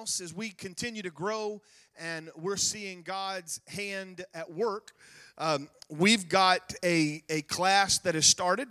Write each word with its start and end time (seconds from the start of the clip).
as 0.00 0.32
we 0.32 0.48
continue 0.48 1.02
to 1.02 1.10
grow 1.10 1.60
and 1.98 2.30
we're 2.34 2.56
seeing 2.56 3.02
God's 3.02 3.60
hand 3.68 4.24
at 4.32 4.50
work, 4.50 4.92
um, 5.36 5.68
we've 5.90 6.26
got 6.26 6.72
a, 6.82 7.22
a 7.28 7.42
class 7.42 7.98
that 7.98 8.14
has 8.14 8.24
started, 8.24 8.68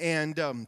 and 0.00 0.40
um, 0.40 0.66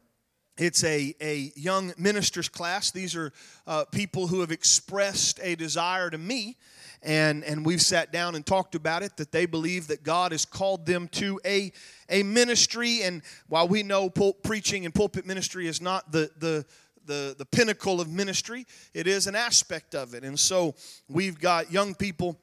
it's 0.56 0.84
a, 0.84 1.16
a 1.20 1.50
young 1.56 1.92
ministers 1.98 2.48
class. 2.48 2.92
These 2.92 3.16
are 3.16 3.32
uh, 3.66 3.86
people 3.86 4.28
who 4.28 4.40
have 4.40 4.52
expressed 4.52 5.40
a 5.42 5.56
desire 5.56 6.10
to 6.10 6.18
me, 6.18 6.58
and, 7.02 7.42
and 7.42 7.66
we've 7.66 7.82
sat 7.82 8.12
down 8.12 8.36
and 8.36 8.46
talked 8.46 8.76
about 8.76 9.02
it 9.02 9.16
that 9.16 9.32
they 9.32 9.46
believe 9.46 9.88
that 9.88 10.04
God 10.04 10.30
has 10.30 10.44
called 10.44 10.86
them 10.86 11.08
to 11.08 11.40
a, 11.44 11.72
a 12.08 12.22
ministry. 12.22 13.02
And 13.02 13.22
while 13.48 13.66
we 13.66 13.82
know 13.82 14.08
pul- 14.08 14.34
preaching 14.34 14.84
and 14.84 14.94
pulpit 14.94 15.26
ministry 15.26 15.66
is 15.66 15.80
not 15.80 16.12
the, 16.12 16.30
the 16.38 16.64
the, 17.06 17.34
the 17.36 17.44
pinnacle 17.44 18.00
of 18.00 18.08
ministry, 18.08 18.66
it 18.92 19.06
is 19.06 19.26
an 19.26 19.34
aspect 19.34 19.94
of 19.94 20.14
it. 20.14 20.24
And 20.24 20.38
so 20.38 20.74
we've 21.08 21.38
got 21.38 21.72
young 21.72 21.94
people. 21.94 22.38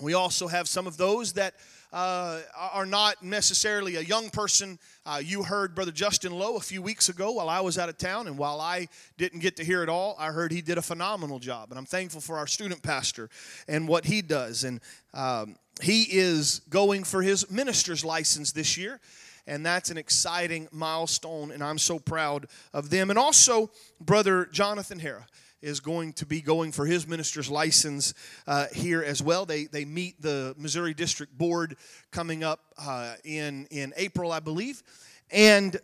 We 0.00 0.14
also 0.14 0.48
have 0.48 0.68
some 0.68 0.86
of 0.86 0.96
those 0.96 1.32
that 1.34 1.54
uh, 1.92 2.40
are 2.54 2.84
not 2.84 3.22
necessarily 3.22 3.96
a 3.96 4.00
young 4.00 4.28
person. 4.28 4.78
Uh, 5.06 5.20
you 5.24 5.42
heard 5.42 5.74
Brother 5.74 5.92
Justin 5.92 6.32
Lowe 6.32 6.56
a 6.56 6.60
few 6.60 6.82
weeks 6.82 7.08
ago 7.08 7.32
while 7.32 7.48
I 7.48 7.60
was 7.60 7.78
out 7.78 7.88
of 7.88 7.96
town, 7.96 8.26
and 8.26 8.36
while 8.36 8.60
I 8.60 8.88
didn't 9.16 9.40
get 9.40 9.56
to 9.56 9.64
hear 9.64 9.82
it 9.82 9.88
all, 9.88 10.16
I 10.18 10.26
heard 10.26 10.52
he 10.52 10.60
did 10.60 10.78
a 10.78 10.82
phenomenal 10.82 11.38
job. 11.38 11.70
And 11.70 11.78
I'm 11.78 11.86
thankful 11.86 12.20
for 12.20 12.36
our 12.38 12.46
student 12.46 12.82
pastor 12.82 13.30
and 13.66 13.88
what 13.88 14.04
he 14.04 14.20
does. 14.20 14.64
And 14.64 14.80
um, 15.14 15.56
he 15.82 16.02
is 16.10 16.60
going 16.68 17.04
for 17.04 17.22
his 17.22 17.50
minister's 17.50 18.04
license 18.04 18.52
this 18.52 18.76
year 18.76 19.00
and 19.46 19.64
that's 19.64 19.90
an 19.90 19.98
exciting 19.98 20.68
milestone, 20.72 21.50
and 21.50 21.62
I'm 21.62 21.78
so 21.78 21.98
proud 21.98 22.46
of 22.72 22.90
them. 22.90 23.10
And 23.10 23.18
also, 23.18 23.70
Brother 24.00 24.46
Jonathan 24.46 24.98
Hara 24.98 25.26
is 25.62 25.80
going 25.80 26.12
to 26.12 26.26
be 26.26 26.40
going 26.40 26.70
for 26.70 26.86
his 26.86 27.06
minister's 27.06 27.50
license 27.50 28.14
uh, 28.46 28.66
here 28.72 29.02
as 29.02 29.22
well. 29.22 29.46
They, 29.46 29.64
they 29.64 29.84
meet 29.84 30.20
the 30.20 30.54
Missouri 30.58 30.94
District 30.94 31.36
Board 31.36 31.76
coming 32.10 32.44
up 32.44 32.60
uh, 32.78 33.14
in, 33.24 33.66
in 33.70 33.92
April, 33.96 34.32
I 34.32 34.40
believe. 34.40 34.82
And 35.30 35.76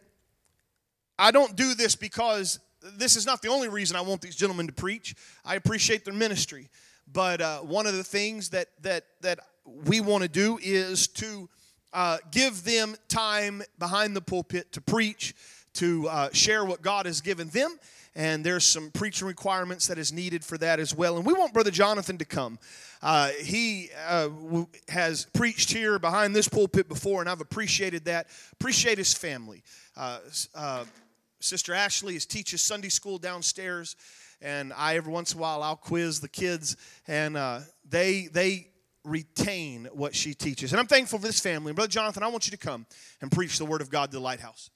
I 1.18 1.30
don't 1.30 1.56
do 1.56 1.74
this 1.74 1.96
because 1.96 2.60
this 2.96 3.16
is 3.16 3.26
not 3.26 3.42
the 3.42 3.48
only 3.48 3.68
reason 3.68 3.96
I 3.96 4.02
want 4.02 4.20
these 4.20 4.36
gentlemen 4.36 4.66
to 4.66 4.72
preach. 4.72 5.14
I 5.44 5.56
appreciate 5.56 6.04
their 6.04 6.14
ministry. 6.14 6.68
But 7.10 7.40
uh, 7.40 7.58
one 7.60 7.86
of 7.86 7.94
the 7.94 8.04
things 8.04 8.50
that, 8.50 8.68
that, 8.82 9.04
that 9.22 9.40
we 9.64 10.00
want 10.00 10.22
to 10.22 10.28
do 10.28 10.58
is 10.62 11.08
to 11.08 11.48
uh, 11.92 12.18
give 12.30 12.64
them 12.64 12.96
time 13.08 13.62
behind 13.78 14.16
the 14.16 14.20
pulpit 14.20 14.72
to 14.72 14.80
preach, 14.80 15.34
to 15.74 16.08
uh, 16.08 16.28
share 16.32 16.64
what 16.64 16.82
God 16.82 17.06
has 17.06 17.20
given 17.20 17.48
them. 17.48 17.78
And 18.14 18.44
there's 18.44 18.64
some 18.64 18.90
preaching 18.90 19.26
requirements 19.26 19.86
that 19.86 19.96
is 19.96 20.12
needed 20.12 20.44
for 20.44 20.58
that 20.58 20.78
as 20.78 20.94
well. 20.94 21.16
And 21.16 21.24
we 21.24 21.32
want 21.32 21.54
Brother 21.54 21.70
Jonathan 21.70 22.18
to 22.18 22.26
come. 22.26 22.58
Uh, 23.00 23.28
he 23.42 23.88
uh, 24.06 24.28
has 24.88 25.26
preached 25.32 25.72
here 25.72 25.98
behind 25.98 26.36
this 26.36 26.46
pulpit 26.46 26.88
before, 26.88 27.20
and 27.20 27.30
I've 27.30 27.40
appreciated 27.40 28.04
that. 28.04 28.26
Appreciate 28.52 28.98
his 28.98 29.14
family. 29.14 29.62
Uh, 29.96 30.18
uh, 30.54 30.84
Sister 31.40 31.72
Ashley 31.72 32.14
is 32.14 32.26
teaches 32.26 32.60
Sunday 32.60 32.90
school 32.90 33.16
downstairs, 33.18 33.96
and 34.42 34.72
I 34.76 34.96
every 34.96 35.12
once 35.12 35.32
in 35.32 35.38
a 35.38 35.40
while 35.42 35.62
I'll 35.62 35.76
quiz 35.76 36.20
the 36.20 36.28
kids, 36.28 36.76
and 37.08 37.36
they 37.88 38.28
they 38.30 38.71
retain 39.04 39.88
what 39.92 40.14
she 40.14 40.34
teaches. 40.34 40.72
And 40.72 40.80
I'm 40.80 40.86
thankful 40.86 41.18
for 41.18 41.26
this 41.26 41.40
family. 41.40 41.70
And 41.70 41.76
Brother 41.76 41.90
Jonathan, 41.90 42.22
I 42.22 42.28
want 42.28 42.46
you 42.46 42.52
to 42.52 42.56
come 42.56 42.86
and 43.20 43.30
preach 43.30 43.58
the 43.58 43.64
Word 43.64 43.80
of 43.80 43.90
God 43.90 44.10
to 44.10 44.16
the 44.16 44.22
lighthouse. 44.22 44.70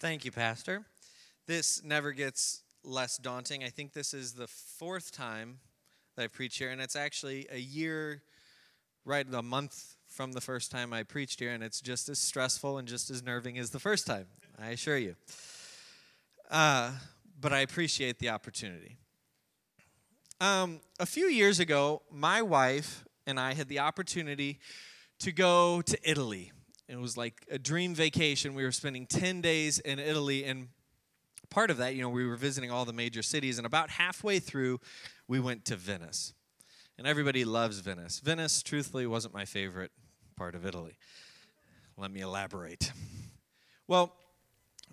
Thank 0.00 0.24
you, 0.24 0.30
Pastor. 0.30 0.84
This 1.46 1.82
never 1.82 2.12
gets 2.12 2.62
less 2.84 3.16
daunting. 3.16 3.64
I 3.64 3.68
think 3.68 3.92
this 3.92 4.14
is 4.14 4.32
the 4.32 4.46
fourth 4.46 5.10
time 5.10 5.58
that 6.14 6.22
I 6.22 6.26
preach 6.28 6.58
here, 6.58 6.70
and 6.70 6.80
it's 6.80 6.94
actually 6.94 7.46
a 7.50 7.58
year, 7.58 8.22
right, 9.04 9.26
a 9.32 9.42
month 9.42 9.96
from 10.06 10.32
the 10.32 10.40
first 10.40 10.70
time 10.70 10.92
I 10.92 11.02
preached 11.02 11.40
here, 11.40 11.50
and 11.50 11.62
it's 11.62 11.80
just 11.80 12.08
as 12.08 12.18
stressful 12.18 12.78
and 12.78 12.86
just 12.86 13.10
as 13.10 13.22
nerving 13.22 13.58
as 13.58 13.70
the 13.70 13.78
first 13.78 14.06
time, 14.06 14.26
I 14.60 14.70
assure 14.70 14.98
you. 14.98 15.16
Uh, 16.50 16.92
but 17.40 17.52
I 17.52 17.60
appreciate 17.60 18.18
the 18.18 18.30
opportunity. 18.30 18.98
Um, 20.40 20.80
a 21.00 21.06
few 21.06 21.26
years 21.26 21.60
ago, 21.60 22.02
my 22.10 22.42
wife 22.42 23.04
and 23.26 23.38
I 23.38 23.54
had 23.54 23.68
the 23.68 23.80
opportunity 23.80 24.60
to 25.20 25.32
go 25.32 25.82
to 25.82 25.98
Italy. 26.08 26.52
It 26.88 26.98
was 26.98 27.16
like 27.16 27.44
a 27.50 27.58
dream 27.58 27.94
vacation. 27.94 28.54
We 28.54 28.64
were 28.64 28.72
spending 28.72 29.06
10 29.06 29.40
days 29.40 29.78
in 29.78 29.98
Italy, 29.98 30.44
and 30.44 30.68
part 31.50 31.70
of 31.70 31.76
that, 31.78 31.94
you 31.94 32.02
know, 32.02 32.08
we 32.08 32.26
were 32.26 32.36
visiting 32.36 32.70
all 32.70 32.84
the 32.84 32.92
major 32.92 33.22
cities, 33.22 33.58
and 33.58 33.66
about 33.66 33.90
halfway 33.90 34.38
through, 34.38 34.80
we 35.26 35.40
went 35.40 35.64
to 35.66 35.76
Venice. 35.76 36.32
And 36.96 37.06
everybody 37.06 37.44
loves 37.44 37.78
Venice. 37.80 38.20
Venice, 38.20 38.62
truthfully, 38.62 39.06
wasn't 39.06 39.34
my 39.34 39.44
favorite 39.44 39.92
part 40.36 40.54
of 40.54 40.64
Italy. 40.64 40.98
Let 41.96 42.10
me 42.10 42.20
elaborate. 42.20 42.92
Well, 43.86 44.14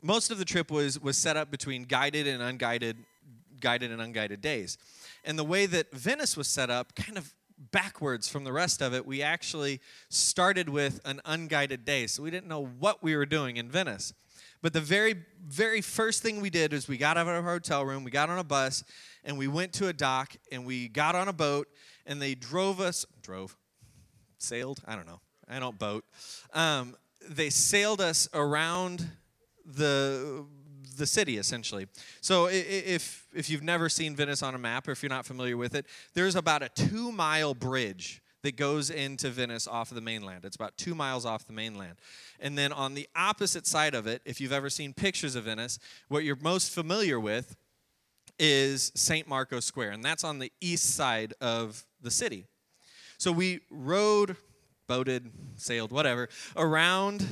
most 0.06 0.30
of 0.30 0.38
the 0.38 0.46
trip 0.46 0.70
was 0.70 1.00
was 1.00 1.18
set 1.18 1.36
up 1.36 1.50
between 1.50 1.84
guided 1.84 2.28
and 2.28 2.42
unguided 2.42 2.98
guided 3.60 3.92
and 3.92 4.02
unguided 4.02 4.42
days. 4.42 4.78
And 5.24 5.40
the 5.40 5.44
way 5.44 5.66
that 5.66 5.92
Venice 5.92 6.38
was 6.38 6.48
set 6.48 6.70
up 6.70 6.94
kind 6.96 7.18
of 7.18 7.34
backwards 7.72 8.28
from 8.28 8.44
the 8.44 8.54
rest 8.54 8.82
of 8.82 8.94
it, 8.94 9.06
we 9.06 9.22
actually 9.22 9.82
started 10.10 10.70
with 10.70 11.00
an 11.06 11.22
unguided 11.26 11.86
day. 11.86 12.06
So 12.06 12.22
we 12.22 12.30
didn't 12.30 12.48
know 12.48 12.66
what 12.66 13.02
we 13.02 13.16
were 13.16 13.26
doing 13.26 13.58
in 13.58 13.70
Venice. 13.70 14.14
But 14.62 14.74
the 14.74 14.82
very, 14.82 15.16
very 15.44 15.82
first 15.82 16.22
thing 16.22 16.42
we 16.42 16.50
did 16.50 16.74
was 16.74 16.88
we 16.88 16.98
got 16.98 17.18
out 17.18 17.28
of 17.28 17.28
our 17.28 17.42
hotel 17.42 17.86
room, 17.86 18.04
we 18.04 18.12
got 18.12 18.30
on 18.30 18.38
a 18.38 18.44
bus, 18.44 18.84
and 19.24 19.38
we 19.38 19.48
went 19.48 19.74
to 19.74 19.88
a 19.88 19.94
dock, 19.94 20.36
and 20.52 20.66
we 20.66 20.88
got 20.88 21.16
on 21.16 21.28
a 21.28 21.34
boat, 21.34 21.68
and 22.06 22.22
they 22.22 22.36
drove 22.36 22.80
us, 22.80 23.06
drove, 23.22 23.56
sailed, 24.38 24.82
I 24.86 24.96
don't 24.96 25.06
know, 25.06 25.22
I 25.48 25.60
don't 25.60 25.78
boat. 25.78 26.04
Um, 26.54 26.96
they 27.28 27.50
sailed 27.50 28.02
us 28.02 28.28
around 28.34 29.08
the 29.66 30.46
the 30.98 31.06
city 31.06 31.38
essentially. 31.38 31.88
So 32.22 32.48
if 32.50 33.28
if 33.34 33.50
you've 33.50 33.64
never 33.64 33.90
seen 33.90 34.16
Venice 34.16 34.42
on 34.42 34.56
a 34.56 34.58
map 34.58 34.88
or 34.88 34.92
if 34.92 35.04
you're 35.04 35.10
not 35.10 35.26
familiar 35.26 35.58
with 35.58 35.76
it, 35.76 35.86
there's 36.14 36.36
about 36.36 36.64
a 36.64 36.68
2-mile 36.68 37.54
bridge 37.54 38.22
that 38.44 38.56
goes 38.56 38.90
into 38.90 39.30
Venice 39.30 39.68
off 39.68 39.92
of 39.92 39.96
the 39.96 40.02
mainland. 40.02 40.46
It's 40.46 40.56
about 40.56 40.78
2 40.78 40.94
miles 40.94 41.26
off 41.26 41.48
the 41.48 41.54
mainland. 41.54 41.96
And 42.40 42.58
then 42.58 42.72
on 42.72 42.94
the 42.94 43.10
opposite 43.16 43.66
side 43.66 43.96
of 43.96 44.06
it, 44.06 44.22
if 44.24 44.40
you've 44.40 44.52
ever 44.52 44.70
seen 44.70 44.94
pictures 44.94 45.36
of 45.36 45.46
Venice, 45.46 45.80
what 46.10 46.24
you're 46.24 46.38
most 46.38 46.72
familiar 46.72 47.20
with 47.20 47.58
is 48.38 48.92
St. 48.96 49.28
Marco 49.28 49.60
Square, 49.60 49.92
and 49.92 50.04
that's 50.04 50.24
on 50.24 50.40
the 50.40 50.52
east 50.62 50.96
side 50.96 51.34
of 51.42 51.86
the 52.02 52.12
city. 52.12 52.46
So 53.18 53.32
we 53.32 53.62
rode, 53.72 54.36
boated, 54.88 55.32
sailed, 55.56 55.92
whatever, 55.92 56.30
around 56.56 57.26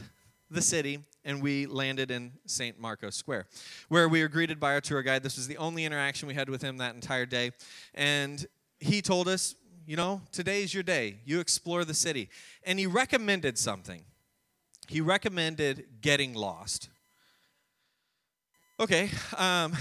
the 0.54 0.62
city 0.62 1.00
and 1.26 1.42
we 1.42 1.66
landed 1.66 2.12
in 2.12 2.34
St. 2.46 2.80
Marcos 2.80 3.16
Square, 3.16 3.48
where 3.90 4.10
we 4.10 4.22
were 4.22 4.28
greeted 4.28 4.60
by 4.60 4.74
our 4.74 4.82
tour 4.82 5.02
guide. 5.02 5.24
This 5.24 5.38
was 5.38 5.48
the 5.48 5.58
only 5.58 5.86
interaction 5.86 6.28
we 6.28 6.34
had 6.34 6.50
with 6.50 6.62
him 6.62 6.78
that 6.78 6.96
entire 6.96 7.26
day. 7.26 7.52
And 7.94 8.46
he 8.80 9.02
told 9.02 9.28
us, 9.28 9.56
you 9.86 9.96
know, 9.96 10.22
today's 10.32 10.74
your 10.74 10.84
day. 10.84 11.18
You 11.26 11.40
explore 11.40 11.86
the 11.86 11.94
city. 11.94 12.30
And 12.66 12.80
he 12.80 12.88
recommended 12.88 13.58
something. 13.58 14.04
He 14.88 15.02
recommended 15.02 15.86
getting 16.02 16.34
lost. 16.34 16.90
Okay, 18.80 19.12
um, 19.38 19.74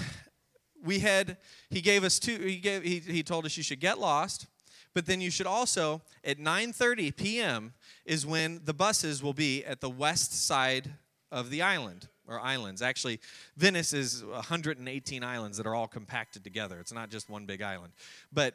we 0.85 0.99
had, 1.01 1.39
he 1.71 1.81
gave 1.81 2.05
us 2.05 2.19
two, 2.19 2.39
he, 2.39 2.57
gave, 2.57 2.83
he, 2.85 2.99
he 2.99 3.23
told 3.23 3.47
us 3.47 3.57
you 3.57 3.63
should 3.63 3.81
get 3.81 3.99
lost, 3.99 4.47
but 4.95 5.07
then 5.07 5.21
you 5.21 5.31
should 5.31 5.47
also, 5.47 6.03
at 6.25 6.39
9.30 6.39 7.17
p.m., 7.17 7.73
is 8.05 8.27
when 8.27 8.61
the 8.65 8.75
buses 8.75 9.23
will 9.23 9.33
be 9.33 9.65
at 9.65 9.81
the 9.81 9.91
west 9.91 10.47
side 10.47 10.91
of 11.31 11.51
the 11.51 11.63
island 11.63 12.09
or 12.29 12.41
islands. 12.41 12.83
Actually, 12.83 13.21
Venice 13.57 13.93
is 13.93 14.25
118 14.25 15.25
islands 15.25 15.57
that 15.57 15.67
are 15.67 15.75
all 15.75 15.89
compacted 15.89 16.45
together. 16.45 16.79
It's 16.79 16.93
not 16.93 17.11
just 17.11 17.31
one 17.31 17.47
big 17.47 17.63
island. 17.63 17.93
But 18.33 18.55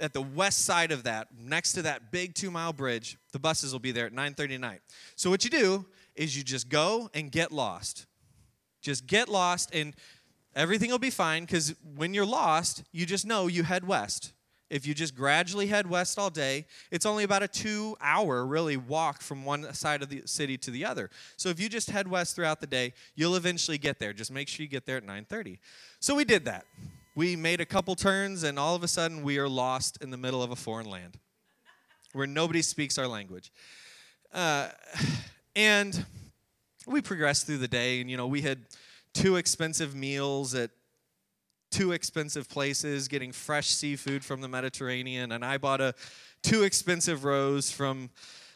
at 0.00 0.12
the 0.12 0.22
west 0.22 0.64
side 0.64 0.92
of 0.92 1.04
that, 1.04 1.28
next 1.38 1.72
to 1.72 1.82
that 1.82 2.10
big 2.10 2.34
two 2.34 2.50
mile 2.50 2.72
bridge, 2.72 3.16
the 3.32 3.38
buses 3.38 3.72
will 3.72 3.80
be 3.80 3.92
there 3.92 4.06
at 4.06 4.12
9:30 4.12 4.58
night. 4.58 4.80
So 5.16 5.30
what 5.30 5.44
you 5.44 5.50
do 5.50 5.86
is 6.14 6.36
you 6.36 6.42
just 6.42 6.68
go 6.68 7.10
and 7.14 7.30
get 7.30 7.52
lost. 7.52 8.06
Just 8.80 9.06
get 9.06 9.28
lost 9.28 9.74
and 9.74 9.94
everything 10.54 10.90
will 10.90 10.98
be 10.98 11.10
fine 11.10 11.44
because 11.44 11.74
when 11.96 12.14
you're 12.14 12.26
lost, 12.26 12.84
you 12.92 13.06
just 13.06 13.26
know 13.26 13.46
you 13.46 13.62
head 13.62 13.86
west. 13.86 14.32
If 14.70 14.86
you 14.86 14.94
just 14.94 15.14
gradually 15.14 15.66
head 15.66 15.88
west 15.88 16.18
all 16.18 16.30
day, 16.30 16.66
it's 16.90 17.04
only 17.04 17.22
about 17.24 17.42
a 17.42 17.48
two 17.48 17.96
hour, 18.00 18.46
really, 18.46 18.76
walk 18.76 19.20
from 19.20 19.44
one 19.44 19.72
side 19.74 20.02
of 20.02 20.08
the 20.08 20.22
city 20.24 20.56
to 20.58 20.70
the 20.70 20.84
other. 20.84 21.10
So 21.36 21.48
if 21.50 21.60
you 21.60 21.68
just 21.68 21.90
head 21.90 22.08
west 22.08 22.34
throughout 22.34 22.60
the 22.60 22.66
day, 22.66 22.94
you'll 23.14 23.36
eventually 23.36 23.78
get 23.78 23.98
there. 23.98 24.12
Just 24.12 24.32
make 24.32 24.48
sure 24.48 24.64
you 24.64 24.68
get 24.68 24.86
there 24.86 24.96
at 24.96 25.06
9.30. 25.06 25.58
So 26.00 26.14
we 26.14 26.24
did 26.24 26.46
that. 26.46 26.64
We 27.14 27.36
made 27.36 27.60
a 27.60 27.66
couple 27.66 27.94
turns, 27.94 28.42
and 28.42 28.58
all 28.58 28.74
of 28.74 28.82
a 28.82 28.88
sudden, 28.88 29.22
we 29.22 29.38
are 29.38 29.48
lost 29.48 30.02
in 30.02 30.10
the 30.10 30.16
middle 30.16 30.42
of 30.42 30.50
a 30.50 30.56
foreign 30.56 30.88
land 30.88 31.18
where 32.12 32.26
nobody 32.26 32.62
speaks 32.62 32.96
our 32.98 33.06
language. 33.06 33.52
Uh, 34.32 34.68
and 35.56 36.04
we 36.86 37.00
progressed 37.00 37.46
through 37.46 37.58
the 37.58 37.68
day, 37.68 38.00
and, 38.00 38.10
you 38.10 38.16
know, 38.16 38.26
we 38.26 38.40
had 38.40 38.60
two 39.12 39.36
expensive 39.36 39.94
meals 39.94 40.54
at 40.54 40.70
two 41.74 41.90
expensive 41.90 42.48
places, 42.48 43.08
getting 43.08 43.32
fresh 43.32 43.66
seafood 43.66 44.24
from 44.24 44.40
the 44.40 44.46
Mediterranean, 44.46 45.32
and 45.32 45.44
I 45.44 45.58
bought 45.58 45.80
a 45.80 45.92
two 46.44 46.62
expensive 46.62 47.24
rose 47.24 47.72
from 47.72 48.10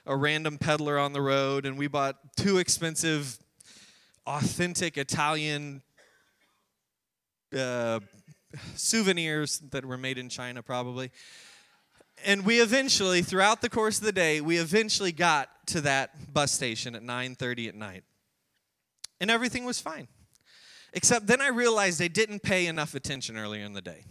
a 0.07 0.17
random 0.17 0.57
peddler 0.57 1.01
on 1.01 1.13
the 1.13 1.21
road, 1.21 1.67
and 1.67 1.77
we 1.77 1.89
bought 1.89 2.17
two 2.37 2.59
expensive, 2.59 3.37
authentic 4.25 4.97
Italian 4.97 5.83
uh, 7.57 7.99
souvenirs 8.77 9.59
that 9.73 9.85
were 9.85 9.99
made 9.99 10.17
in 10.17 10.29
China, 10.29 10.63
probably. 10.63 11.11
And 12.25 12.47
we 12.47 12.61
eventually, 12.61 13.23
throughout 13.23 13.63
the 13.63 13.69
course 13.69 13.99
of 13.99 14.05
the 14.05 14.13
day, 14.13 14.41
we 14.41 14.59
eventually 14.59 15.11
got 15.11 15.49
to 15.67 15.81
that 15.81 16.33
bus 16.33 16.53
station 16.53 16.95
at 16.95 17.03
9:30 17.03 17.67
at 17.67 17.75
night, 17.75 18.05
and 19.21 19.29
everything 19.29 19.65
was 19.65 19.81
fine. 19.81 20.07
Except 20.93 21.27
then 21.27 21.41
I 21.41 21.49
realized 21.49 21.99
they 21.99 22.09
didn't 22.09 22.43
pay 22.43 22.67
enough 22.67 22.95
attention 22.95 23.37
earlier 23.37 23.65
in 23.65 23.73
the 23.73 23.83
day. 23.83 24.05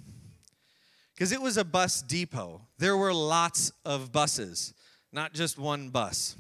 Because 1.13 1.31
it 1.31 1.41
was 1.41 1.57
a 1.57 1.65
bus 1.65 2.01
depot. 2.01 2.62
There 2.77 2.95
were 2.95 3.13
lots 3.13 3.71
of 3.83 4.12
buses, 4.12 4.74
not 5.12 5.33
just 5.33 5.57
one 5.57 5.89
bus. 5.89 6.35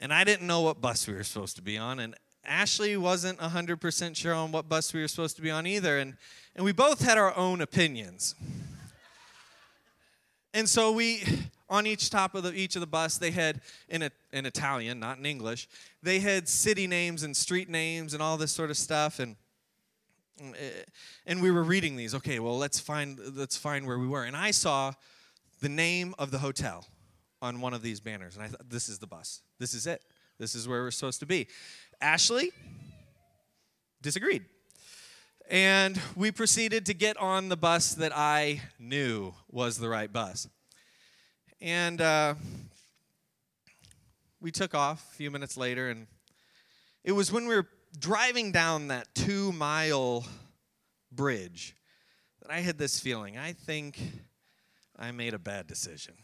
And 0.00 0.12
I 0.12 0.24
didn't 0.24 0.46
know 0.46 0.62
what 0.62 0.80
bus 0.80 1.06
we 1.06 1.14
were 1.14 1.22
supposed 1.22 1.56
to 1.56 1.62
be 1.62 1.76
on, 1.76 2.00
and 2.00 2.16
Ashley 2.44 2.96
wasn't 2.96 3.38
100% 3.38 4.16
sure 4.16 4.34
on 4.34 4.50
what 4.50 4.68
bus 4.68 4.92
we 4.92 5.00
were 5.00 5.08
supposed 5.08 5.36
to 5.36 5.42
be 5.42 5.50
on 5.50 5.66
either, 5.66 5.98
and, 5.98 6.16
and 6.56 6.64
we 6.64 6.72
both 6.72 7.00
had 7.00 7.18
our 7.18 7.36
own 7.36 7.60
opinions. 7.60 8.34
And 10.52 10.68
so 10.68 10.92
we, 10.92 11.22
on 11.72 11.86
each 11.86 12.10
top 12.10 12.34
of 12.34 12.42
the, 12.42 12.52
each 12.52 12.76
of 12.76 12.80
the 12.80 12.86
bus, 12.86 13.16
they 13.16 13.30
had, 13.30 13.62
in, 13.88 14.02
a, 14.02 14.10
in 14.30 14.44
Italian, 14.44 15.00
not 15.00 15.16
in 15.16 15.24
English, 15.24 15.68
they 16.02 16.20
had 16.20 16.46
city 16.46 16.86
names 16.86 17.22
and 17.22 17.34
street 17.34 17.70
names 17.70 18.12
and 18.12 18.22
all 18.22 18.36
this 18.36 18.52
sort 18.52 18.70
of 18.70 18.76
stuff, 18.76 19.18
and 19.18 19.36
and 21.26 21.40
we 21.40 21.50
were 21.50 21.62
reading 21.62 21.94
these. 21.94 22.14
Okay, 22.14 22.40
well 22.40 22.58
let's 22.58 22.80
find 22.80 23.18
let's 23.36 23.56
find 23.56 23.86
where 23.86 23.98
we 23.98 24.06
were, 24.06 24.24
and 24.24 24.36
I 24.36 24.50
saw 24.50 24.92
the 25.60 25.68
name 25.68 26.14
of 26.18 26.30
the 26.30 26.38
hotel 26.38 26.86
on 27.40 27.60
one 27.60 27.74
of 27.74 27.82
these 27.82 28.00
banners, 28.00 28.34
and 28.34 28.44
I 28.44 28.48
thought 28.48 28.68
this 28.68 28.88
is 28.88 28.98
the 28.98 29.06
bus. 29.06 29.40
This 29.58 29.72
is 29.72 29.86
it. 29.86 30.02
This 30.38 30.54
is 30.54 30.66
where 30.66 30.82
we're 30.82 30.90
supposed 30.90 31.20
to 31.20 31.26
be. 31.26 31.48
Ashley 32.00 32.50
disagreed. 34.02 34.44
And 35.50 36.00
we 36.16 36.30
proceeded 36.32 36.86
to 36.86 36.94
get 36.94 37.16
on 37.18 37.48
the 37.48 37.56
bus 37.56 37.94
that 37.94 38.12
I 38.16 38.62
knew 38.78 39.34
was 39.50 39.78
the 39.78 39.88
right 39.88 40.12
bus. 40.12 40.48
And 41.62 42.00
uh, 42.00 42.34
we 44.40 44.50
took 44.50 44.74
off 44.74 45.12
a 45.12 45.14
few 45.14 45.30
minutes 45.30 45.56
later, 45.56 45.90
and 45.90 46.08
it 47.04 47.12
was 47.12 47.30
when 47.30 47.46
we 47.46 47.54
were 47.54 47.68
driving 47.96 48.50
down 48.50 48.88
that 48.88 49.14
two 49.14 49.52
mile 49.52 50.26
bridge 51.12 51.76
that 52.40 52.50
I 52.50 52.58
had 52.58 52.78
this 52.78 52.98
feeling 52.98 53.38
I 53.38 53.52
think 53.52 54.00
I 54.98 55.12
made 55.12 55.34
a 55.34 55.38
bad 55.38 55.68
decision. 55.68 56.14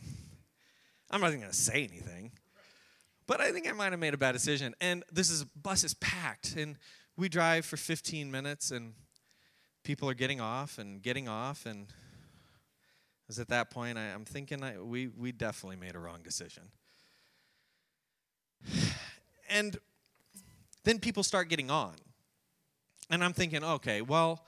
I'm 1.08 1.20
not 1.20 1.28
even 1.28 1.38
going 1.38 1.52
to 1.52 1.56
say 1.56 1.84
anything. 1.84 2.32
But 3.28 3.40
I 3.40 3.52
think 3.52 3.68
I 3.68 3.72
might 3.72 3.92
have 3.92 4.00
made 4.00 4.14
a 4.14 4.18
bad 4.18 4.32
decision. 4.32 4.74
And 4.80 5.04
this 5.12 5.30
is 5.30 5.44
bus 5.44 5.84
is 5.84 5.94
packed, 5.94 6.56
and 6.56 6.76
we 7.16 7.28
drive 7.28 7.64
for 7.64 7.76
15 7.76 8.28
minutes, 8.28 8.72
and 8.72 8.94
people 9.84 10.10
are 10.10 10.14
getting 10.14 10.40
off 10.40 10.78
and 10.78 11.00
getting 11.00 11.28
off, 11.28 11.64
and 11.64 11.86
is 13.28 13.38
at 13.38 13.48
that 13.48 13.70
point 13.70 13.98
I, 13.98 14.04
am 14.04 14.24
thinking 14.24 14.62
I, 14.62 14.78
we 14.78 15.08
we 15.08 15.32
definitely 15.32 15.76
made 15.76 15.94
a 15.94 15.98
wrong 15.98 16.20
decision. 16.22 16.64
And 19.50 19.78
then 20.84 20.98
people 20.98 21.22
start 21.22 21.48
getting 21.48 21.70
on, 21.70 21.94
and 23.08 23.24
I'm 23.24 23.32
thinking, 23.32 23.64
okay, 23.64 24.02
well, 24.02 24.44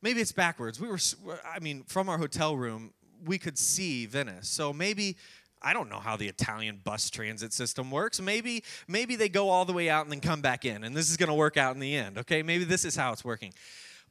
maybe 0.00 0.20
it's 0.20 0.30
backwards. 0.30 0.80
We 0.80 0.86
were, 0.86 1.00
I 1.44 1.58
mean, 1.58 1.82
from 1.88 2.08
our 2.08 2.18
hotel 2.18 2.56
room, 2.56 2.92
we 3.24 3.36
could 3.36 3.58
see 3.58 4.06
Venice, 4.06 4.46
so 4.48 4.72
maybe 4.72 5.16
I 5.64 5.72
don't 5.72 5.88
know 5.88 5.98
how 5.98 6.16
the 6.16 6.28
Italian 6.28 6.80
bus 6.84 7.08
transit 7.08 7.52
system 7.52 7.90
works. 7.90 8.20
Maybe 8.20 8.62
maybe 8.86 9.16
they 9.16 9.30
go 9.30 9.48
all 9.48 9.64
the 9.64 9.72
way 9.72 9.88
out 9.88 10.04
and 10.04 10.12
then 10.12 10.20
come 10.20 10.42
back 10.42 10.64
in 10.64 10.84
and 10.84 10.94
this 10.94 11.10
is 11.10 11.16
going 11.16 11.30
to 11.30 11.34
work 11.34 11.56
out 11.56 11.74
in 11.74 11.80
the 11.80 11.96
end. 11.96 12.18
Okay? 12.18 12.42
Maybe 12.42 12.64
this 12.64 12.84
is 12.84 12.94
how 12.94 13.12
it's 13.12 13.24
working. 13.24 13.54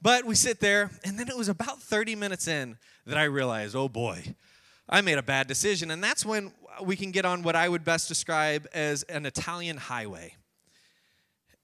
But 0.04 0.26
we 0.26 0.36
sit 0.36 0.60
there 0.60 0.92
and 1.06 1.18
then 1.18 1.30
it 1.30 1.38
was 1.38 1.48
about 1.48 1.82
30 1.82 2.16
minutes 2.16 2.50
in 2.50 2.78
that 3.06 3.18
I 3.18 3.24
realized, 3.24 3.74
"Oh 3.74 3.88
boy, 3.88 4.36
I 4.90 5.00
made 5.00 5.18
a 5.18 5.24
bad 5.24 5.48
decision." 5.48 5.90
And 5.92 6.04
that's 6.04 6.26
when 6.26 6.52
we 6.82 6.98
can 6.98 7.12
get 7.12 7.24
on 7.24 7.42
what 7.42 7.56
I 7.56 7.70
would 7.70 7.86
best 7.86 8.10
describe 8.10 8.68
as 8.74 9.04
an 9.04 9.26
Italian 9.26 9.78
highway. 9.78 10.36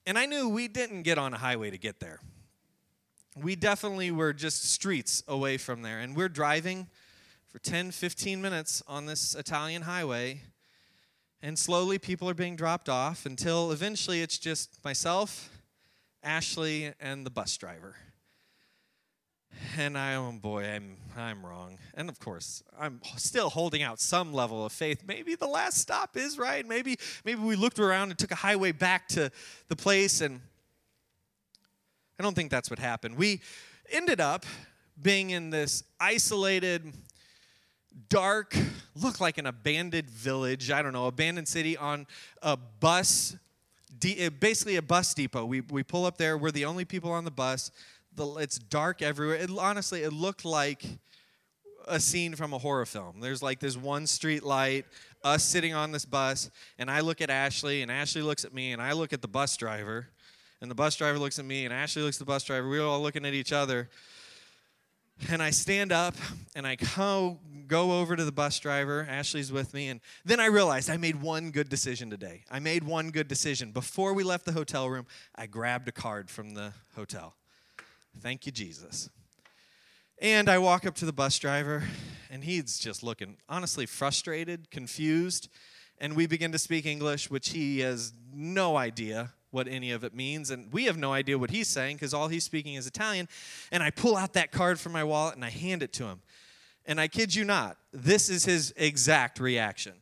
And 0.06 0.18
I 0.18 0.24
knew 0.24 0.48
we 0.48 0.68
didn't 0.68 1.02
get 1.02 1.18
on 1.18 1.34
a 1.34 1.38
highway 1.38 1.70
to 1.70 1.76
get 1.76 2.00
there. 2.00 2.18
We 3.36 3.56
definitely 3.56 4.10
were 4.10 4.32
just 4.32 4.64
streets 4.64 5.22
away 5.28 5.58
from 5.58 5.82
there. 5.82 6.00
And 6.00 6.16
we're 6.16 6.30
driving 6.30 6.88
for 7.46 7.58
10, 7.58 7.90
15 7.90 8.40
minutes 8.40 8.82
on 8.88 9.04
this 9.04 9.34
Italian 9.34 9.82
highway. 9.82 10.40
And 11.42 11.58
slowly 11.58 11.98
people 11.98 12.28
are 12.30 12.34
being 12.34 12.56
dropped 12.56 12.88
off 12.88 13.26
until 13.26 13.70
eventually 13.70 14.22
it's 14.22 14.38
just 14.38 14.82
myself, 14.82 15.50
Ashley, 16.22 16.94
and 16.98 17.26
the 17.26 17.30
bus 17.30 17.54
driver. 17.58 17.96
And 19.76 19.96
I, 19.96 20.14
oh 20.16 20.32
boy, 20.32 20.64
I'm, 20.64 20.96
I'm 21.16 21.44
wrong. 21.44 21.78
And 21.94 22.08
of 22.08 22.18
course, 22.18 22.62
I'm 22.78 23.00
still 23.16 23.50
holding 23.50 23.82
out 23.82 24.00
some 24.00 24.32
level 24.32 24.64
of 24.64 24.72
faith. 24.72 25.02
Maybe 25.06 25.34
the 25.34 25.46
last 25.46 25.78
stop 25.78 26.16
is 26.16 26.38
right. 26.38 26.66
Maybe, 26.66 26.96
maybe 27.24 27.40
we 27.40 27.56
looked 27.56 27.78
around 27.78 28.10
and 28.10 28.18
took 28.18 28.30
a 28.30 28.36
highway 28.36 28.72
back 28.72 29.08
to 29.08 29.30
the 29.68 29.76
place. 29.76 30.20
And 30.20 30.40
I 32.18 32.22
don't 32.22 32.34
think 32.34 32.50
that's 32.50 32.70
what 32.70 32.78
happened. 32.78 33.16
We 33.16 33.42
ended 33.90 34.20
up 34.20 34.44
being 35.00 35.30
in 35.30 35.50
this 35.50 35.82
isolated 35.98 36.92
dark, 38.08 38.56
looked 38.94 39.20
like 39.20 39.38
an 39.38 39.46
abandoned 39.46 40.10
village, 40.10 40.70
I 40.70 40.82
don't 40.82 40.92
know, 40.92 41.06
abandoned 41.06 41.48
city 41.48 41.76
on 41.76 42.06
a 42.42 42.56
bus, 42.56 43.36
basically 43.98 44.76
a 44.76 44.82
bus 44.82 45.14
depot. 45.14 45.44
We, 45.44 45.60
we 45.60 45.82
pull 45.82 46.06
up 46.06 46.18
there, 46.18 46.36
we're 46.36 46.50
the 46.50 46.64
only 46.64 46.84
people 46.84 47.12
on 47.12 47.24
the 47.24 47.30
bus. 47.30 47.70
The, 48.20 48.36
it's 48.36 48.58
dark 48.58 49.00
everywhere. 49.00 49.36
It, 49.36 49.48
honestly, 49.58 50.02
it 50.02 50.12
looked 50.12 50.44
like 50.44 50.84
a 51.88 51.98
scene 51.98 52.36
from 52.36 52.52
a 52.52 52.58
horror 52.58 52.84
film. 52.84 53.20
There's 53.20 53.42
like 53.42 53.60
this 53.60 53.78
one 53.78 54.06
street 54.06 54.42
light, 54.42 54.84
us 55.24 55.42
sitting 55.42 55.72
on 55.72 55.90
this 55.90 56.04
bus, 56.04 56.50
and 56.78 56.90
I 56.90 57.00
look 57.00 57.22
at 57.22 57.30
Ashley, 57.30 57.80
and 57.80 57.90
Ashley 57.90 58.20
looks 58.20 58.44
at 58.44 58.52
me, 58.52 58.72
and 58.72 58.82
I 58.82 58.92
look 58.92 59.14
at 59.14 59.22
the 59.22 59.28
bus 59.28 59.56
driver, 59.56 60.08
and 60.60 60.70
the 60.70 60.74
bus 60.74 60.96
driver 60.96 61.18
looks 61.18 61.38
at 61.38 61.46
me, 61.46 61.64
and 61.64 61.72
Ashley 61.72 62.02
looks 62.02 62.16
at 62.16 62.18
the 62.18 62.26
bus 62.26 62.44
driver. 62.44 62.68
We're 62.68 62.84
all 62.84 63.00
looking 63.00 63.24
at 63.24 63.32
each 63.32 63.54
other. 63.54 63.88
And 65.30 65.42
I 65.42 65.48
stand 65.48 65.90
up 65.90 66.14
and 66.54 66.66
I 66.66 66.76
go, 66.76 67.38
go 67.66 68.00
over 68.00 68.16
to 68.16 68.24
the 68.24 68.32
bus 68.32 68.58
driver. 68.58 69.06
Ashley's 69.08 69.50
with 69.50 69.72
me. 69.72 69.88
And 69.88 70.00
then 70.26 70.40
I 70.40 70.46
realized 70.46 70.90
I 70.90 70.96
made 70.98 71.20
one 71.20 71.50
good 71.50 71.70
decision 71.70 72.10
today. 72.10 72.44
I 72.50 72.58
made 72.58 72.84
one 72.84 73.10
good 73.10 73.28
decision. 73.28 73.70
Before 73.70 74.12
we 74.14 74.24
left 74.24 74.46
the 74.46 74.52
hotel 74.52 74.88
room, 74.88 75.06
I 75.34 75.46
grabbed 75.46 75.88
a 75.88 75.92
card 75.92 76.30
from 76.30 76.54
the 76.54 76.72
hotel. 76.96 77.34
Thank 78.18 78.46
you, 78.46 78.52
Jesus. 78.52 79.08
And 80.20 80.50
I 80.50 80.58
walk 80.58 80.84
up 80.84 80.94
to 80.96 81.06
the 81.06 81.12
bus 81.12 81.38
driver, 81.38 81.84
and 82.30 82.44
he's 82.44 82.78
just 82.78 83.02
looking 83.02 83.38
honestly 83.48 83.86
frustrated, 83.86 84.70
confused. 84.70 85.48
And 85.98 86.16
we 86.16 86.26
begin 86.26 86.52
to 86.52 86.58
speak 86.58 86.86
English, 86.86 87.30
which 87.30 87.50
he 87.50 87.80
has 87.80 88.12
no 88.32 88.76
idea 88.76 89.32
what 89.50 89.68
any 89.68 89.90
of 89.92 90.04
it 90.04 90.14
means. 90.14 90.50
And 90.50 90.72
we 90.72 90.84
have 90.84 90.96
no 90.96 91.12
idea 91.12 91.38
what 91.38 91.50
he's 91.50 91.68
saying 91.68 91.96
because 91.96 92.14
all 92.14 92.28
he's 92.28 92.44
speaking 92.44 92.74
is 92.74 92.86
Italian. 92.86 93.28
And 93.72 93.82
I 93.82 93.90
pull 93.90 94.16
out 94.16 94.34
that 94.34 94.52
card 94.52 94.78
from 94.78 94.92
my 94.92 95.04
wallet 95.04 95.34
and 95.34 95.44
I 95.44 95.50
hand 95.50 95.82
it 95.82 95.92
to 95.94 96.04
him. 96.04 96.20
And 96.86 97.00
I 97.00 97.08
kid 97.08 97.34
you 97.34 97.44
not, 97.44 97.76
this 97.92 98.28
is 98.28 98.44
his 98.44 98.72
exact 98.76 99.38
reaction. 99.38 99.94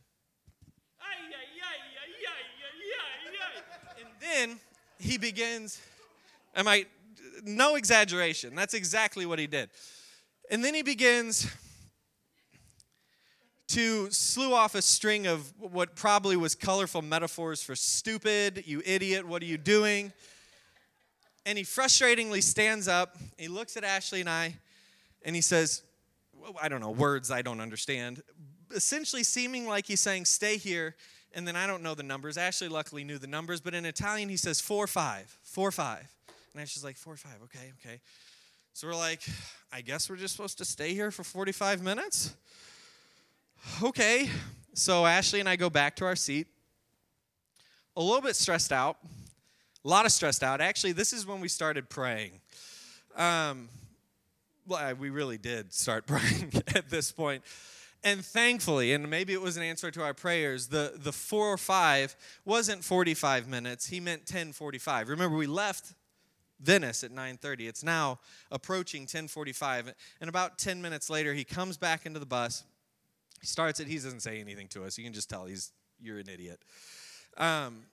And 3.99 4.07
then 4.21 4.59
he 4.99 5.17
begins, 5.17 5.81
am 6.55 6.67
I, 6.67 6.85
no 7.43 7.75
exaggeration, 7.75 8.55
that's 8.55 8.73
exactly 8.73 9.25
what 9.25 9.39
he 9.39 9.47
did. 9.47 9.69
And 10.49 10.63
then 10.63 10.73
he 10.73 10.81
begins 10.81 11.47
to 13.67 14.09
slew 14.09 14.53
off 14.53 14.73
a 14.73 14.81
string 14.81 15.27
of 15.27 15.53
what 15.59 15.95
probably 15.95 16.35
was 16.35 16.55
colorful 16.55 17.03
metaphors 17.03 17.61
for 17.61 17.75
stupid, 17.75 18.63
you 18.65 18.81
idiot, 18.83 19.27
what 19.27 19.43
are 19.43 19.45
you 19.45 19.57
doing? 19.57 20.11
And 21.45 21.57
he 21.57 21.63
frustratingly 21.63 22.41
stands 22.41 22.87
up, 22.87 23.17
he 23.37 23.47
looks 23.47 23.77
at 23.77 23.83
Ashley 23.83 24.21
and 24.21 24.29
I, 24.29 24.55
and 25.23 25.35
he 25.35 25.41
says, 25.41 25.83
I 26.61 26.67
don't 26.67 26.81
know, 26.81 26.91
words 26.91 27.29
I 27.29 27.41
don't 27.41 27.61
understand, 27.61 28.23
essentially 28.73 29.23
seeming 29.23 29.67
like 29.67 29.85
he's 29.85 30.01
saying, 30.01 30.25
stay 30.25 30.57
here. 30.57 30.95
And 31.33 31.47
then 31.47 31.55
I 31.55 31.67
don't 31.67 31.83
know 31.83 31.93
the 31.93 32.01
numbers. 32.01 32.39
Ashley 32.39 32.69
luckily 32.69 33.03
knew 33.03 33.19
the 33.19 33.27
numbers, 33.27 33.61
but 33.61 33.75
in 33.75 33.85
Italian 33.85 34.29
he 34.29 34.37
says 34.37 34.59
four 34.59 34.87
five, 34.87 35.37
four 35.43 35.71
five. 35.71 36.07
And 36.55 36.67
she's 36.67 36.83
like, 36.83 36.97
four 36.97 37.15
five, 37.15 37.37
okay, 37.43 37.71
okay. 37.79 37.99
So 38.73 38.87
we're 38.87 38.95
like, 38.95 39.21
I 39.73 39.81
guess 39.81 40.09
we're 40.09 40.15
just 40.15 40.35
supposed 40.35 40.57
to 40.59 40.65
stay 40.65 40.93
here 40.93 41.11
for 41.11 41.23
45 41.23 41.81
minutes? 41.81 42.35
okay. 43.83 44.29
So 44.73 45.05
Ashley 45.05 45.39
and 45.39 45.49
I 45.49 45.55
go 45.55 45.69
back 45.69 45.95
to 45.97 46.05
our 46.05 46.15
seat, 46.15 46.47
a 47.97 48.01
little 48.01 48.21
bit 48.21 48.35
stressed 48.35 48.71
out, 48.71 48.97
a 49.83 49.87
lot 49.87 50.05
of 50.05 50.11
stressed 50.11 50.43
out. 50.43 50.61
Actually, 50.61 50.93
this 50.93 51.13
is 51.13 51.25
when 51.25 51.41
we 51.41 51.47
started 51.47 51.89
praying. 51.89 52.31
Um, 53.15 53.69
well, 54.67 54.95
we 54.95 55.09
really 55.09 55.37
did 55.37 55.73
start 55.73 56.05
praying 56.07 56.53
at 56.75 56.89
this 56.89 57.11
point. 57.11 57.43
And 58.03 58.23
thankfully, 58.23 58.93
and 58.93 59.09
maybe 59.09 59.33
it 59.33 59.41
was 59.41 59.57
an 59.57 59.63
answer 59.63 59.91
to 59.91 60.01
our 60.01 60.13
prayers, 60.13 60.67
the, 60.67 60.93
the 60.95 61.11
four 61.11 61.47
or 61.47 61.57
five 61.57 62.15
wasn't 62.45 62.83
45 62.83 63.47
minutes. 63.49 63.87
He 63.87 63.99
meant 63.99 64.21
1045. 64.21 65.09
Remember, 65.09 65.35
we 65.35 65.47
left 65.47 65.93
Venice 66.59 67.03
at 67.03 67.11
9:30. 67.11 67.67
It's 67.67 67.83
now 67.83 68.19
approaching 68.51 69.05
10:45, 69.05 69.93
and 70.19 70.29
about 70.29 70.57
10 70.57 70.81
minutes 70.81 71.09
later, 71.09 71.33
he 71.33 71.43
comes 71.43 71.77
back 71.77 72.05
into 72.05 72.19
the 72.19 72.25
bus. 72.25 72.63
He 73.39 73.47
starts 73.47 73.79
it. 73.79 73.87
He 73.87 73.95
doesn't 73.95 74.21
say 74.21 74.39
anything 74.39 74.67
to 74.69 74.83
us. 74.83 74.97
You 74.97 75.03
can 75.03 75.13
just 75.13 75.29
tell 75.29 75.45
he's 75.45 75.71
you're 76.01 76.19
an 76.19 76.29
idiot. 76.29 76.59
Um, 77.37 77.83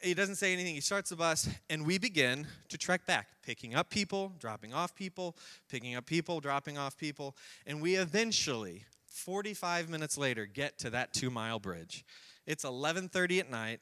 he 0.00 0.14
doesn't 0.14 0.36
say 0.36 0.52
anything. 0.52 0.74
He 0.74 0.80
starts 0.80 1.10
the 1.10 1.16
bus, 1.16 1.48
and 1.70 1.86
we 1.86 1.96
begin 1.98 2.46
to 2.68 2.78
trek 2.78 3.06
back, 3.06 3.28
picking 3.42 3.74
up 3.74 3.88
people, 3.88 4.32
dropping 4.40 4.74
off 4.74 4.94
people, 4.94 5.36
picking 5.68 5.94
up 5.94 6.06
people, 6.06 6.40
dropping 6.40 6.76
off 6.76 6.96
people, 6.96 7.36
and 7.66 7.80
we 7.80 7.96
eventually, 7.96 8.84
45 9.06 9.88
minutes 9.88 10.18
later, 10.18 10.44
get 10.44 10.78
to 10.78 10.90
that 10.90 11.12
two-mile 11.12 11.60
bridge. 11.60 12.04
It's 12.46 12.64
11:30 12.64 13.40
at 13.40 13.50
night. 13.50 13.80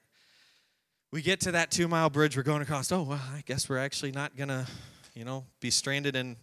We 1.13 1.23
get 1.23 1.41
to 1.41 1.53
that 1.53 1.73
two-mile 1.73 2.11
bridge. 2.11 2.37
We're 2.37 2.45
going 2.45 2.63
across. 2.63 2.93
Oh 2.93 3.03
well, 3.03 3.21
I 3.35 3.43
guess 3.45 3.69
we're 3.69 3.79
actually 3.79 4.13
not 4.13 4.37
gonna, 4.37 4.67
you 5.15 5.25
know, 5.25 5.45
be 5.61 5.71
stranded 5.71 6.15
in 6.15 6.37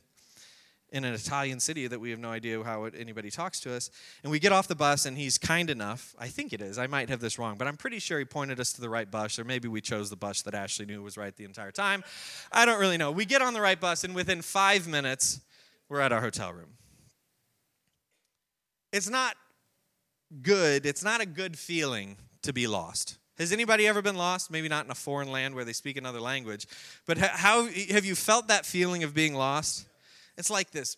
in 0.89 1.03
an 1.03 1.13
Italian 1.13 1.59
city 1.59 1.87
that 1.87 1.99
we 1.99 2.11
have 2.11 2.19
no 2.19 2.29
idea 2.29 2.63
how 2.63 2.85
anybody 2.85 3.29
talks 3.29 3.59
to 3.59 3.73
us. 3.73 3.89
And 4.23 4.31
we 4.31 4.39
get 4.39 4.51
off 4.51 4.67
the 4.67 4.75
bus, 4.75 5.05
and 5.05 5.17
he's 5.17 5.37
kind 5.37 5.69
enough. 5.69 6.15
I 6.17 6.27
think 6.27 6.53
it 6.53 6.61
is. 6.61 6.77
I 6.77 6.87
might 6.87 7.09
have 7.09 7.19
this 7.19 7.37
wrong, 7.37 7.57
but 7.57 7.67
I'm 7.67 7.77
pretty 7.77 7.99
sure 7.99 8.19
he 8.19 8.25
pointed 8.25 8.59
us 8.59 8.73
to 8.73 8.81
the 8.81 8.89
right 8.89 9.09
bus, 9.09 9.37
or 9.37 9.43
maybe 9.43 9.67
we 9.67 9.81
chose 9.81 10.09
the 10.09 10.15
bus 10.15 10.41
that 10.43 10.53
Ashley 10.53 10.85
knew 10.85 11.01
was 11.03 11.17
right 11.17 11.35
the 11.35 11.43
entire 11.43 11.71
time. 11.71 12.03
I 12.51 12.65
don't 12.65 12.79
really 12.79 12.97
know. 12.97 13.11
We 13.11 13.25
get 13.25 13.41
on 13.41 13.53
the 13.53 13.61
right 13.61 13.79
bus, 13.79 14.03
and 14.03 14.15
within 14.15 14.41
five 14.41 14.87
minutes, 14.87 15.41
we're 15.89 15.99
at 15.99 16.13
our 16.13 16.21
hotel 16.21 16.53
room. 16.53 16.77
It's 18.93 19.09
not 19.09 19.35
good, 20.41 20.85
it's 20.85 21.03
not 21.03 21.21
a 21.21 21.25
good 21.25 21.57
feeling 21.57 22.17
to 22.43 22.53
be 22.53 22.67
lost. 22.67 23.17
Has 23.37 23.51
anybody 23.51 23.87
ever 23.87 24.01
been 24.01 24.15
lost? 24.15 24.49
Maybe 24.49 24.67
not 24.67 24.85
in 24.85 24.91
a 24.91 24.95
foreign 24.95 25.31
land 25.31 25.53
where 25.53 25.63
they 25.63 25.73
speak 25.73 25.97
another 25.97 26.19
language, 26.19 26.65
but 27.05 27.17
how 27.17 27.67
have 27.91 28.05
you 28.05 28.15
felt 28.15 28.47
that 28.47 28.65
feeling 28.65 29.03
of 29.03 29.13
being 29.13 29.35
lost? 29.35 29.85
It's 30.37 30.49
like 30.49 30.71
this. 30.71 30.97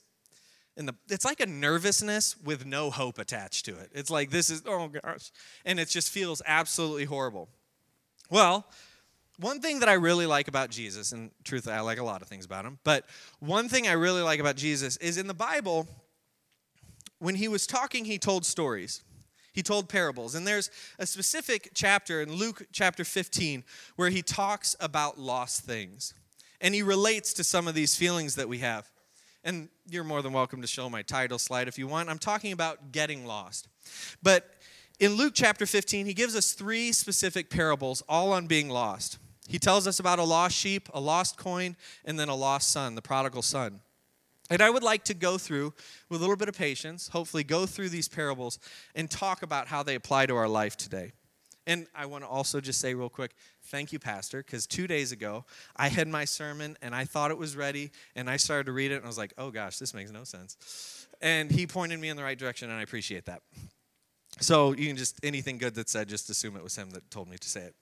In 0.77 0.85
the, 0.85 0.95
it's 1.09 1.25
like 1.25 1.41
a 1.41 1.45
nervousness 1.45 2.37
with 2.41 2.65
no 2.65 2.89
hope 2.89 3.19
attached 3.19 3.65
to 3.65 3.71
it. 3.71 3.91
It's 3.93 4.09
like 4.09 4.29
this 4.29 4.49
is 4.49 4.63
oh 4.65 4.87
gosh, 4.87 5.31
and 5.65 5.79
it 5.79 5.89
just 5.89 6.09
feels 6.09 6.41
absolutely 6.45 7.05
horrible. 7.05 7.49
Well, 8.29 8.65
one 9.39 9.59
thing 9.59 9.79
that 9.79 9.89
I 9.89 9.93
really 9.93 10.25
like 10.25 10.47
about 10.47 10.69
Jesus, 10.69 11.11
and 11.11 11.31
truthfully, 11.43 11.75
I 11.75 11.81
like 11.81 11.97
a 11.97 12.03
lot 12.03 12.21
of 12.21 12.27
things 12.27 12.45
about 12.45 12.65
him, 12.65 12.77
but 12.83 13.05
one 13.39 13.67
thing 13.67 13.87
I 13.87 13.93
really 13.93 14.21
like 14.21 14.39
about 14.39 14.55
Jesus 14.55 14.95
is 14.97 15.17
in 15.17 15.27
the 15.27 15.33
Bible, 15.33 15.87
when 17.19 17.35
he 17.35 17.47
was 17.47 17.67
talking, 17.67 18.05
he 18.05 18.17
told 18.17 18.45
stories. 18.45 19.01
He 19.59 19.63
told 19.63 19.89
parables. 19.89 20.35
And 20.35 20.47
there's 20.47 20.71
a 20.99 21.05
specific 21.05 21.71
chapter 21.73 22.21
in 22.21 22.31
Luke 22.31 22.65
chapter 22.71 23.03
15 23.03 23.65
where 23.97 24.09
he 24.09 24.21
talks 24.21 24.73
about 24.79 25.19
lost 25.19 25.65
things. 25.65 26.13
And 26.61 26.73
he 26.73 26.81
relates 26.81 27.33
to 27.33 27.43
some 27.43 27.67
of 27.67 27.75
these 27.75 27.93
feelings 27.93 28.35
that 28.35 28.47
we 28.47 28.59
have 28.59 28.89
and 29.43 29.67
you're 29.89 30.05
more 30.05 30.21
than 30.21 30.31
welcome 30.31 30.61
to 30.61 30.67
show 30.67 30.89
my 30.89 31.01
title 31.01 31.37
slide 31.37 31.67
if 31.67 31.77
you 31.77 31.87
want. 31.87 32.07
I'm 32.07 32.19
talking 32.19 32.53
about 32.53 32.93
getting 32.93 33.25
lost. 33.25 33.67
But 34.23 34.49
in 34.97 35.15
Luke 35.15 35.33
chapter 35.35 35.65
15, 35.65 36.05
he 36.05 36.13
gives 36.13 36.37
us 36.37 36.53
three 36.53 36.93
specific 36.93 37.49
parables, 37.49 38.01
all 38.07 38.31
on 38.31 38.47
being 38.47 38.69
lost. 38.69 39.17
He 39.49 39.59
tells 39.59 39.87
us 39.87 39.99
about 39.99 40.19
a 40.19 40.23
lost 40.23 40.55
sheep, 40.55 40.87
a 40.93 41.01
lost 41.01 41.35
coin, 41.37 41.75
and 42.05 42.17
then 42.17 42.29
a 42.29 42.35
lost 42.35 42.71
son, 42.71 42.95
the 42.95 43.01
prodigal 43.01 43.41
son. 43.41 43.81
And 44.49 44.61
I 44.61 44.69
would 44.69 44.83
like 44.83 45.03
to 45.05 45.13
go 45.13 45.37
through, 45.37 45.73
with 46.09 46.19
a 46.19 46.21
little 46.21 46.35
bit 46.35 46.49
of 46.49 46.57
patience, 46.57 47.09
hopefully 47.09 47.43
go 47.43 47.65
through 47.65 47.89
these 47.89 48.07
parables 48.07 48.59
and 48.95 49.09
talk 49.09 49.43
about 49.43 49.67
how 49.67 49.83
they 49.83 49.95
apply 49.95 50.25
to 50.25 50.35
our 50.35 50.47
life 50.47 50.75
today. 50.75 51.11
And 51.67 51.85
I 51.93 52.07
want 52.07 52.23
to 52.23 52.27
also 52.27 52.59
just 52.59 52.79
say 52.79 52.95
real 52.95 53.09
quick 53.09 53.35
thank 53.65 53.93
you, 53.93 53.99
Pastor, 53.99 54.39
because 54.39 54.65
two 54.65 54.87
days 54.87 55.11
ago 55.11 55.45
I 55.75 55.89
had 55.89 56.07
my 56.07 56.25
sermon 56.25 56.75
and 56.81 56.95
I 56.95 57.05
thought 57.05 57.29
it 57.29 57.37
was 57.37 57.55
ready 57.55 57.91
and 58.15 58.27
I 58.27 58.37
started 58.37 58.65
to 58.65 58.71
read 58.71 58.91
it 58.91 58.95
and 58.95 59.03
I 59.03 59.07
was 59.07 59.19
like, 59.19 59.33
oh 59.37 59.51
gosh, 59.51 59.77
this 59.77 59.93
makes 59.93 60.09
no 60.09 60.23
sense. 60.23 61.07
And 61.21 61.51
he 61.51 61.67
pointed 61.67 61.99
me 61.99 62.09
in 62.09 62.17
the 62.17 62.23
right 62.23 62.39
direction 62.39 62.71
and 62.71 62.79
I 62.79 62.81
appreciate 62.81 63.25
that. 63.25 63.43
So 64.39 64.71
you 64.71 64.87
can 64.87 64.97
just, 64.97 65.23
anything 65.23 65.59
good 65.59 65.75
that 65.75 65.89
said, 65.89 66.09
just 66.09 66.29
assume 66.31 66.55
it 66.55 66.63
was 66.63 66.75
him 66.75 66.89
that 66.91 67.11
told 67.11 67.29
me 67.29 67.37
to 67.37 67.47
say 67.47 67.61
it. 67.61 67.75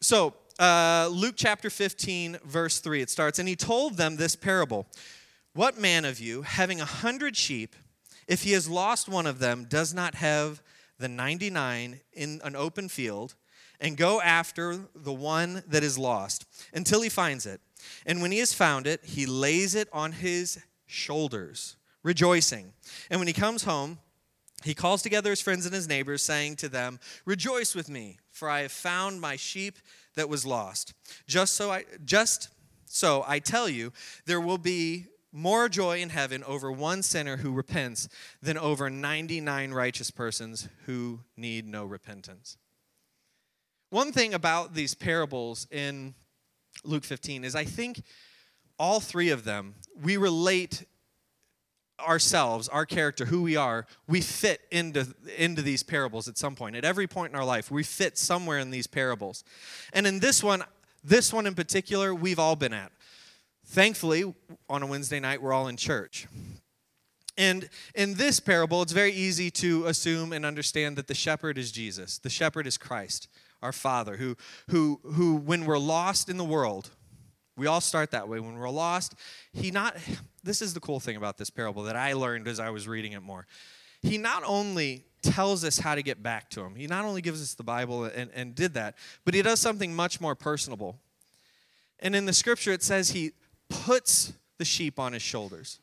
So, 0.00 0.34
uh, 0.58 1.08
Luke 1.12 1.34
chapter 1.36 1.68
15, 1.70 2.38
verse 2.44 2.80
3, 2.80 3.02
it 3.02 3.10
starts, 3.10 3.38
and 3.38 3.48
he 3.48 3.56
told 3.56 3.96
them 3.96 4.16
this 4.16 4.36
parable 4.36 4.86
What 5.54 5.78
man 5.78 6.04
of 6.04 6.20
you, 6.20 6.42
having 6.42 6.80
a 6.80 6.86
hundred 6.86 7.36
sheep, 7.36 7.76
if 8.26 8.42
he 8.42 8.52
has 8.52 8.68
lost 8.68 9.08
one 9.08 9.26
of 9.26 9.38
them, 9.38 9.66
does 9.68 9.92
not 9.92 10.16
have 10.16 10.62
the 10.98 11.08
99 11.08 12.00
in 12.12 12.40
an 12.42 12.56
open 12.56 12.88
field 12.88 13.34
and 13.80 13.96
go 13.96 14.20
after 14.20 14.78
the 14.94 15.12
one 15.12 15.62
that 15.66 15.82
is 15.82 15.98
lost 15.98 16.46
until 16.72 17.02
he 17.02 17.08
finds 17.08 17.44
it. 17.44 17.60
And 18.06 18.22
when 18.22 18.32
he 18.32 18.38
has 18.38 18.54
found 18.54 18.86
it, 18.86 19.04
he 19.04 19.26
lays 19.26 19.74
it 19.74 19.88
on 19.92 20.12
his 20.12 20.58
shoulders, 20.86 21.76
rejoicing. 22.02 22.72
And 23.10 23.20
when 23.20 23.28
he 23.28 23.34
comes 23.34 23.64
home, 23.64 23.98
he 24.64 24.74
calls 24.74 25.02
together 25.02 25.30
his 25.30 25.40
friends 25.40 25.66
and 25.66 25.74
his 25.74 25.88
neighbors, 25.88 26.22
saying 26.22 26.56
to 26.56 26.68
them, 26.68 26.98
Rejoice 27.24 27.74
with 27.74 27.90
me, 27.90 28.18
for 28.30 28.48
I 28.48 28.62
have 28.62 28.72
found 28.72 29.20
my 29.20 29.36
sheep 29.36 29.78
that 30.14 30.28
was 30.28 30.46
lost. 30.46 30.94
Just 31.26 31.54
so 31.54 31.70
I 31.70 31.84
just 32.04 32.48
so 32.86 33.24
I 33.26 33.38
tell 33.38 33.68
you, 33.68 33.92
there 34.24 34.40
will 34.40 34.58
be 34.58 35.06
more 35.32 35.68
joy 35.68 36.00
in 36.00 36.08
heaven 36.08 36.42
over 36.44 36.72
one 36.72 37.02
sinner 37.02 37.36
who 37.36 37.52
repents 37.52 38.08
than 38.40 38.56
over 38.56 38.88
99 38.88 39.72
righteous 39.72 40.10
persons 40.10 40.68
who 40.86 41.20
need 41.36 41.66
no 41.66 41.84
repentance. 41.84 42.56
One 43.90 44.12
thing 44.12 44.32
about 44.32 44.74
these 44.74 44.94
parables 44.94 45.66
in 45.70 46.14
Luke 46.84 47.04
15 47.04 47.44
is 47.44 47.54
I 47.54 47.64
think 47.64 48.02
all 48.78 49.00
three 49.00 49.30
of 49.30 49.44
them, 49.44 49.74
we 50.02 50.16
relate 50.16 50.84
ourselves, 52.00 52.68
our 52.68 52.86
character, 52.86 53.26
who 53.26 53.42
we 53.42 53.56
are, 53.56 53.86
we 54.06 54.20
fit 54.20 54.60
into, 54.70 55.06
into 55.36 55.62
these 55.62 55.82
parables 55.82 56.28
at 56.28 56.38
some 56.38 56.54
point. 56.54 56.76
At 56.76 56.84
every 56.84 57.06
point 57.06 57.32
in 57.32 57.38
our 57.38 57.44
life, 57.44 57.70
we 57.70 57.82
fit 57.82 58.18
somewhere 58.18 58.58
in 58.58 58.70
these 58.70 58.86
parables. 58.86 59.44
And 59.92 60.06
in 60.06 60.20
this 60.20 60.42
one, 60.42 60.64
this 61.02 61.32
one 61.32 61.46
in 61.46 61.54
particular, 61.54 62.14
we've 62.14 62.38
all 62.38 62.56
been 62.56 62.72
at. 62.72 62.92
Thankfully, 63.66 64.34
on 64.68 64.82
a 64.82 64.86
Wednesday 64.86 65.20
night, 65.20 65.42
we're 65.42 65.52
all 65.52 65.68
in 65.68 65.76
church. 65.76 66.26
And 67.38 67.68
in 67.94 68.14
this 68.14 68.40
parable, 68.40 68.82
it's 68.82 68.92
very 68.92 69.12
easy 69.12 69.50
to 69.52 69.86
assume 69.86 70.32
and 70.32 70.46
understand 70.46 70.96
that 70.96 71.06
the 71.06 71.14
shepherd 71.14 71.58
is 71.58 71.70
Jesus. 71.70 72.18
The 72.18 72.30
shepherd 72.30 72.66
is 72.66 72.78
Christ, 72.78 73.28
our 73.62 73.72
Father, 73.72 74.16
who, 74.16 74.36
who, 74.70 75.00
who 75.04 75.36
when 75.36 75.66
we're 75.66 75.78
lost 75.78 76.28
in 76.28 76.38
the 76.38 76.44
world, 76.44 76.90
we 77.56 77.66
all 77.66 77.80
start 77.80 78.10
that 78.10 78.28
way. 78.28 78.40
When 78.40 78.56
we're 78.58 78.68
lost, 78.70 79.14
he 79.52 79.70
not, 79.70 79.96
this 80.44 80.60
is 80.60 80.74
the 80.74 80.80
cool 80.80 81.00
thing 81.00 81.16
about 81.16 81.38
this 81.38 81.50
parable 81.50 81.84
that 81.84 81.96
I 81.96 82.12
learned 82.12 82.48
as 82.48 82.60
I 82.60 82.70
was 82.70 82.86
reading 82.86 83.12
it 83.12 83.22
more. 83.22 83.46
He 84.02 84.18
not 84.18 84.42
only 84.44 85.04
tells 85.22 85.64
us 85.64 85.78
how 85.78 85.94
to 85.94 86.02
get 86.02 86.22
back 86.22 86.50
to 86.50 86.60
him, 86.60 86.74
he 86.74 86.86
not 86.86 87.04
only 87.04 87.22
gives 87.22 87.42
us 87.42 87.54
the 87.54 87.64
Bible 87.64 88.04
and, 88.04 88.30
and 88.34 88.54
did 88.54 88.74
that, 88.74 88.96
but 89.24 89.34
he 89.34 89.42
does 89.42 89.60
something 89.60 89.94
much 89.94 90.20
more 90.20 90.34
personable. 90.34 90.98
And 91.98 92.14
in 92.14 92.26
the 92.26 92.32
scripture, 92.32 92.72
it 92.72 92.82
says 92.82 93.10
he 93.10 93.32
puts 93.68 94.34
the 94.58 94.64
sheep 94.64 95.00
on 95.00 95.12
his 95.12 95.22
shoulders. 95.22 95.80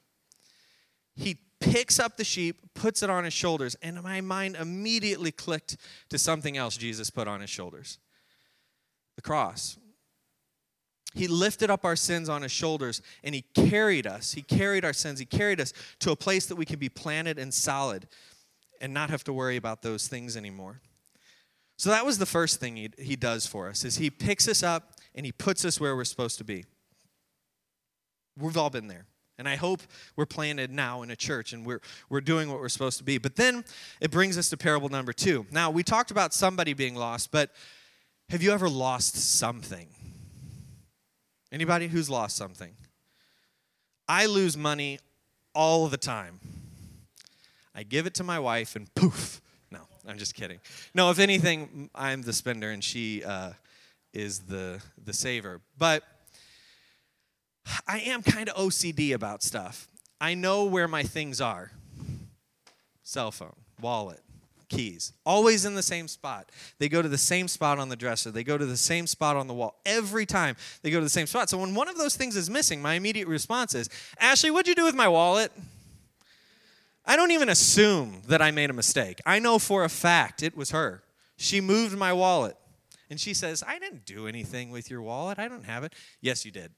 He 1.16 1.38
picks 1.60 2.00
up 2.00 2.18
the 2.18 2.24
sheep, 2.24 2.58
puts 2.74 3.04
it 3.04 3.10
on 3.10 3.24
his 3.24 3.34
shoulders, 3.34 3.76
and 3.82 4.02
my 4.04 4.22
mind 4.22 4.56
immediately 4.56 5.32
clicked 5.32 5.78
to 6.10 6.18
something 6.18 6.58
else 6.58 6.78
Jesus 6.78 7.10
put 7.10 7.28
on 7.28 7.42
his 7.42 7.50
shoulders 7.50 7.98
the 9.16 9.22
cross. 9.22 9.78
He 11.14 11.28
lifted 11.28 11.70
up 11.70 11.86
our 11.86 11.96
sins 11.96 12.30
on 12.30 12.42
his 12.42 12.52
shoulders 12.52 13.02
and 13.24 13.36
he 13.36 13.42
carried 13.54 14.08
us. 14.08 14.34
He 14.34 14.42
carried 14.42 14.84
our 14.84 14.94
sins. 14.94 15.20
He 15.20 15.26
carried 15.26 15.62
us 15.62 15.74
to 16.00 16.12
a 16.12 16.16
place 16.16 16.46
that 16.48 16.56
we 16.56 16.66
can 16.66 16.80
be 16.80 16.90
planted 16.90 17.38
and 17.38 17.54
solid 17.54 18.08
and 18.82 18.94
not 18.94 19.10
have 19.10 19.24
to 19.26 19.34
worry 19.34 19.56
about 19.56 19.82
those 19.82 20.08
things 20.08 20.36
anymore. 20.36 20.82
So 21.78 21.90
that 21.90 22.06
was 22.06 22.18
the 22.18 22.26
first 22.26 22.60
thing 22.60 22.76
he, 22.76 22.90
he 22.98 23.16
does 23.16 23.46
for 23.46 23.68
us 23.68 23.84
is 23.84 23.98
he 23.98 24.10
picks 24.10 24.48
us 24.48 24.64
up 24.64 24.94
and 25.16 25.26
he 25.26 25.32
puts 25.32 25.66
us 25.66 25.80
where 25.80 25.96
we're 25.96 26.04
supposed 26.04 26.38
to 26.40 26.44
be. 26.44 26.66
We've 28.38 28.58
all 28.58 28.70
been 28.70 28.88
there. 28.88 29.06
And 29.38 29.50
I 29.50 29.56
hope 29.56 29.82
we're 30.16 30.28
planted 30.28 30.72
now 30.72 31.02
in 31.02 31.10
a 31.10 31.16
church 31.16 31.54
and 31.54 31.66
we're, 31.66 31.82
we're 32.10 32.22
doing 32.22 32.50
what 32.50 32.60
we're 32.60 32.70
supposed 32.70 33.00
to 33.00 33.04
be. 33.04 33.18
But 33.18 33.36
then 33.36 33.66
it 34.00 34.12
brings 34.12 34.38
us 34.38 34.50
to 34.50 34.58
parable 34.58 34.90
number 34.90 35.12
two. 35.12 35.46
Now, 35.52 35.72
we 35.72 35.82
talked 35.82 36.12
about 36.12 36.34
somebody 36.34 36.74
being 36.74 36.96
lost, 36.96 37.32
but 37.32 37.50
have 38.30 38.44
you 38.44 38.52
ever 38.52 38.70
lost 38.70 39.16
something? 39.16 39.88
Anybody 41.54 41.88
who's 41.88 42.10
lost 42.10 42.36
something? 42.36 42.74
I 44.10 44.26
lose 44.26 44.58
money 44.58 44.98
all 45.54 45.88
the 45.88 45.98
time. 45.98 46.40
I 47.76 47.84
give 47.84 48.08
it 48.08 48.16
to 48.16 48.24
my 48.24 48.40
wife 48.40 48.76
and 48.76 48.94
poof. 48.96 49.40
No, 49.70 49.82
I'm 50.08 50.18
just 50.18 50.34
kidding. 50.34 50.60
No, 50.96 51.12
if 51.12 51.20
anything, 51.20 51.92
I'm 51.94 52.24
the 52.24 52.34
spender 52.34 52.72
and 52.72 52.84
she 52.84 53.24
uh, 53.24 53.52
is 54.14 54.40
the 54.40 54.82
the 55.06 55.14
saver. 55.14 55.62
But 55.78 56.04
I 57.88 58.00
am 58.00 58.24
kind 58.24 58.50
of 58.50 58.56
OCD 58.56 59.14
about 59.14 59.44
stuff. 59.44 59.88
I 60.20 60.34
know 60.34 60.66
where 60.66 60.88
my 60.88 61.04
things 61.04 61.40
are. 61.40 61.72
Cell 63.04 63.30
phone, 63.30 63.56
wallet, 63.80 64.22
keys, 64.74 65.14
always 65.26 65.66
in 65.66 65.76
the 65.76 65.84
same 65.84 66.08
spot. 66.08 66.50
They 66.80 66.90
go 66.90 67.02
to 67.02 67.08
the 67.08 67.18
same 67.18 67.48
spot 67.48 67.80
on 67.80 67.90
the 67.90 67.96
dresser. 67.96 68.32
They 68.32 68.44
go 68.44 68.58
to 68.58 68.66
the 68.66 68.78
same 68.78 69.08
spot 69.08 69.38
on 69.38 69.48
the 69.48 69.54
wall. 69.54 69.80
Every 69.86 70.26
time 70.26 70.56
they 70.82 70.92
go 70.92 71.00
to 71.00 71.04
the 71.04 71.10
same 71.10 71.28
spot. 71.28 71.50
So 71.50 71.58
when 71.58 71.76
one 71.76 71.88
of 71.88 71.98
those 71.98 72.16
things 72.16 72.36
is 72.36 72.50
missing, 72.50 72.82
my 72.82 72.96
immediate 72.96 73.28
response 73.28 73.76
is, 73.76 73.90
Ashley, 74.20 74.52
what'd 74.52 74.68
you 74.68 74.76
do 74.76 74.86
with 74.86 74.96
my 74.96 75.08
wallet? 75.08 75.52
I 77.06 77.16
don't 77.16 77.32
even 77.32 77.50
assume 77.50 78.22
that 78.28 78.42
I 78.42 78.52
made 78.52 78.70
a 78.70 78.74
mistake. 78.74 79.20
I 79.26 79.40
know 79.40 79.60
for 79.60 79.84
a 79.84 79.90
fact 79.90 80.42
it 80.42 80.56
was 80.56 80.72
her. 80.72 81.04
She 81.38 81.62
moved 81.62 81.98
my 81.98 82.14
wallet. 82.14 82.56
And 83.10 83.20
she 83.20 83.34
says, 83.34 83.64
I 83.68 83.78
didn't 83.78 84.06
do 84.06 84.28
anything 84.28 84.72
with 84.72 84.90
your 84.90 85.02
wallet. 85.02 85.38
I 85.38 85.48
don't 85.48 85.66
have 85.66 85.84
it. 85.84 85.94
Yes, 86.22 86.46
you 86.46 86.52
did. 86.52 86.72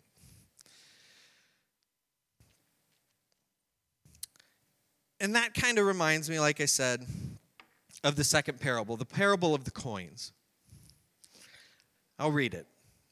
And 5.19 5.35
that 5.35 5.53
kind 5.53 5.79
of 5.79 5.85
reminds 5.85 6.29
me, 6.29 6.39
like 6.39 6.59
I 6.59 6.65
said, 6.65 7.05
of 8.05 8.15
the 8.15 8.23
second 8.23 8.61
parable, 8.61 8.95
the 8.95 9.03
parable 9.03 9.55
of 9.55 9.65
the 9.65 9.71
coins. 9.71 10.31
I'll 12.19 12.31
read 12.31 12.53
it 12.53 12.67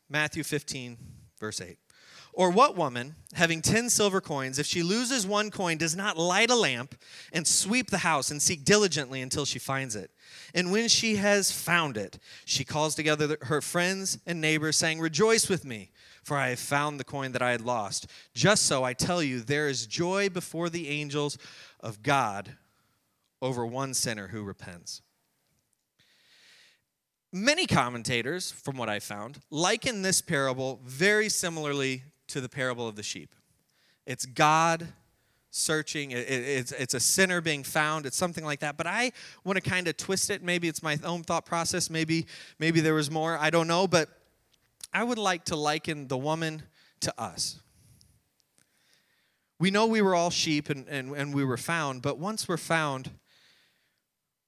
Matthew 0.07 0.43
15, 0.43 0.97
verse 1.39 1.59
8. 1.59 1.77
Or 2.35 2.49
what 2.49 2.75
woman, 2.75 3.15
having 3.33 3.61
10 3.61 3.89
silver 3.89 4.21
coins, 4.21 4.57
if 4.57 4.65
she 4.65 4.81
loses 4.81 5.25
one 5.25 5.51
coin, 5.51 5.77
does 5.77 5.95
not 5.95 6.17
light 6.17 6.49
a 6.49 6.55
lamp 6.55 6.95
and 7.31 7.45
sweep 7.45 7.89
the 7.89 7.99
house 7.99 8.31
and 8.31 8.41
seek 8.41 8.63
diligently 8.63 9.21
until 9.21 9.45
she 9.45 9.59
finds 9.59 9.95
it? 9.95 10.09
And 10.53 10.71
when 10.71 10.87
she 10.87 11.17
has 11.17 11.51
found 11.51 11.97
it, 11.97 12.17
she 12.45 12.63
calls 12.63 12.95
together 12.95 13.37
her 13.43 13.61
friends 13.61 14.17
and 14.25 14.41
neighbors, 14.41 14.77
saying, 14.77 14.99
Rejoice 14.99 15.47
with 15.47 15.63
me, 15.63 15.91
for 16.23 16.37
I 16.37 16.49
have 16.49 16.59
found 16.59 16.99
the 16.99 17.03
coin 17.03 17.33
that 17.33 17.43
I 17.43 17.51
had 17.51 17.61
lost. 17.61 18.07
Just 18.33 18.65
so 18.65 18.83
I 18.83 18.93
tell 18.93 19.21
you, 19.21 19.41
there 19.41 19.67
is 19.67 19.85
joy 19.85 20.29
before 20.29 20.69
the 20.69 20.89
angels 20.89 21.37
of 21.81 22.01
God 22.01 22.57
over 23.43 23.65
one 23.65 23.93
sinner 23.93 24.29
who 24.29 24.41
repents. 24.41 25.01
Many 27.31 27.67
commentators, 27.67 28.51
from 28.51 28.77
what 28.77 28.87
I 28.87 28.99
found, 28.99 29.41
liken 29.51 30.01
this 30.01 30.21
parable 30.21 30.79
very 30.85 31.27
similarly 31.27 32.03
to 32.27 32.39
the 32.39 32.47
parable 32.47 32.87
of 32.87 32.95
the 32.95 33.03
sheep. 33.03 33.35
It's 34.05 34.25
God 34.25 34.87
searching, 35.49 36.11
it's, 36.11 36.71
it's 36.71 36.93
a 36.93 36.99
sinner 36.99 37.41
being 37.41 37.63
found, 37.63 38.05
it's 38.05 38.15
something 38.15 38.45
like 38.45 38.61
that. 38.61 38.77
But 38.77 38.87
I 38.87 39.11
want 39.43 39.61
to 39.61 39.69
kind 39.69 39.87
of 39.87 39.97
twist 39.97 40.29
it. 40.29 40.41
Maybe 40.41 40.67
it's 40.67 40.81
my 40.81 40.97
own 41.03 41.23
thought 41.23 41.45
process, 41.45 41.89
maybe, 41.89 42.27
maybe 42.59 42.79
there 42.79 42.93
was 42.93 43.11
more, 43.11 43.37
I 43.37 43.49
don't 43.49 43.67
know. 43.67 43.87
But 43.87 44.09
I 44.93 45.03
would 45.03 45.17
like 45.17 45.45
to 45.45 45.55
liken 45.55 46.07
the 46.07 46.17
woman 46.17 46.63
to 47.01 47.13
us. 47.19 47.59
We 49.59 49.69
know 49.69 49.85
we 49.85 50.01
were 50.01 50.15
all 50.15 50.29
sheep 50.29 50.69
and, 50.69 50.87
and, 50.87 51.11
and 51.15 51.33
we 51.33 51.43
were 51.43 51.57
found, 51.57 52.01
but 52.01 52.17
once 52.17 52.47
we're 52.47 52.57
found, 52.57 53.11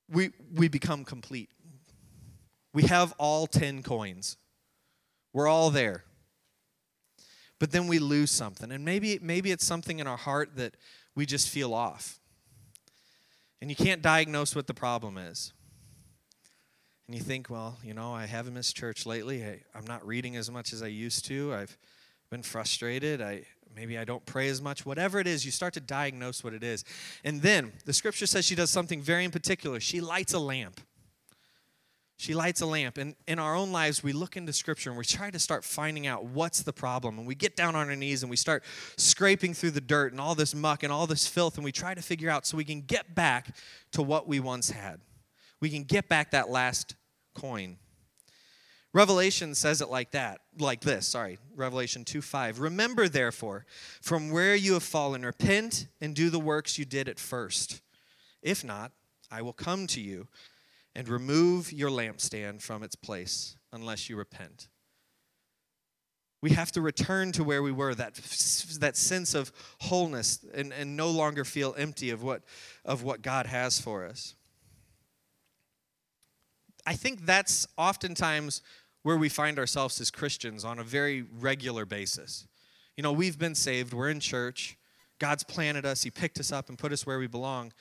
we, 0.10 0.32
we 0.54 0.68
become 0.68 1.04
complete. 1.04 1.50
We 2.74 2.84
have 2.84 3.14
all 3.18 3.48
10 3.48 3.84
coins. 3.84 4.38
We're 5.34 5.48
all 5.48 5.70
there. 5.70 6.04
But 7.60 7.72
then 7.72 7.88
we 7.88 8.00
lose 8.00 8.32
something. 8.32 8.72
And 8.72 8.84
maybe, 8.84 9.20
maybe 9.22 9.52
it's 9.52 9.66
something 9.66 10.00
in 10.00 10.08
our 10.08 10.18
heart 10.18 10.58
that 10.58 10.76
we 11.16 11.26
just 11.26 11.50
feel 11.50 11.74
off. 11.74 12.20
And 13.62 13.70
you 13.70 13.76
can't 13.76 14.02
diagnose 14.02 14.56
what 14.56 14.68
the 14.68 14.74
problem 14.74 15.18
is. 15.18 15.54
And 17.08 17.16
you 17.16 17.22
think, 17.22 17.50
well, 17.50 17.78
you 17.84 17.94
know, 17.94 18.14
I 18.14 18.26
haven't 18.26 18.56
missed 18.56 18.76
church 18.76 19.06
lately. 19.06 19.44
I, 19.44 19.62
I'm 19.74 19.86
not 19.86 20.06
reading 20.06 20.36
as 20.36 20.52
much 20.52 20.74
as 20.74 20.82
I 20.82 20.88
used 20.88 21.26
to. 21.26 21.54
I've 21.54 21.78
been 22.30 22.44
frustrated. 22.44 23.22
I, 23.22 23.44
maybe 23.76 23.98
I 23.98 24.06
don't 24.06 24.26
pray 24.26 24.50
as 24.50 24.62
much. 24.62 24.86
Whatever 24.86 25.20
it 25.20 25.28
is, 25.28 25.46
you 25.46 25.52
start 25.52 25.74
to 25.74 25.80
diagnose 25.80 26.44
what 26.44 26.54
it 26.54 26.64
is. 26.64 26.84
And 27.24 27.42
then 27.42 27.74
the 27.86 27.94
scripture 27.94 28.26
says 28.26 28.46
she 28.46 28.56
does 28.56 28.70
something 28.70 29.02
very 29.02 29.26
in 29.26 29.32
particular. 29.32 29.80
She 29.80 30.02
lights 30.02 30.34
a 30.34 30.40
lamp. 30.40 30.80
She 32.18 32.34
lights 32.34 32.62
a 32.62 32.66
lamp. 32.66 32.98
And 32.98 33.16
in 33.28 33.40
our 33.40 33.56
own 33.56 33.72
lives, 33.72 34.02
we 34.02 34.14
look 34.14 34.38
into 34.38 34.54
Scripture 34.54 34.90
and 34.90 34.98
we 34.98 35.04
try 35.04 35.30
to 35.30 35.40
start 35.40 35.66
finding 35.66 36.08
out 36.08 36.24
what's 36.24 36.64
the 36.64 36.72
problem. 36.72 37.18
And 37.18 37.28
we 37.28 37.36
get 37.36 37.56
down 37.58 37.76
on 37.76 37.90
our 37.90 37.96
knees 37.96 38.24
and 38.24 38.30
we 38.30 38.38
start 38.38 38.64
scraping 38.96 39.54
through 39.54 39.72
the 39.72 39.82
dirt 39.82 40.14
and 40.14 40.22
all 40.22 40.34
this 40.34 40.56
muck 40.56 40.84
and 40.84 40.94
all 40.94 41.08
this 41.08 41.28
filth. 41.28 41.58
And 41.58 41.66
we 41.66 41.74
try 41.74 41.94
to 41.94 42.02
figure 42.02 42.30
out 42.30 42.46
so 42.46 42.56
we 42.56 42.64
can 42.64 42.82
get 42.82 43.16
back 43.16 43.56
to 43.92 44.02
what 44.02 44.28
we 44.28 44.40
once 44.40 44.70
had. 44.70 45.02
We 45.60 45.70
can 45.70 45.84
get 45.84 46.08
back 46.08 46.32
that 46.32 46.50
last 46.50 46.96
coin. 47.34 47.78
Revelation 48.96 49.56
says 49.56 49.82
it 49.82 49.90
like 49.90 50.12
that, 50.12 50.40
like 50.58 50.80
this, 50.80 51.06
sorry, 51.06 51.38
Revelation 51.54 52.06
2 52.06 52.22
5. 52.22 52.62
Remember, 52.62 53.10
therefore, 53.10 53.66
from 54.02 54.32
where 54.32 54.56
you 54.56 54.72
have 54.72 54.84
fallen, 54.84 55.26
repent 55.26 55.88
and 56.00 56.16
do 56.16 56.30
the 56.30 56.40
works 56.40 56.80
you 56.80 56.86
did 56.86 57.10
at 57.10 57.20
first. 57.20 57.82
If 58.42 58.64
not, 58.64 58.94
I 59.30 59.42
will 59.42 59.52
come 59.52 59.86
to 59.88 60.00
you 60.00 60.30
and 60.96 61.10
remove 61.10 61.74
your 61.74 61.90
lampstand 61.90 62.62
from 62.62 62.84
its 62.84 62.96
place 62.96 63.58
unless 63.74 64.10
you 64.10 64.16
repent. 64.16 64.70
We 66.42 66.52
have 66.52 66.72
to 66.72 66.80
return 66.80 67.34
to 67.34 67.44
where 67.44 67.62
we 67.62 67.74
were, 67.74 67.96
that, 67.96 68.14
that 68.80 68.96
sense 68.96 69.36
of 69.36 69.52
wholeness, 69.82 70.40
and, 70.54 70.72
and 70.72 70.96
no 70.96 71.10
longer 71.10 71.44
feel 71.44 71.76
empty 71.78 72.12
of 72.12 72.24
what, 72.24 72.44
of 72.86 73.04
what 73.04 73.22
God 73.22 73.46
has 73.46 73.78
for 73.78 74.06
us. 74.06 74.36
I 76.86 76.94
think 76.94 77.26
that's 77.26 77.68
oftentimes 77.78 78.62
where 79.06 79.18
we 79.18 79.30
find 79.30 79.60
ourselves 79.60 80.02
as 80.02 80.10
Christians 80.10 80.66
on 80.66 80.80
a 80.80 80.84
very 80.84 81.28
regular 81.40 81.86
basis. 81.86 82.48
You 82.98 83.04
know, 83.04 83.12
we've 83.12 83.38
been 83.38 83.54
saved, 83.54 83.94
we're 83.94 84.10
in 84.10 84.20
church, 84.20 84.78
God's 85.20 85.44
planted 85.44 85.86
us, 85.86 86.02
He 86.02 86.10
picked 86.10 86.40
us 86.40 86.52
up 86.52 86.70
and 86.70 86.78
put 86.78 86.92
us 86.92 87.06
where 87.06 87.20
we 87.20 87.28
belong. 87.28 87.72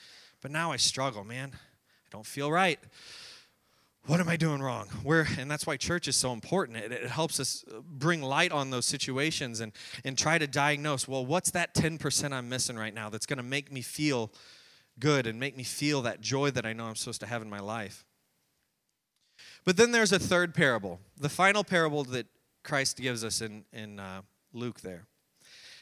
But 0.43 0.51
now 0.51 0.71
I 0.71 0.77
struggle, 0.77 1.25
man. 1.25 1.53
I 1.55 2.09
don't 2.11 2.27
feel 2.27 2.53
right. 2.53 2.79
What 4.05 4.21
am 4.21 4.29
I 4.29 4.37
doing 4.37 4.61
wrong? 4.61 4.89
And 5.39 5.51
that's 5.51 5.67
why 5.67 5.79
church 5.79 6.09
is 6.09 6.17
so 6.17 6.35
important. 6.35 6.77
It, 6.77 6.93
it 6.93 7.09
helps 7.09 7.41
us 7.41 7.65
uh, 7.75 7.81
bring 7.81 8.21
light 8.21 8.53
on 8.53 8.69
those 8.69 8.85
situations 8.85 9.61
and 9.61 9.73
and 10.05 10.19
try 10.19 10.37
to 10.37 10.47
diagnose. 10.47 11.09
Well, 11.09 11.25
what's 11.25 11.53
that 11.53 11.73
ten 11.73 11.97
percent 11.97 12.35
I'm 12.35 12.51
missing 12.51 12.77
right 12.77 12.93
now 12.93 13.09
that's 13.09 13.25
going 13.25 13.39
to 13.39 13.43
make 13.43 13.73
me 13.73 13.81
feel 13.81 14.31
good 14.99 15.27
and 15.27 15.41
make 15.41 15.57
me 15.57 15.65
feel 15.65 16.03
that 16.03 16.21
joy 16.21 16.51
that 16.51 16.67
I 16.67 16.75
know 16.75 16.85
I'm 16.85 16.97
supposed 16.97 17.21
to 17.21 17.27
have 17.27 17.41
in 17.41 17.49
my 17.49 17.61
life? 17.61 18.05
But 19.65 19.77
then 19.77 19.93
there's 19.93 20.13
a 20.13 20.19
third 20.19 20.55
parable, 20.55 21.01
the 21.19 21.29
final 21.29 21.65
parable 21.65 22.05
that 22.05 22.27
Christ 22.63 22.99
gives 22.99 23.25
us 23.25 23.41
in, 23.41 23.65
in 23.73 23.99
uh, 23.99 24.23
Luke 24.53 24.81
there. 24.81 25.07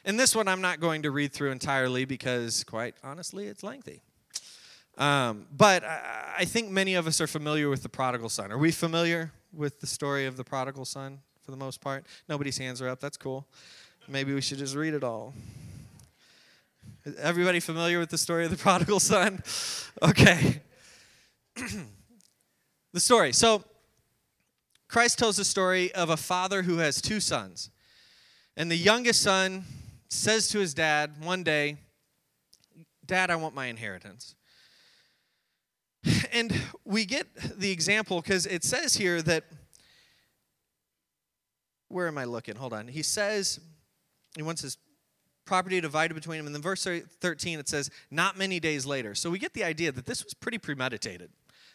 And 0.04 0.18
this 0.18 0.34
one 0.34 0.48
I'm 0.48 0.60
not 0.60 0.80
going 0.80 1.02
to 1.02 1.10
read 1.10 1.32
through 1.32 1.52
entirely 1.52 2.04
because, 2.04 2.64
quite 2.64 2.94
honestly, 3.04 3.46
it's 3.46 3.62
lengthy. 3.62 4.02
Um, 4.98 5.46
but 5.56 5.84
I, 5.84 6.34
I 6.38 6.44
think 6.44 6.70
many 6.70 6.94
of 6.94 7.06
us 7.06 7.20
are 7.20 7.26
familiar 7.26 7.68
with 7.68 7.82
the 7.82 7.88
prodigal 7.88 8.28
son. 8.28 8.52
Are 8.52 8.58
we 8.58 8.72
familiar 8.72 9.32
with 9.52 9.80
the 9.80 9.86
story 9.86 10.26
of 10.26 10.36
the 10.36 10.44
prodigal 10.44 10.84
son 10.84 11.20
for 11.44 11.50
the 11.50 11.56
most 11.56 11.80
part? 11.80 12.04
Nobody's 12.28 12.58
hands 12.58 12.82
are 12.82 12.88
up. 12.88 13.00
That's 13.00 13.16
cool. 13.16 13.46
Maybe 14.08 14.34
we 14.34 14.40
should 14.40 14.58
just 14.58 14.74
read 14.74 14.94
it 14.94 15.04
all. 15.04 15.34
Everybody 17.18 17.60
familiar 17.60 17.98
with 17.98 18.10
the 18.10 18.18
story 18.18 18.44
of 18.44 18.50
the 18.50 18.56
prodigal 18.62 19.00
son? 19.00 19.42
Okay. 20.02 20.60
the 22.92 23.00
story. 23.00 23.32
So, 23.32 23.64
Christ 24.92 25.18
tells 25.18 25.38
the 25.38 25.44
story 25.46 25.90
of 25.94 26.10
a 26.10 26.18
father 26.18 26.64
who 26.64 26.76
has 26.76 27.00
two 27.00 27.18
sons. 27.18 27.70
And 28.58 28.70
the 28.70 28.76
youngest 28.76 29.22
son 29.22 29.64
says 30.10 30.48
to 30.48 30.58
his 30.58 30.74
dad 30.74 31.14
one 31.22 31.42
day, 31.42 31.78
Dad, 33.06 33.30
I 33.30 33.36
want 33.36 33.54
my 33.54 33.66
inheritance. 33.66 34.34
And 36.30 36.52
we 36.84 37.06
get 37.06 37.26
the 37.58 37.70
example 37.70 38.20
because 38.20 38.44
it 38.44 38.64
says 38.64 38.94
here 38.94 39.22
that, 39.22 39.44
where 41.88 42.06
am 42.06 42.18
I 42.18 42.24
looking? 42.24 42.56
Hold 42.56 42.74
on. 42.74 42.86
He 42.86 43.02
says 43.02 43.60
he 44.36 44.42
wants 44.42 44.60
his 44.60 44.76
property 45.46 45.80
divided 45.80 46.12
between 46.12 46.38
him. 46.38 46.44
And 46.44 46.54
then 46.54 46.60
verse 46.60 46.84
13, 46.84 47.58
it 47.58 47.66
says, 47.66 47.88
not 48.10 48.36
many 48.36 48.60
days 48.60 48.84
later. 48.84 49.14
So 49.14 49.30
we 49.30 49.38
get 49.38 49.54
the 49.54 49.64
idea 49.64 49.90
that 49.90 50.04
this 50.04 50.22
was 50.22 50.34
pretty 50.34 50.58
premeditated. 50.58 51.30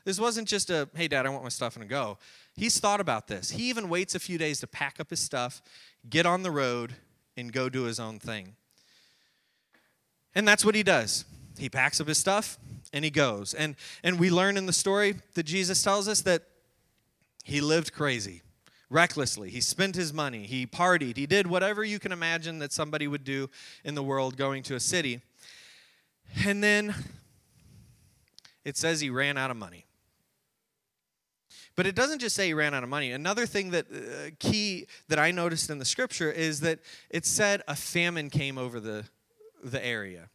This 0.07 0.21
wasn't 0.21 0.47
just 0.47 0.69
a, 0.69 0.87
hey, 0.95 1.09
dad, 1.09 1.25
I 1.25 1.29
want 1.29 1.43
my 1.43 1.49
stuff 1.49 1.75
and 1.75 1.89
go. 1.89 2.17
He's 2.55 2.79
thought 2.79 3.01
about 3.01 3.27
this. 3.27 3.49
He 3.49 3.67
even 3.67 3.89
waits 3.89 4.15
a 4.15 4.19
few 4.19 4.37
days 4.37 4.61
to 4.61 4.67
pack 4.67 5.01
up 5.01 5.09
his 5.09 5.19
stuff, 5.19 5.61
get 6.09 6.25
on 6.25 6.43
the 6.43 6.49
road, 6.49 6.95
and 7.35 7.51
go 7.51 7.67
do 7.67 7.83
his 7.83 7.99
own 7.99 8.17
thing. 8.17 8.55
And 10.33 10.47
that's 10.47 10.63
what 10.63 10.75
he 10.75 10.81
does. 10.81 11.25
He 11.57 11.67
packs 11.67 11.99
up 11.99 12.07
his 12.07 12.17
stuff 12.17 12.57
and 12.93 13.03
he 13.03 13.11
goes. 13.11 13.53
And, 13.53 13.75
and 14.01 14.17
we 14.17 14.29
learn 14.29 14.55
in 14.55 14.65
the 14.65 14.71
story 14.71 15.15
that 15.33 15.43
Jesus 15.43 15.83
tells 15.83 16.07
us 16.07 16.21
that 16.21 16.43
he 17.43 17.59
lived 17.59 17.91
crazy, 17.91 18.43
recklessly. 18.89 19.49
He 19.49 19.59
spent 19.59 19.97
his 19.97 20.13
money, 20.13 20.45
he 20.45 20.65
partied, 20.65 21.17
he 21.17 21.25
did 21.25 21.47
whatever 21.47 21.83
you 21.83 21.99
can 21.99 22.13
imagine 22.13 22.59
that 22.59 22.71
somebody 22.71 23.09
would 23.09 23.25
do 23.25 23.49
in 23.83 23.93
the 23.93 24.03
world 24.03 24.37
going 24.37 24.63
to 24.63 24.75
a 24.75 24.79
city. 24.79 25.19
And 26.45 26.63
then 26.63 26.95
it 28.63 28.77
says 28.77 29.01
he 29.01 29.09
ran 29.09 29.37
out 29.37 29.51
of 29.51 29.57
money. 29.57 29.83
But 31.77 31.85
it 31.85 31.95
doesn't 31.95 32.19
just 32.19 32.35
say 32.35 32.47
he 32.47 32.53
ran 32.53 32.73
out 32.73 32.83
of 32.83 32.89
money. 32.89 33.11
Another 33.11 33.45
thing 33.45 33.69
that 33.69 33.85
uh, 33.89 34.31
key 34.39 34.87
that 35.07 35.19
I 35.19 35.31
noticed 35.31 35.69
in 35.69 35.77
the 35.77 35.85
scripture 35.85 36.29
is 36.29 36.59
that 36.61 36.79
it 37.09 37.25
said 37.25 37.61
a 37.67 37.75
famine 37.75 38.29
came 38.29 38.57
over 38.57 38.81
the 38.81 39.05
the 39.63 39.83
area. 39.85 40.29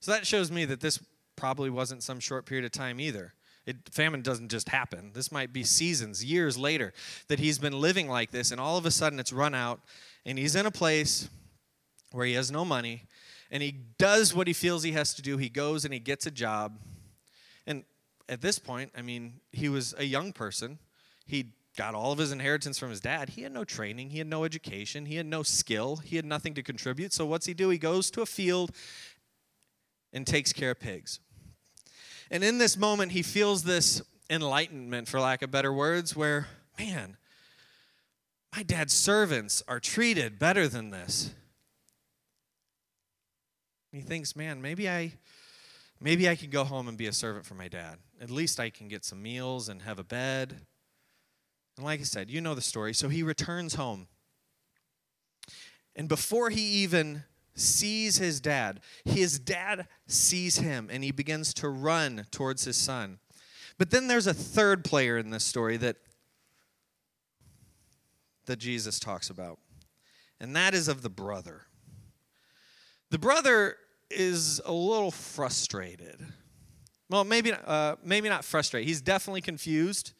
So 0.00 0.12
that 0.12 0.26
shows 0.26 0.50
me 0.50 0.64
that 0.64 0.80
this 0.80 1.00
probably 1.36 1.70
wasn't 1.70 2.02
some 2.02 2.20
short 2.20 2.46
period 2.46 2.64
of 2.64 2.72
time 2.72 3.00
either. 3.00 3.34
It, 3.66 3.76
famine 3.90 4.22
doesn't 4.22 4.48
just 4.48 4.68
happen. 4.68 5.12
This 5.14 5.30
might 5.30 5.52
be 5.52 5.62
seasons, 5.62 6.24
years 6.24 6.58
later, 6.58 6.92
that 7.28 7.38
he's 7.38 7.58
been 7.58 7.80
living 7.80 8.08
like 8.08 8.32
this, 8.32 8.50
and 8.50 8.60
all 8.60 8.76
of 8.76 8.86
a 8.86 8.90
sudden 8.90 9.20
it's 9.20 9.32
run 9.32 9.54
out, 9.54 9.80
and 10.26 10.36
he's 10.36 10.56
in 10.56 10.66
a 10.66 10.70
place 10.70 11.28
where 12.10 12.26
he 12.26 12.32
has 12.34 12.50
no 12.50 12.64
money, 12.64 13.04
and 13.52 13.62
he 13.62 13.76
does 13.98 14.34
what 14.34 14.48
he 14.48 14.52
feels 14.52 14.82
he 14.82 14.92
has 14.92 15.14
to 15.14 15.22
do. 15.22 15.36
He 15.36 15.48
goes 15.48 15.84
and 15.84 15.94
he 15.94 16.00
gets 16.00 16.26
a 16.26 16.30
job. 16.32 16.76
At 18.28 18.40
this 18.40 18.58
point, 18.58 18.92
I 18.96 19.02
mean, 19.02 19.40
he 19.52 19.68
was 19.68 19.94
a 19.98 20.04
young 20.04 20.32
person. 20.32 20.78
He 21.26 21.52
got 21.76 21.94
all 21.94 22.12
of 22.12 22.18
his 22.18 22.32
inheritance 22.32 22.78
from 22.78 22.90
his 22.90 23.00
dad. 23.00 23.30
He 23.30 23.42
had 23.42 23.52
no 23.52 23.64
training, 23.64 24.10
he 24.10 24.18
had 24.18 24.26
no 24.26 24.44
education, 24.44 25.06
he 25.06 25.16
had 25.16 25.26
no 25.26 25.42
skill, 25.42 25.96
he 25.96 26.16
had 26.16 26.24
nothing 26.24 26.54
to 26.54 26.62
contribute. 26.62 27.12
So 27.12 27.24
what's 27.24 27.46
he 27.46 27.54
do? 27.54 27.68
He 27.70 27.78
goes 27.78 28.10
to 28.12 28.22
a 28.22 28.26
field 28.26 28.72
and 30.12 30.26
takes 30.26 30.52
care 30.52 30.72
of 30.72 30.80
pigs. 30.80 31.20
And 32.30 32.44
in 32.44 32.58
this 32.58 32.76
moment, 32.76 33.12
he 33.12 33.22
feels 33.22 33.62
this 33.62 34.02
enlightenment, 34.30 35.08
for 35.08 35.20
lack 35.20 35.42
of 35.42 35.50
better 35.50 35.72
words, 35.72 36.16
where, 36.16 36.48
man, 36.78 37.16
my 38.54 38.62
dad's 38.62 38.92
servants 38.92 39.62
are 39.66 39.80
treated 39.80 40.38
better 40.38 40.68
than 40.68 40.90
this. 40.90 41.34
he 43.90 44.00
thinks, 44.00 44.36
man, 44.36 44.62
maybe 44.62 44.88
I 44.88 45.12
maybe 46.00 46.28
I 46.28 46.34
can 46.34 46.50
go 46.50 46.64
home 46.64 46.88
and 46.88 46.98
be 46.98 47.06
a 47.06 47.12
servant 47.12 47.46
for 47.46 47.54
my 47.54 47.68
dad. 47.68 47.98
At 48.22 48.30
least 48.30 48.58
I 48.60 48.70
can 48.70 48.88
get 48.88 49.04
some 49.04 49.22
meals 49.22 49.68
and 49.68 49.82
have 49.82 49.98
a 49.98 50.04
bed. 50.04 50.54
And 51.76 51.84
like 51.84 52.00
I 52.00 52.04
said, 52.04 52.30
you 52.30 52.40
know 52.40 52.54
the 52.54 52.62
story. 52.62 52.94
So 52.94 53.08
he 53.08 53.22
returns 53.22 53.74
home. 53.74 54.06
And 55.96 56.08
before 56.08 56.48
he 56.48 56.62
even 56.62 57.24
sees 57.54 58.18
his 58.18 58.40
dad. 58.40 58.80
His 59.04 59.38
dad 59.38 59.86
sees 60.06 60.56
him 60.56 60.88
and 60.90 61.04
he 61.04 61.10
begins 61.10 61.52
to 61.54 61.68
run 61.68 62.26
towards 62.30 62.64
his 62.64 62.76
son. 62.76 63.18
But 63.78 63.90
then 63.90 64.06
there's 64.06 64.26
a 64.26 64.34
third 64.34 64.84
player 64.84 65.18
in 65.18 65.30
this 65.30 65.44
story 65.44 65.76
that 65.78 65.96
that 68.46 68.58
Jesus 68.58 68.98
talks 68.98 69.30
about. 69.30 69.58
And 70.40 70.56
that 70.56 70.74
is 70.74 70.88
of 70.88 71.02
the 71.02 71.08
brother. 71.08 71.62
The 73.10 73.18
brother 73.18 73.76
is 74.10 74.60
a 74.64 74.72
little 74.72 75.12
frustrated. 75.12 76.20
Well, 77.12 77.24
maybe 77.24 77.52
uh, 77.52 77.96
maybe 78.02 78.30
not 78.30 78.42
frustrated. 78.42 78.88
He's 78.88 79.02
definitely 79.02 79.42
confused. 79.42 80.14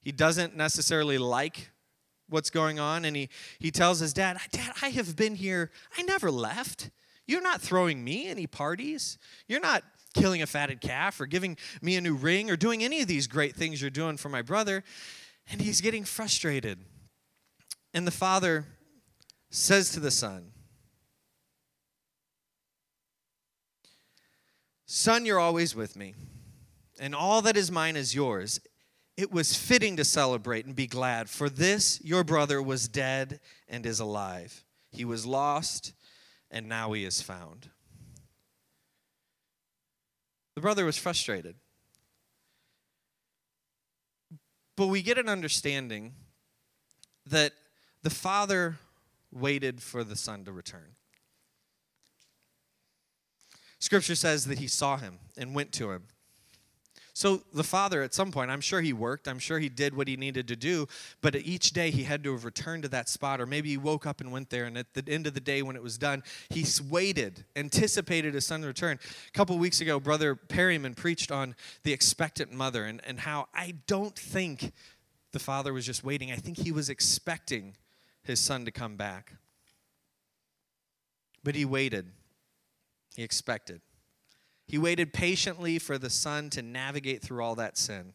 He 0.00 0.12
doesn't 0.12 0.56
necessarily 0.56 1.18
like 1.18 1.72
what's 2.28 2.48
going 2.48 2.78
on 2.78 3.04
and 3.04 3.16
he, 3.16 3.28
he 3.58 3.72
tells 3.72 3.98
his 3.98 4.12
dad, 4.12 4.38
Dad, 4.52 4.72
I 4.80 4.90
have 4.90 5.16
been 5.16 5.34
here. 5.34 5.72
I 5.96 6.02
never 6.02 6.30
left. 6.30 6.90
You're 7.26 7.42
not 7.42 7.60
throwing 7.60 8.04
me 8.04 8.28
any 8.28 8.46
parties. 8.46 9.18
You're 9.48 9.60
not 9.60 9.82
killing 10.14 10.40
a 10.40 10.46
fatted 10.46 10.80
calf 10.80 11.20
or 11.20 11.26
giving 11.26 11.56
me 11.82 11.96
a 11.96 12.00
new 12.00 12.14
ring 12.14 12.50
or 12.50 12.56
doing 12.56 12.84
any 12.84 13.02
of 13.02 13.08
these 13.08 13.26
great 13.26 13.56
things 13.56 13.80
you're 13.80 13.90
doing 13.90 14.16
for 14.16 14.28
my 14.28 14.42
brother. 14.42 14.84
And 15.50 15.60
he's 15.60 15.80
getting 15.80 16.04
frustrated. 16.04 16.78
And 17.92 18.06
the 18.06 18.12
father 18.12 18.64
says 19.50 19.90
to 19.90 20.00
the 20.00 20.12
son, 20.12 20.52
Son, 24.90 25.24
you're 25.24 25.38
always 25.38 25.76
with 25.76 25.94
me, 25.94 26.14
and 26.98 27.14
all 27.14 27.42
that 27.42 27.56
is 27.56 27.70
mine 27.70 27.94
is 27.94 28.14
yours 28.14 28.58
it 29.18 29.32
was 29.32 29.56
fitting 29.56 29.96
to 29.96 30.04
celebrate 30.04 30.64
and 30.64 30.76
be 30.76 30.86
glad, 30.86 31.28
for 31.28 31.50
this 31.50 32.00
your 32.04 32.22
brother 32.22 32.62
was 32.62 32.86
dead 32.86 33.40
and 33.66 33.84
is 33.84 33.98
alive. 33.98 34.64
He 34.92 35.04
was 35.04 35.26
lost, 35.26 35.92
and 36.52 36.68
now 36.68 36.92
he 36.92 37.04
is 37.04 37.20
found. 37.20 37.68
The 40.54 40.60
brother 40.60 40.84
was 40.84 40.96
frustrated. 40.96 41.56
But 44.76 44.86
we 44.86 45.02
get 45.02 45.18
an 45.18 45.28
understanding 45.28 46.14
that 47.26 47.54
the 48.04 48.10
father 48.10 48.78
waited 49.32 49.82
for 49.82 50.04
the 50.04 50.14
son 50.14 50.44
to 50.44 50.52
return. 50.52 50.94
Scripture 53.78 54.14
says 54.14 54.46
that 54.46 54.58
he 54.58 54.66
saw 54.66 54.96
him 54.96 55.18
and 55.36 55.54
went 55.54 55.72
to 55.72 55.92
him 55.92 56.04
so 57.18 57.42
the 57.52 57.64
father, 57.64 58.00
at 58.04 58.14
some 58.14 58.30
point, 58.30 58.48
I'm 58.48 58.60
sure 58.60 58.80
he 58.80 58.92
worked, 58.92 59.26
I'm 59.26 59.40
sure 59.40 59.58
he 59.58 59.68
did 59.68 59.92
what 59.92 60.06
he 60.06 60.16
needed 60.16 60.46
to 60.46 60.54
do, 60.54 60.86
but 61.20 61.34
each 61.34 61.72
day 61.72 61.90
he 61.90 62.04
had 62.04 62.22
to 62.22 62.30
have 62.30 62.44
returned 62.44 62.84
to 62.84 62.88
that 62.90 63.08
spot, 63.08 63.40
or 63.40 63.46
maybe 63.46 63.70
he 63.70 63.76
woke 63.76 64.06
up 64.06 64.20
and 64.20 64.30
went 64.30 64.50
there, 64.50 64.66
and 64.66 64.78
at 64.78 64.94
the 64.94 65.02
end 65.08 65.26
of 65.26 65.34
the 65.34 65.40
day 65.40 65.60
when 65.60 65.74
it 65.74 65.82
was 65.82 65.98
done, 65.98 66.22
he 66.48 66.64
waited, 66.88 67.44
anticipated 67.56 68.34
his 68.34 68.46
son's 68.46 68.64
return. 68.64 69.00
A 69.26 69.32
couple 69.32 69.58
weeks 69.58 69.80
ago, 69.80 69.98
Brother 69.98 70.36
Perryman 70.36 70.94
preached 70.94 71.32
on 71.32 71.56
the 71.82 71.92
expectant 71.92 72.52
mother 72.52 72.84
and, 72.84 73.00
and 73.04 73.18
how 73.18 73.48
I 73.52 73.74
don't 73.88 74.16
think 74.16 74.72
the 75.32 75.40
father 75.40 75.72
was 75.72 75.84
just 75.84 76.04
waiting, 76.04 76.30
I 76.30 76.36
think 76.36 76.58
he 76.58 76.70
was 76.70 76.88
expecting 76.88 77.74
his 78.22 78.38
son 78.38 78.64
to 78.64 78.70
come 78.70 78.94
back. 78.94 79.32
But 81.42 81.56
he 81.56 81.64
waited, 81.64 82.12
he 83.18 83.24
expected. 83.24 83.80
He 84.68 84.78
waited 84.78 85.12
patiently 85.12 85.80
for 85.80 85.98
the 85.98 86.08
son 86.08 86.50
to 86.50 86.62
navigate 86.62 87.20
through 87.20 87.42
all 87.42 87.56
that 87.56 87.76
sin. 87.76 88.12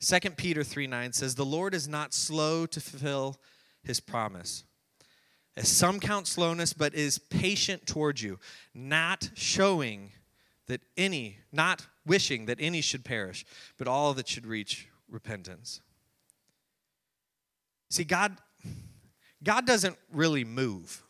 2 0.00 0.20
Peter 0.32 0.62
3 0.62 0.86
9 0.86 1.14
says, 1.14 1.34
The 1.34 1.46
Lord 1.46 1.74
is 1.74 1.88
not 1.88 2.12
slow 2.12 2.66
to 2.66 2.78
fulfill 2.78 3.38
his 3.82 4.00
promise. 4.00 4.64
As 5.56 5.66
some 5.66 5.98
count 5.98 6.26
slowness, 6.26 6.74
but 6.74 6.94
is 6.94 7.18
patient 7.18 7.86
towards 7.86 8.22
you, 8.22 8.38
not 8.74 9.30
showing 9.32 10.12
that 10.66 10.82
any, 10.98 11.38
not 11.52 11.86
wishing 12.04 12.44
that 12.44 12.58
any 12.60 12.82
should 12.82 13.02
perish, 13.02 13.46
but 13.78 13.88
all 13.88 14.12
that 14.12 14.28
should 14.28 14.46
reach 14.46 14.88
repentance. 15.08 15.80
See, 17.88 18.04
God, 18.04 18.36
God 19.42 19.66
doesn't 19.66 19.96
really 20.12 20.44
move. 20.44 21.02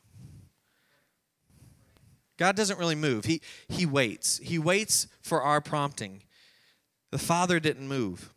God 2.42 2.56
doesn't 2.56 2.76
really 2.76 2.96
move. 2.96 3.24
He, 3.26 3.40
he 3.68 3.86
waits. 3.86 4.38
He 4.38 4.58
waits 4.58 5.06
for 5.20 5.42
our 5.42 5.60
prompting. 5.60 6.24
The 7.12 7.18
Father 7.18 7.60
didn't 7.60 7.86
move. 7.86 8.32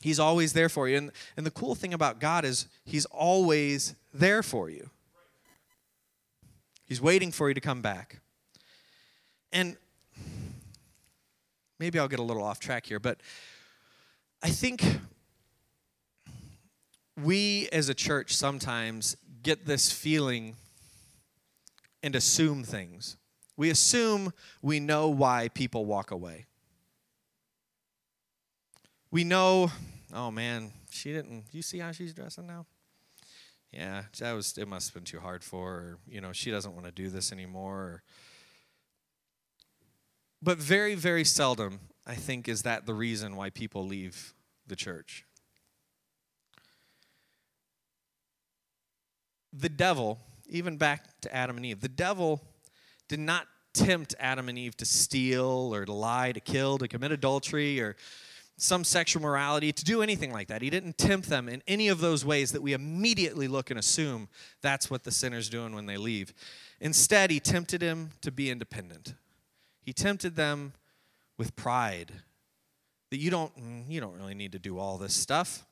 He's 0.00 0.18
always 0.18 0.54
there 0.54 0.70
for 0.70 0.88
you. 0.88 0.96
And, 0.96 1.12
and 1.36 1.44
the 1.44 1.50
cool 1.50 1.74
thing 1.74 1.92
about 1.92 2.18
God 2.18 2.46
is 2.46 2.66
He's 2.82 3.04
always 3.04 3.94
there 4.14 4.42
for 4.42 4.70
you. 4.70 4.88
He's 6.86 6.98
waiting 6.98 7.30
for 7.30 7.48
you 7.48 7.54
to 7.54 7.60
come 7.60 7.82
back. 7.82 8.20
And 9.52 9.76
maybe 11.78 11.98
I'll 11.98 12.08
get 12.08 12.20
a 12.20 12.22
little 12.22 12.42
off 12.42 12.58
track 12.58 12.86
here, 12.86 13.00
but 13.00 13.20
I 14.42 14.48
think 14.48 14.82
we 17.22 17.68
as 17.70 17.90
a 17.90 17.94
church 17.94 18.34
sometimes 18.34 19.14
get 19.42 19.66
this 19.66 19.92
feeling 19.92 20.56
and 22.04 22.14
assume 22.14 22.62
things. 22.62 23.16
We 23.56 23.70
assume 23.70 24.34
we 24.60 24.78
know 24.78 25.08
why 25.08 25.48
people 25.48 25.86
walk 25.86 26.10
away. 26.10 26.44
We 29.10 29.24
know, 29.24 29.70
oh 30.12 30.30
man, 30.30 30.70
she 30.90 31.14
didn't, 31.14 31.46
you 31.50 31.62
see 31.62 31.78
how 31.78 31.92
she's 31.92 32.12
dressing 32.12 32.46
now? 32.46 32.66
Yeah, 33.72 34.02
that 34.18 34.32
was, 34.32 34.58
it 34.58 34.68
must 34.68 34.88
have 34.88 34.94
been 34.94 35.04
too 35.04 35.18
hard 35.18 35.42
for 35.42 35.70
her. 35.70 35.98
you 36.06 36.20
know, 36.20 36.34
she 36.34 36.50
doesn't 36.50 36.74
want 36.74 36.84
to 36.84 36.92
do 36.92 37.08
this 37.08 37.32
anymore. 37.32 38.02
But 40.42 40.58
very, 40.58 40.94
very 40.94 41.24
seldom, 41.24 41.80
I 42.06 42.16
think, 42.16 42.48
is 42.50 42.64
that 42.64 42.84
the 42.84 42.92
reason 42.92 43.34
why 43.34 43.48
people 43.48 43.86
leave 43.86 44.34
the 44.66 44.76
church. 44.76 45.24
The 49.54 49.70
devil 49.70 50.20
even 50.54 50.76
back 50.76 51.20
to 51.22 51.34
Adam 51.34 51.56
and 51.56 51.66
Eve. 51.66 51.80
The 51.80 51.88
devil 51.88 52.40
did 53.08 53.18
not 53.18 53.46
tempt 53.72 54.14
Adam 54.20 54.48
and 54.48 54.56
Eve 54.56 54.76
to 54.76 54.84
steal 54.84 55.74
or 55.74 55.84
to 55.84 55.92
lie, 55.92 56.32
to 56.32 56.40
kill, 56.40 56.78
to 56.78 56.88
commit 56.88 57.12
adultery 57.12 57.80
or 57.80 57.96
some 58.56 58.84
sexual 58.84 59.20
morality, 59.20 59.72
to 59.72 59.84
do 59.84 60.00
anything 60.00 60.32
like 60.32 60.46
that. 60.46 60.62
He 60.62 60.70
didn't 60.70 60.96
tempt 60.96 61.28
them 61.28 61.48
in 61.48 61.60
any 61.66 61.88
of 61.88 62.00
those 62.00 62.24
ways 62.24 62.52
that 62.52 62.62
we 62.62 62.72
immediately 62.72 63.48
look 63.48 63.70
and 63.70 63.78
assume 63.78 64.28
that's 64.62 64.88
what 64.88 65.02
the 65.02 65.10
sinner's 65.10 65.48
doing 65.48 65.74
when 65.74 65.86
they 65.86 65.96
leave. 65.96 66.32
Instead, 66.80 67.32
he 67.32 67.40
tempted 67.40 67.82
him 67.82 68.10
to 68.20 68.30
be 68.30 68.50
independent. 68.50 69.14
He 69.82 69.92
tempted 69.92 70.36
them 70.36 70.72
with 71.36 71.56
pride 71.56 72.12
that 73.10 73.18
you 73.18 73.30
don't 73.30 73.52
you 73.88 74.00
don't 74.00 74.16
really 74.16 74.34
need 74.34 74.52
to 74.52 74.58
do 74.58 74.78
all 74.78 74.98
this 74.98 75.14
stuff. 75.14 75.64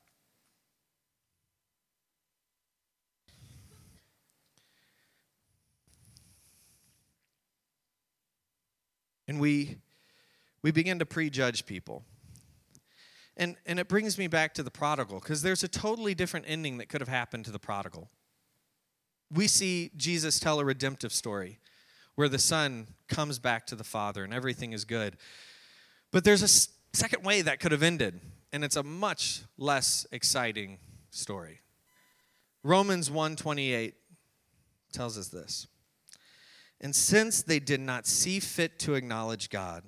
And 9.32 9.40
we, 9.40 9.78
we 10.60 10.72
begin 10.72 10.98
to 10.98 11.06
prejudge 11.06 11.64
people. 11.64 12.04
And, 13.38 13.56
and 13.64 13.80
it 13.80 13.88
brings 13.88 14.18
me 14.18 14.26
back 14.26 14.52
to 14.52 14.62
the 14.62 14.70
prodigal 14.70 15.20
because 15.20 15.40
there's 15.40 15.62
a 15.62 15.68
totally 15.68 16.14
different 16.14 16.44
ending 16.46 16.76
that 16.76 16.90
could 16.90 17.00
have 17.00 17.08
happened 17.08 17.46
to 17.46 17.50
the 17.50 17.58
prodigal. 17.58 18.10
We 19.32 19.46
see 19.46 19.90
Jesus 19.96 20.38
tell 20.38 20.60
a 20.60 20.66
redemptive 20.66 21.14
story 21.14 21.60
where 22.14 22.28
the 22.28 22.38
son 22.38 22.88
comes 23.08 23.38
back 23.38 23.66
to 23.68 23.74
the 23.74 23.84
father 23.84 24.22
and 24.22 24.34
everything 24.34 24.74
is 24.74 24.84
good. 24.84 25.16
But 26.10 26.24
there's 26.24 26.42
a 26.42 26.68
second 26.94 27.24
way 27.24 27.40
that 27.40 27.58
could 27.58 27.72
have 27.72 27.82
ended, 27.82 28.20
and 28.52 28.62
it's 28.62 28.76
a 28.76 28.82
much 28.82 29.44
less 29.56 30.06
exciting 30.12 30.76
story. 31.08 31.62
Romans 32.62 33.10
1:28 33.10 33.94
tells 34.92 35.16
us 35.16 35.28
this. 35.28 35.68
And 36.82 36.94
since 36.94 37.42
they 37.42 37.60
did 37.60 37.80
not 37.80 38.06
see 38.06 38.40
fit 38.40 38.78
to 38.80 38.94
acknowledge 38.94 39.50
God, 39.50 39.84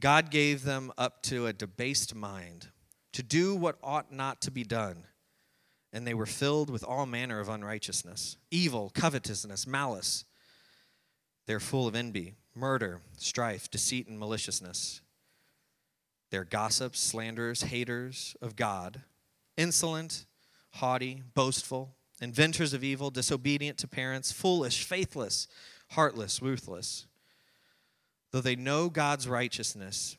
God 0.00 0.30
gave 0.30 0.64
them 0.64 0.90
up 0.96 1.22
to 1.24 1.46
a 1.46 1.52
debased 1.52 2.14
mind 2.14 2.68
to 3.12 3.22
do 3.22 3.54
what 3.54 3.78
ought 3.82 4.10
not 4.10 4.40
to 4.42 4.50
be 4.50 4.64
done. 4.64 5.04
And 5.92 6.06
they 6.06 6.14
were 6.14 6.26
filled 6.26 6.70
with 6.70 6.84
all 6.84 7.04
manner 7.04 7.40
of 7.40 7.48
unrighteousness, 7.48 8.36
evil, 8.50 8.90
covetousness, 8.94 9.66
malice. 9.66 10.24
They're 11.46 11.60
full 11.60 11.86
of 11.86 11.94
envy, 11.94 12.36
murder, 12.54 13.00
strife, 13.16 13.70
deceit, 13.70 14.06
and 14.06 14.18
maliciousness. 14.18 15.00
They're 16.30 16.44
gossips, 16.44 17.00
slanderers, 17.00 17.62
haters 17.62 18.36
of 18.40 18.54
God, 18.54 19.02
insolent, 19.56 20.26
haughty, 20.72 21.22
boastful, 21.34 21.94
inventors 22.20 22.72
of 22.72 22.82
evil, 22.82 23.10
disobedient 23.10 23.78
to 23.78 23.88
parents, 23.88 24.32
foolish, 24.32 24.84
faithless, 24.84 25.48
heartless, 25.90 26.42
ruthless 26.42 27.06
though 28.30 28.40
they 28.40 28.56
know 28.56 28.88
God's 28.88 29.28
righteousness, 29.28 30.16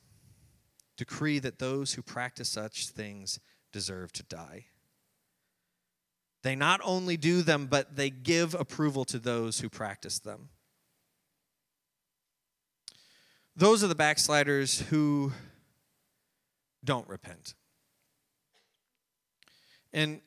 decree 0.97 1.39
that 1.39 1.59
those 1.59 1.93
who 1.93 2.01
practice 2.01 2.49
such 2.49 2.87
things 2.87 3.39
deserve 3.71 4.11
to 4.13 4.23
die. 4.23 4.65
They 6.41 6.55
not 6.55 6.81
only 6.83 7.17
do 7.17 7.41
them, 7.41 7.67
but 7.67 7.95
they 7.95 8.09
give 8.09 8.53
approval 8.53 9.05
to 9.05 9.19
those 9.19 9.59
who 9.59 9.69
practice 9.69 10.19
them. 10.19 10.49
Those 13.55 13.83
are 13.83 13.87
the 13.87 13.95
backsliders 13.95 14.79
who 14.89 15.33
don't 16.83 17.07
repent. 17.09 17.55
And 19.91 20.21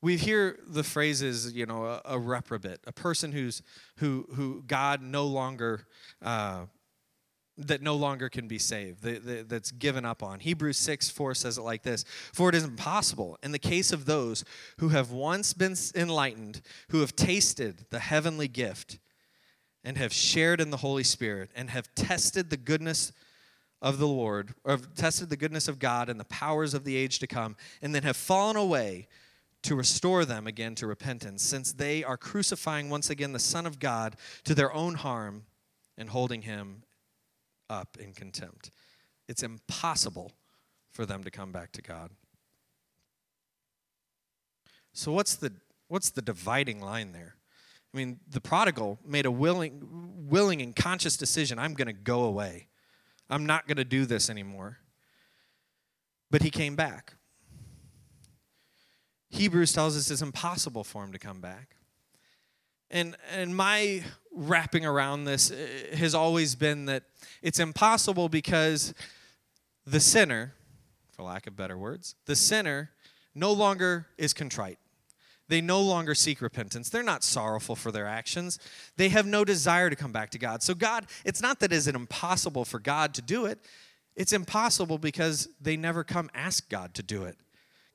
we 0.00 0.16
hear 0.16 0.58
the 0.66 0.84
phrases, 0.84 1.52
you 1.52 1.66
know, 1.66 1.84
a, 1.84 2.02
a 2.04 2.18
reprobate, 2.18 2.78
a 2.86 2.92
person 2.92 3.32
who's 3.32 3.62
who 3.96 4.26
who 4.34 4.62
God 4.66 5.02
no 5.02 5.26
longer 5.26 5.86
uh, 6.22 6.66
that 7.58 7.82
no 7.82 7.96
longer 7.96 8.28
can 8.28 8.46
be 8.46 8.58
saved, 8.58 9.02
that, 9.02 9.26
that, 9.26 9.48
that's 9.48 9.72
given 9.72 10.04
up 10.04 10.22
on. 10.22 10.38
Hebrews 10.38 10.78
6 10.78 11.10
4 11.10 11.34
says 11.34 11.58
it 11.58 11.62
like 11.62 11.82
this 11.82 12.04
For 12.32 12.48
it 12.48 12.54
is 12.54 12.64
impossible 12.64 13.38
in 13.42 13.52
the 13.52 13.58
case 13.58 13.92
of 13.92 14.06
those 14.06 14.44
who 14.78 14.90
have 14.90 15.10
once 15.10 15.52
been 15.52 15.74
enlightened, 15.94 16.62
who 16.90 17.00
have 17.00 17.16
tasted 17.16 17.86
the 17.90 17.98
heavenly 17.98 18.48
gift, 18.48 18.98
and 19.84 19.98
have 19.98 20.12
shared 20.12 20.60
in 20.60 20.70
the 20.70 20.78
Holy 20.78 21.04
Spirit, 21.04 21.50
and 21.54 21.70
have 21.70 21.92
tested 21.94 22.50
the 22.50 22.56
goodness 22.56 23.12
of 23.82 23.98
the 23.98 24.08
Lord, 24.08 24.54
or 24.64 24.72
have 24.72 24.94
tested 24.94 25.28
the 25.28 25.36
goodness 25.36 25.68
of 25.68 25.78
God 25.78 26.08
and 26.08 26.18
the 26.18 26.24
powers 26.24 26.74
of 26.74 26.84
the 26.84 26.96
age 26.96 27.18
to 27.18 27.26
come, 27.26 27.56
and 27.82 27.94
then 27.94 28.04
have 28.04 28.16
fallen 28.16 28.56
away 28.56 29.08
to 29.62 29.74
restore 29.74 30.24
them 30.24 30.46
again 30.46 30.74
to 30.76 30.86
repentance, 30.86 31.42
since 31.42 31.72
they 31.72 32.04
are 32.04 32.16
crucifying 32.16 32.90
once 32.90 33.10
again 33.10 33.32
the 33.32 33.38
Son 33.38 33.66
of 33.66 33.78
God 33.78 34.16
to 34.44 34.54
their 34.54 34.72
own 34.72 34.94
harm 34.94 35.44
and 35.96 36.10
holding 36.10 36.42
him 36.42 36.84
up 37.68 37.96
in 38.00 38.12
contempt. 38.12 38.70
It's 39.28 39.42
impossible 39.42 40.32
for 40.90 41.04
them 41.04 41.24
to 41.24 41.30
come 41.30 41.52
back 41.52 41.72
to 41.72 41.82
God. 41.82 42.10
So 44.92 45.12
what's 45.12 45.36
the 45.36 45.52
what's 45.88 46.10
the 46.10 46.22
dividing 46.22 46.80
line 46.80 47.12
there? 47.12 47.36
I 47.92 47.96
mean, 47.96 48.20
the 48.28 48.40
prodigal 48.40 48.98
made 49.04 49.26
a 49.26 49.30
willing 49.30 50.26
willing 50.28 50.62
and 50.62 50.74
conscious 50.74 51.16
decision, 51.16 51.58
I'm 51.58 51.74
going 51.74 51.86
to 51.86 51.92
go 51.92 52.22
away. 52.22 52.68
I'm 53.30 53.46
not 53.46 53.66
going 53.66 53.76
to 53.76 53.84
do 53.84 54.06
this 54.06 54.30
anymore. 54.30 54.78
But 56.30 56.42
he 56.42 56.50
came 56.50 56.76
back. 56.76 57.14
Hebrews 59.30 59.72
tells 59.72 59.96
us 59.96 60.10
it's 60.10 60.22
impossible 60.22 60.84
for 60.84 61.04
him 61.04 61.12
to 61.12 61.18
come 61.18 61.40
back. 61.40 61.76
And, 62.90 63.16
and 63.34 63.54
my 63.54 64.02
wrapping 64.32 64.86
around 64.86 65.24
this 65.24 65.50
uh, 65.50 65.96
has 65.96 66.14
always 66.14 66.54
been 66.54 66.86
that 66.86 67.04
it's 67.42 67.58
impossible 67.58 68.28
because 68.28 68.94
the 69.86 70.00
sinner, 70.00 70.54
for 71.10 71.22
lack 71.22 71.46
of 71.46 71.56
better 71.56 71.76
words, 71.76 72.14
the 72.26 72.36
sinner 72.36 72.90
no 73.34 73.52
longer 73.52 74.06
is 74.16 74.32
contrite. 74.32 74.78
They 75.48 75.60
no 75.60 75.80
longer 75.80 76.14
seek 76.14 76.42
repentance. 76.42 76.90
They're 76.90 77.02
not 77.02 77.24
sorrowful 77.24 77.74
for 77.74 77.90
their 77.90 78.06
actions. 78.06 78.58
They 78.96 79.08
have 79.08 79.26
no 79.26 79.44
desire 79.44 79.88
to 79.88 79.96
come 79.96 80.12
back 80.12 80.30
to 80.30 80.38
God. 80.38 80.62
So, 80.62 80.74
God, 80.74 81.06
it's 81.24 81.40
not 81.40 81.60
that 81.60 81.72
is 81.72 81.88
it 81.88 81.94
impossible 81.94 82.66
for 82.66 82.78
God 82.78 83.14
to 83.14 83.22
do 83.22 83.46
it, 83.46 83.58
it's 84.14 84.32
impossible 84.32 84.98
because 84.98 85.48
they 85.60 85.76
never 85.76 86.04
come 86.04 86.28
ask 86.34 86.68
God 86.68 86.92
to 86.94 87.02
do 87.02 87.24
it. 87.24 87.36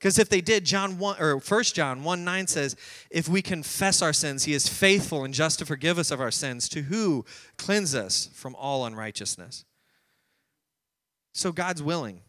Because 0.04 0.18
if 0.18 0.28
they 0.28 0.42
did, 0.42 0.66
John 0.66 0.98
1 0.98 1.16
or 1.18 1.38
1 1.38 1.62
John 1.62 2.04
1 2.04 2.24
9 2.24 2.46
says, 2.46 2.76
if 3.08 3.26
we 3.26 3.40
confess 3.40 4.02
our 4.02 4.12
sins, 4.12 4.44
he 4.44 4.52
is 4.52 4.68
faithful 4.68 5.24
and 5.24 5.32
just 5.32 5.60
to 5.60 5.64
forgive 5.64 5.98
us 5.98 6.10
of 6.10 6.20
our 6.20 6.30
sins, 6.30 6.68
to 6.68 6.82
who 6.82 7.24
cleanse 7.56 7.94
us 7.94 8.28
from 8.34 8.54
all 8.56 8.84
unrighteousness. 8.84 9.64
So 11.32 11.52
God's 11.52 11.82
willing. 11.82 12.20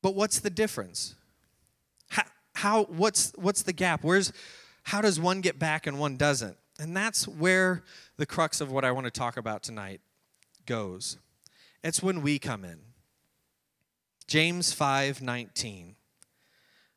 But 0.00 0.14
what's 0.14 0.40
the 0.40 0.48
difference? 0.48 1.14
How, 2.08 2.22
how 2.54 2.84
what's 2.84 3.34
what's 3.36 3.60
the 3.60 3.74
gap? 3.74 4.02
Where's 4.02 4.32
how 4.84 5.02
does 5.02 5.20
one 5.20 5.42
get 5.42 5.58
back 5.58 5.86
and 5.86 5.98
one 5.98 6.16
doesn't? 6.16 6.56
And 6.80 6.96
that's 6.96 7.28
where 7.28 7.82
the 8.16 8.24
crux 8.24 8.62
of 8.62 8.72
what 8.72 8.82
I 8.82 8.92
want 8.92 9.04
to 9.04 9.10
talk 9.10 9.36
about 9.36 9.62
tonight 9.62 10.00
goes. 10.64 11.18
It's 11.84 12.02
when 12.02 12.22
we 12.22 12.38
come 12.38 12.64
in. 12.64 12.78
James 14.24 14.72
5:19 14.74 15.96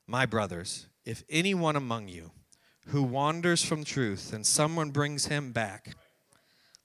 My 0.07 0.25
brothers, 0.25 0.87
if 1.03 1.23
anyone 1.29 1.75
among 1.75 2.07
you 2.07 2.31
who 2.87 3.03
wanders 3.03 3.63
from 3.63 3.83
truth 3.83 4.31
and 4.33 4.45
someone 4.45 4.91
brings 4.91 5.25
him 5.25 5.51
back, 5.51 5.95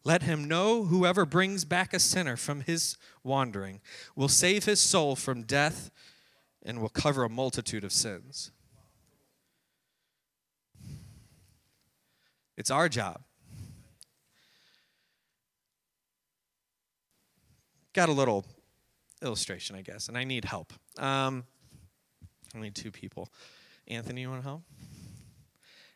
let 0.03 0.23
him 0.23 0.49
know 0.49 0.85
whoever 0.85 1.27
brings 1.27 1.65
back 1.65 1.93
a 1.93 2.01
sinner 2.01 2.37
from 2.37 2.63
his 2.63 2.97
wandering 3.23 3.81
will 4.17 4.29
save 4.29 4.65
his 4.65 4.81
soul 4.81 5.15
from 5.15 5.43
death 5.43 5.91
and 6.63 6.81
will 6.81 6.89
cover 6.89 7.25
a 7.25 7.29
multitude 7.29 7.85
of 7.85 7.93
sins. 7.93 8.51
It's 12.57 12.71
our 12.71 12.89
job. 12.89 13.23
Got 17.93 18.09
a 18.09 18.13
little 18.13 18.45
illustration, 19.23 19.77
I 19.77 19.83
guess, 19.83 20.09
and 20.09 20.17
I 20.17 20.25
need 20.25 20.45
help. 20.45 20.73
Um, 20.99 21.45
I 22.55 22.61
need 22.61 22.75
two 22.75 22.91
people. 22.91 23.29
Anthony, 23.89 24.23
you 24.23 24.31
want 24.31 24.43
to 24.43 24.49
help? 24.49 24.63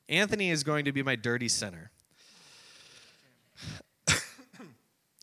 Anthony 0.09 0.51
is 0.51 0.63
going 0.63 0.85
to 0.85 0.93
be 0.93 1.03
my 1.03 1.17
dirty 1.17 1.49
center. 1.49 1.91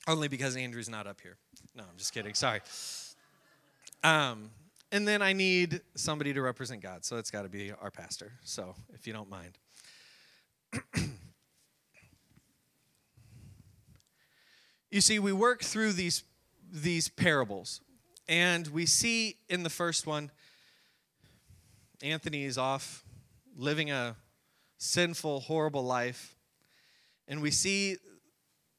Only 0.08 0.28
because 0.28 0.56
Andrew's 0.56 0.90
not 0.90 1.08
up 1.08 1.22
here. 1.22 1.38
No, 1.76 1.84
I'm 1.84 1.98
just 1.98 2.14
kidding. 2.14 2.34
Sorry. 2.34 2.62
Um, 4.04 4.50
and 4.92 5.08
then 5.08 5.22
I 5.22 5.34
need 5.34 5.82
somebody 5.96 6.34
to 6.34 6.42
represent 6.42 6.82
God, 6.82 7.06
so 7.06 7.18
it's 7.18 7.32
got 7.32 7.44
to 7.44 7.50
be 7.50 7.72
our 7.82 7.92
pastor. 7.92 8.32
So, 8.44 8.76
if 8.94 9.08
you 9.08 9.14
don't 9.14 9.30
mind. 9.30 9.58
you 14.90 15.02
see, 15.02 15.20
we 15.20 15.32
work 15.32 15.62
through 15.64 15.94
these 15.94 16.24
these 16.74 17.10
parables 17.10 17.82
and 18.32 18.66
we 18.68 18.86
see 18.86 19.36
in 19.50 19.64
the 19.64 19.70
first 19.70 20.08
one, 20.08 20.32
Anthony 22.02 22.46
is 22.46 22.58
off 22.58 23.04
living 23.58 23.92
a 23.92 24.16
sinful, 24.78 25.42
horrible 25.42 25.84
life. 25.84 26.38
And 27.28 27.42
we 27.42 27.52
see 27.52 27.98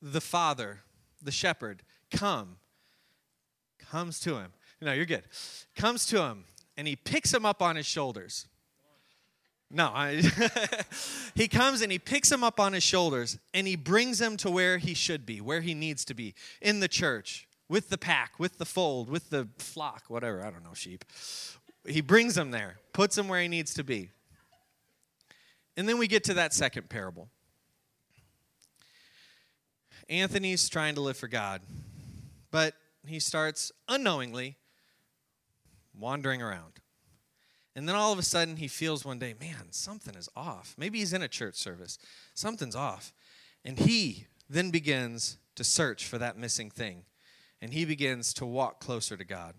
the 0.00 0.22
father, 0.22 0.80
the 1.22 1.30
shepherd, 1.30 1.82
come, 2.10 2.56
comes 3.78 4.20
to 4.20 4.36
him. 4.36 4.54
No, 4.80 4.94
you're 4.94 5.04
good. 5.04 5.24
Comes 5.76 6.06
to 6.06 6.22
him, 6.22 6.44
and 6.78 6.88
he 6.88 6.96
picks 6.96 7.32
him 7.32 7.44
up 7.44 7.60
on 7.60 7.76
his 7.76 7.84
shoulders. 7.84 8.46
No, 9.70 9.90
I, 9.94 10.22
he 11.34 11.46
comes 11.46 11.82
and 11.82 11.92
he 11.92 11.98
picks 11.98 12.32
him 12.32 12.42
up 12.42 12.58
on 12.58 12.72
his 12.72 12.82
shoulders 12.82 13.38
and 13.52 13.66
he 13.66 13.76
brings 13.76 14.20
him 14.20 14.38
to 14.38 14.50
where 14.50 14.78
he 14.78 14.94
should 14.94 15.26
be, 15.26 15.42
where 15.42 15.60
he 15.60 15.74
needs 15.74 16.06
to 16.06 16.14
be, 16.14 16.34
in 16.62 16.80
the 16.80 16.88
church 16.88 17.46
with 17.72 17.88
the 17.88 17.96
pack, 17.96 18.38
with 18.38 18.58
the 18.58 18.66
fold, 18.66 19.08
with 19.08 19.30
the 19.30 19.48
flock, 19.56 20.04
whatever, 20.08 20.44
I 20.44 20.50
don't 20.50 20.62
know, 20.62 20.74
sheep. 20.74 21.06
He 21.86 22.02
brings 22.02 22.34
them 22.34 22.50
there, 22.50 22.76
puts 22.92 23.16
them 23.16 23.28
where 23.28 23.40
he 23.40 23.48
needs 23.48 23.72
to 23.72 23.82
be. 23.82 24.10
And 25.78 25.88
then 25.88 25.96
we 25.96 26.06
get 26.06 26.22
to 26.24 26.34
that 26.34 26.52
second 26.52 26.90
parable. 26.90 27.30
Anthony's 30.10 30.68
trying 30.68 30.96
to 30.96 31.00
live 31.00 31.16
for 31.16 31.28
God, 31.28 31.62
But 32.50 32.74
he 33.06 33.18
starts 33.18 33.72
unknowingly 33.88 34.58
wandering 35.98 36.42
around. 36.42 36.74
And 37.74 37.88
then 37.88 37.96
all 37.96 38.12
of 38.12 38.18
a 38.18 38.22
sudden, 38.22 38.56
he 38.56 38.68
feels 38.68 39.02
one 39.02 39.18
day, 39.18 39.34
man, 39.40 39.68
something 39.70 40.14
is 40.14 40.28
off. 40.36 40.74
Maybe 40.76 40.98
he's 40.98 41.14
in 41.14 41.22
a 41.22 41.28
church 41.28 41.54
service. 41.54 41.98
Something's 42.34 42.76
off. 42.76 43.14
And 43.64 43.78
he 43.78 44.26
then 44.50 44.70
begins 44.70 45.38
to 45.54 45.64
search 45.64 46.04
for 46.04 46.18
that 46.18 46.36
missing 46.36 46.70
thing. 46.70 47.04
And 47.62 47.72
he 47.72 47.84
begins 47.84 48.34
to 48.34 48.44
walk 48.44 48.80
closer 48.80 49.16
to 49.16 49.24
God. 49.24 49.54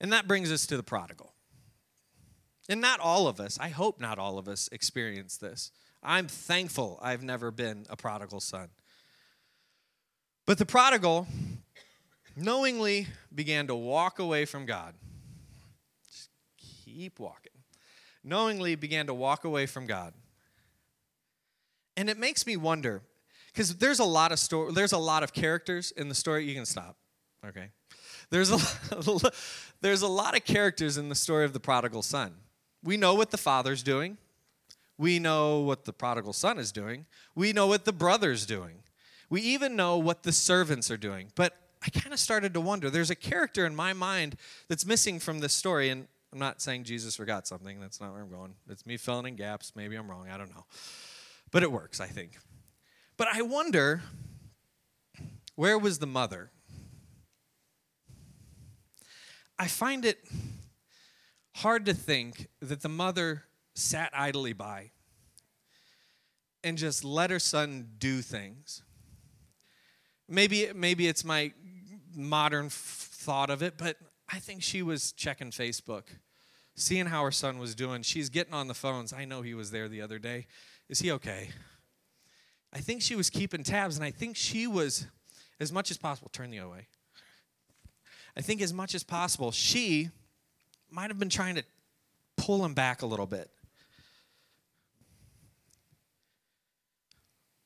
And 0.00 0.12
that 0.12 0.28
brings 0.28 0.52
us 0.52 0.64
to 0.68 0.76
the 0.76 0.82
prodigal. 0.84 1.34
And 2.68 2.80
not 2.80 3.00
all 3.00 3.26
of 3.26 3.40
us, 3.40 3.58
I 3.60 3.68
hope 3.68 4.00
not 4.00 4.18
all 4.18 4.38
of 4.38 4.48
us 4.48 4.68
experience 4.70 5.36
this. 5.36 5.72
I'm 6.04 6.28
thankful 6.28 7.00
I've 7.02 7.24
never 7.24 7.50
been 7.50 7.84
a 7.90 7.96
prodigal 7.96 8.40
son. 8.40 8.68
But 10.46 10.58
the 10.58 10.66
prodigal 10.66 11.26
knowingly 12.36 13.08
began 13.34 13.66
to 13.66 13.74
walk 13.74 14.20
away 14.20 14.44
from 14.44 14.66
God. 14.66 14.94
Just 16.06 16.28
keep 16.58 17.18
walking. 17.18 17.52
Knowingly 18.22 18.76
began 18.76 19.06
to 19.06 19.14
walk 19.14 19.44
away 19.44 19.66
from 19.66 19.86
God. 19.86 20.14
And 21.96 22.08
it 22.08 22.18
makes 22.18 22.46
me 22.46 22.56
wonder 22.56 23.02
because 23.54 23.76
there's 23.76 24.00
a 24.00 24.04
lot 24.04 24.32
of 24.32 24.38
story 24.38 24.72
there's 24.72 24.92
a 24.92 24.98
lot 24.98 25.22
of 25.22 25.32
characters 25.32 25.92
in 25.92 26.08
the 26.08 26.14
story 26.14 26.44
you 26.44 26.54
can 26.54 26.66
stop. 26.66 26.96
Okay. 27.46 27.68
There's 28.30 28.50
a 28.50 28.58
there's 29.80 30.02
a 30.02 30.08
lot 30.08 30.36
of 30.36 30.44
characters 30.44 30.98
in 30.98 31.08
the 31.08 31.14
story 31.14 31.44
of 31.44 31.52
the 31.52 31.60
prodigal 31.60 32.02
son. 32.02 32.34
We 32.82 32.96
know 32.96 33.14
what 33.14 33.30
the 33.30 33.38
father's 33.38 33.82
doing. 33.82 34.18
We 34.98 35.18
know 35.18 35.60
what 35.60 35.84
the 35.84 35.92
prodigal 35.92 36.32
son 36.32 36.58
is 36.58 36.70
doing. 36.70 37.06
We 37.34 37.52
know 37.52 37.66
what 37.66 37.84
the 37.84 37.92
brother's 37.92 38.46
doing. 38.46 38.82
We 39.28 39.40
even 39.40 39.74
know 39.74 39.96
what 39.98 40.22
the 40.22 40.32
servants 40.32 40.90
are 40.90 40.96
doing. 40.96 41.32
But 41.34 41.54
I 41.84 41.90
kind 41.90 42.12
of 42.12 42.20
started 42.20 42.54
to 42.54 42.60
wonder 42.60 42.90
there's 42.90 43.10
a 43.10 43.16
character 43.16 43.66
in 43.66 43.74
my 43.74 43.92
mind 43.92 44.36
that's 44.68 44.86
missing 44.86 45.18
from 45.18 45.40
this 45.40 45.52
story. 45.52 45.88
And 45.88 46.06
I'm 46.32 46.38
not 46.38 46.62
saying 46.62 46.84
Jesus 46.84 47.16
forgot 47.16 47.48
something. 47.48 47.80
That's 47.80 48.00
not 48.00 48.12
where 48.12 48.22
I'm 48.22 48.30
going. 48.30 48.54
It's 48.68 48.86
me 48.86 48.96
filling 48.96 49.26
in 49.26 49.36
gaps. 49.36 49.72
Maybe 49.74 49.96
I'm 49.96 50.08
wrong. 50.08 50.28
I 50.28 50.38
don't 50.38 50.54
know. 50.54 50.64
But 51.50 51.62
it 51.62 51.72
works, 51.72 52.00
I 52.00 52.06
think. 52.06 52.38
But 53.16 53.28
I 53.32 53.42
wonder 53.42 54.02
where 55.54 55.78
was 55.78 55.98
the 55.98 56.06
mother? 56.06 56.50
I 59.58 59.68
find 59.68 60.04
it 60.04 60.18
hard 61.56 61.86
to 61.86 61.94
think 61.94 62.48
that 62.60 62.82
the 62.82 62.88
mother 62.88 63.44
sat 63.74 64.10
idly 64.12 64.52
by 64.52 64.90
and 66.64 66.76
just 66.76 67.04
let 67.04 67.30
her 67.30 67.38
son 67.38 67.88
do 67.98 68.20
things. 68.20 68.82
Maybe, 70.28 70.70
maybe 70.74 71.06
it's 71.06 71.24
my 71.24 71.52
modern 72.16 72.66
f- 72.66 72.72
thought 72.72 73.50
of 73.50 73.62
it, 73.62 73.74
but 73.76 73.96
I 74.28 74.38
think 74.38 74.62
she 74.62 74.82
was 74.82 75.12
checking 75.12 75.50
Facebook, 75.50 76.04
seeing 76.74 77.06
how 77.06 77.22
her 77.22 77.30
son 77.30 77.58
was 77.58 77.74
doing. 77.74 78.02
She's 78.02 78.30
getting 78.30 78.54
on 78.54 78.66
the 78.66 78.74
phones. 78.74 79.12
I 79.12 79.24
know 79.24 79.42
he 79.42 79.54
was 79.54 79.70
there 79.70 79.88
the 79.88 80.00
other 80.00 80.18
day. 80.18 80.46
Is 80.88 81.00
he 81.00 81.12
okay? 81.12 81.50
I 82.74 82.80
think 82.80 83.02
she 83.02 83.14
was 83.14 83.30
keeping 83.30 83.62
tabs, 83.62 83.96
and 83.96 84.04
I 84.04 84.10
think 84.10 84.36
she 84.36 84.66
was, 84.66 85.06
as 85.60 85.72
much 85.72 85.92
as 85.92 85.96
possible, 85.96 86.28
turn 86.32 86.50
the 86.50 86.58
other 86.58 86.70
way. 86.70 86.88
I 88.36 88.40
think 88.40 88.60
as 88.60 88.74
much 88.74 88.96
as 88.96 89.04
possible, 89.04 89.52
she 89.52 90.10
might 90.90 91.08
have 91.08 91.18
been 91.18 91.28
trying 91.28 91.54
to 91.54 91.62
pull 92.36 92.64
him 92.64 92.74
back 92.74 93.02
a 93.02 93.06
little 93.06 93.26
bit. 93.26 93.48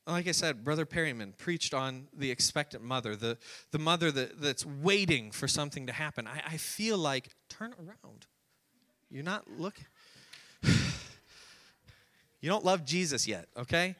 Like 0.05 0.27
I 0.27 0.31
said, 0.31 0.63
Brother 0.63 0.85
Perryman 0.85 1.33
preached 1.37 1.73
on 1.73 2.07
the 2.15 2.31
expectant 2.31 2.83
mother, 2.83 3.15
the, 3.15 3.37
the 3.71 3.79
mother 3.79 4.11
that, 4.11 4.41
that's 4.41 4.65
waiting 4.65 5.31
for 5.31 5.47
something 5.47 5.87
to 5.87 5.93
happen. 5.93 6.27
I, 6.27 6.41
I 6.53 6.57
feel 6.57 6.97
like, 6.97 7.29
turn 7.47 7.73
around. 7.79 8.25
You're 9.09 9.23
not 9.23 9.45
looking. 9.57 9.85
you 10.63 12.49
don't 12.49 12.65
love 12.65 12.85
Jesus 12.85 13.27
yet, 13.27 13.47
okay? 13.57 13.95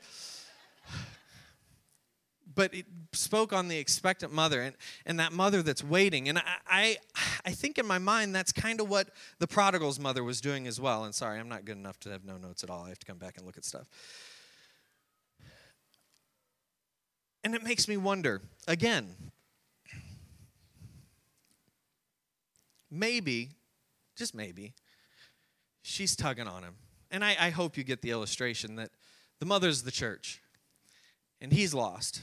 But 2.56 2.74
it 2.74 2.86
spoke 3.14 3.54
on 3.54 3.68
the 3.70 3.78
expectant 3.78 4.34
mother 4.34 4.62
and, 4.62 4.76
and 5.06 5.20
that 5.20 5.32
mother 5.32 5.64
that's 5.64 5.84
waiting. 5.84 6.28
And 6.28 6.38
I, 6.40 6.44
I, 6.68 6.98
I 7.46 7.52
think 7.52 7.78
in 7.78 7.86
my 7.86 8.00
mind 8.00 8.36
that's 8.36 8.52
kind 8.52 8.82
of 8.82 8.90
what 8.90 9.10
the 9.40 9.48
prodigal's 9.48 9.98
mother 10.00 10.24
was 10.24 10.42
doing 10.42 10.68
as 10.68 10.80
well. 10.80 11.06
And 11.06 11.16
sorry, 11.16 11.40
I'm 11.40 11.48
not 11.48 11.64
good 11.64 11.78
enough 11.78 12.00
to 12.02 12.10
have 12.10 12.26
no 12.26 12.38
notes 12.38 12.64
at 12.64 12.70
all. 12.70 12.84
I 12.84 12.90
have 12.90 13.00
to 13.00 13.06
come 13.06 13.18
back 13.18 13.38
and 13.38 13.46
look 13.46 13.58
at 13.58 13.64
stuff. 13.64 13.88
And 17.46 17.56
it 17.56 17.64
makes 17.64 17.88
me 17.88 17.96
wonder 17.96 18.42
again, 18.68 19.16
maybe, 22.92 23.52
just 24.18 24.36
maybe, 24.36 24.74
she's 25.82 26.16
tugging 26.16 26.48
on 26.48 26.64
him. 26.64 26.76
And 27.10 27.24
I, 27.24 27.38
I 27.40 27.50
hope 27.52 27.78
you 27.78 27.86
get 27.86 28.02
the 28.02 28.12
illustration 28.12 28.76
that 28.76 28.90
the 29.40 29.46
mother's 29.46 29.84
the 29.84 29.92
church 29.92 30.42
and 31.42 31.52
he's 31.52 31.74
lost 31.74 32.22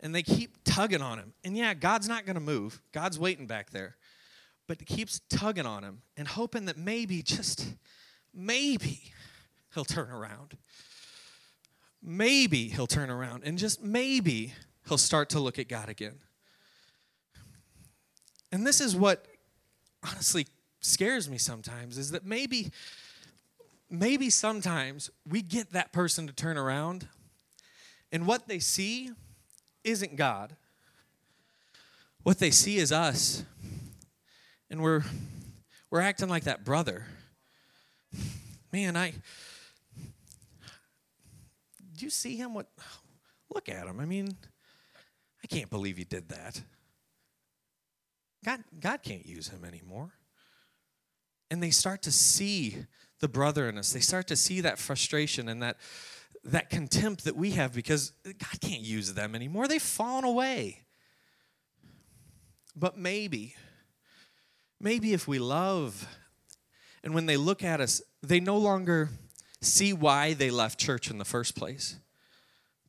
and 0.00 0.14
they 0.14 0.22
keep 0.22 0.56
tugging 0.64 1.00
on 1.00 1.18
him. 1.18 1.32
And 1.44 1.56
yeah, 1.56 1.74
God's 1.74 2.08
not 2.08 2.26
going 2.26 2.34
to 2.34 2.40
move, 2.40 2.82
God's 2.92 3.18
waiting 3.18 3.46
back 3.46 3.70
there. 3.70 3.96
But 4.66 4.78
he 4.80 4.84
keeps 4.84 5.20
tugging 5.30 5.66
on 5.66 5.84
him 5.84 6.02
and 6.16 6.26
hoping 6.26 6.66
that 6.66 6.76
maybe, 6.76 7.22
just 7.22 7.74
maybe, 8.34 9.12
he'll 9.74 9.84
turn 9.84 10.10
around. 10.10 10.56
Maybe 12.02 12.68
he'll 12.68 12.86
turn 12.86 13.10
around 13.10 13.44
and 13.44 13.58
just 13.58 13.82
maybe 13.82 14.54
he'll 14.88 14.98
start 14.98 15.30
to 15.30 15.40
look 15.40 15.58
at 15.58 15.68
God 15.68 15.88
again. 15.88 16.18
And 18.50 18.66
this 18.66 18.80
is 18.80 18.96
what 18.96 19.26
honestly 20.04 20.46
scares 20.80 21.30
me 21.30 21.38
sometimes 21.38 21.96
is 21.96 22.10
that 22.10 22.26
maybe 22.26 22.72
maybe 23.88 24.30
sometimes 24.30 25.10
we 25.28 25.42
get 25.42 25.70
that 25.70 25.92
person 25.92 26.26
to 26.26 26.32
turn 26.32 26.58
around 26.58 27.06
and 28.12 28.26
what 28.26 28.46
they 28.46 28.58
see 28.58 29.10
isn't 29.82 30.16
God. 30.16 30.54
What 32.22 32.38
they 32.38 32.50
see 32.50 32.76
is 32.76 32.92
us. 32.92 33.42
And 34.70 34.82
we're 34.82 35.02
we're 35.90 36.00
acting 36.00 36.28
like 36.28 36.44
that 36.44 36.64
brother. 36.64 37.06
Man, 38.72 38.96
I 38.96 39.14
do 41.96 42.04
you 42.04 42.10
see 42.10 42.36
him 42.36 42.54
what 42.54 42.68
look 43.52 43.68
at 43.68 43.86
him. 43.86 44.00
I 44.00 44.04
mean, 44.04 44.36
I 45.42 45.46
can't 45.46 45.70
believe 45.70 45.96
he 45.96 46.04
did 46.04 46.28
that. 46.28 46.62
God 48.44 48.62
God 48.78 49.02
can't 49.02 49.26
use 49.26 49.48
him 49.48 49.64
anymore. 49.64 50.12
And 51.50 51.62
they 51.62 51.70
start 51.70 52.02
to 52.02 52.12
see 52.12 52.86
the 53.20 53.28
brother 53.28 53.68
in 53.68 53.76
us. 53.76 53.92
They 53.92 54.00
start 54.00 54.26
to 54.28 54.36
see 54.36 54.62
that 54.62 54.78
frustration 54.78 55.48
and 55.48 55.62
that 55.62 55.76
that 56.44 56.70
contempt 56.70 57.24
that 57.24 57.36
we 57.36 57.52
have 57.52 57.72
because 57.72 58.12
God 58.24 58.60
can't 58.60 58.80
use 58.80 59.14
them 59.14 59.34
anymore. 59.34 59.68
They've 59.68 59.80
fallen 59.80 60.24
away. 60.24 60.80
But 62.74 62.96
maybe, 62.96 63.54
maybe 64.80 65.12
if 65.12 65.28
we 65.28 65.38
love, 65.38 66.06
and 67.04 67.14
when 67.14 67.26
they 67.26 67.36
look 67.36 67.62
at 67.62 67.80
us, 67.80 68.02
they 68.22 68.40
no 68.40 68.56
longer 68.56 69.10
see 69.60 69.92
why 69.92 70.32
they 70.32 70.50
left 70.50 70.78
church 70.78 71.10
in 71.10 71.18
the 71.18 71.24
first 71.24 71.54
place. 71.54 71.96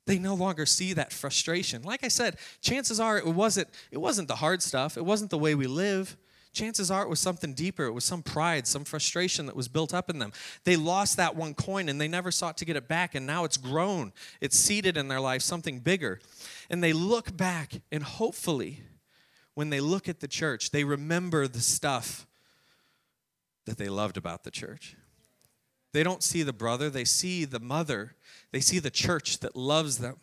They 0.05 0.19
no 0.19 0.33
longer 0.33 0.65
see 0.65 0.93
that 0.93 1.13
frustration. 1.13 1.83
Like 1.83 2.03
I 2.03 2.07
said, 2.07 2.37
chances 2.61 2.99
are 2.99 3.17
it 3.17 3.25
wasn't 3.25 3.69
it 3.91 3.99
wasn't 3.99 4.27
the 4.27 4.35
hard 4.35 4.61
stuff. 4.61 4.97
It 4.97 5.05
wasn't 5.05 5.29
the 5.31 5.37
way 5.37 5.55
we 5.55 5.67
live 5.67 6.17
chances 6.53 6.91
are 6.91 7.03
it 7.03 7.09
was 7.09 7.19
something 7.19 7.53
deeper. 7.53 7.85
It 7.85 7.91
was 7.91 8.05
some 8.05 8.21
pride, 8.21 8.67
some 8.67 8.85
frustration 8.85 9.47
that 9.47 9.55
was 9.55 9.67
built 9.67 9.93
up 9.93 10.09
in 10.09 10.19
them. 10.19 10.31
They 10.63 10.75
lost 10.75 11.17
that 11.17 11.35
one 11.35 11.53
coin 11.53 11.89
and 11.89 11.99
they 11.99 12.07
never 12.07 12.31
sought 12.31 12.57
to 12.59 12.65
get 12.65 12.75
it 12.75 12.87
back, 12.87 13.15
and 13.15 13.25
now 13.25 13.43
it's 13.43 13.57
grown. 13.57 14.13
It's 14.39 14.57
seeded 14.57 14.95
in 14.95 15.07
their 15.07 15.19
life 15.19 15.41
something 15.41 15.79
bigger. 15.79 16.19
And 16.69 16.83
they 16.83 16.93
look 16.93 17.35
back, 17.35 17.81
and 17.91 18.03
hopefully, 18.03 18.81
when 19.55 19.69
they 19.69 19.79
look 19.79 20.07
at 20.07 20.19
the 20.19 20.27
church, 20.27 20.71
they 20.71 20.83
remember 20.83 21.47
the 21.47 21.61
stuff 21.61 22.25
that 23.65 23.77
they 23.77 23.89
loved 23.89 24.17
about 24.17 24.43
the 24.43 24.51
church. 24.51 24.95
They 25.91 26.03
don't 26.03 26.23
see 26.23 26.43
the 26.43 26.53
brother, 26.53 26.89
they 26.89 27.05
see 27.05 27.45
the 27.45 27.59
mother, 27.59 28.15
they 28.51 28.59
see 28.59 28.79
the 28.79 28.89
church 28.89 29.39
that 29.39 29.55
loves 29.55 29.99
them. 29.99 30.17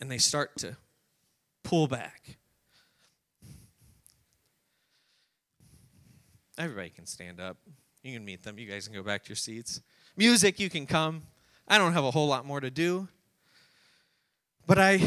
And 0.00 0.10
they 0.10 0.18
start 0.18 0.56
to 0.58 0.76
pull 1.62 1.86
back 1.86 2.38
Everybody 6.60 6.90
can 6.90 7.06
stand 7.06 7.40
up. 7.40 7.56
You 8.02 8.12
can 8.12 8.22
meet 8.22 8.44
them. 8.44 8.58
You 8.58 8.66
guys 8.66 8.86
can 8.86 8.94
go 8.94 9.02
back 9.02 9.24
to 9.24 9.30
your 9.30 9.36
seats. 9.36 9.80
Music, 10.14 10.60
you 10.60 10.68
can 10.68 10.84
come. 10.86 11.22
I 11.66 11.78
don't 11.78 11.94
have 11.94 12.04
a 12.04 12.10
whole 12.10 12.28
lot 12.28 12.44
more 12.44 12.60
to 12.60 12.70
do. 12.70 13.08
But 14.66 14.78
I. 14.78 15.00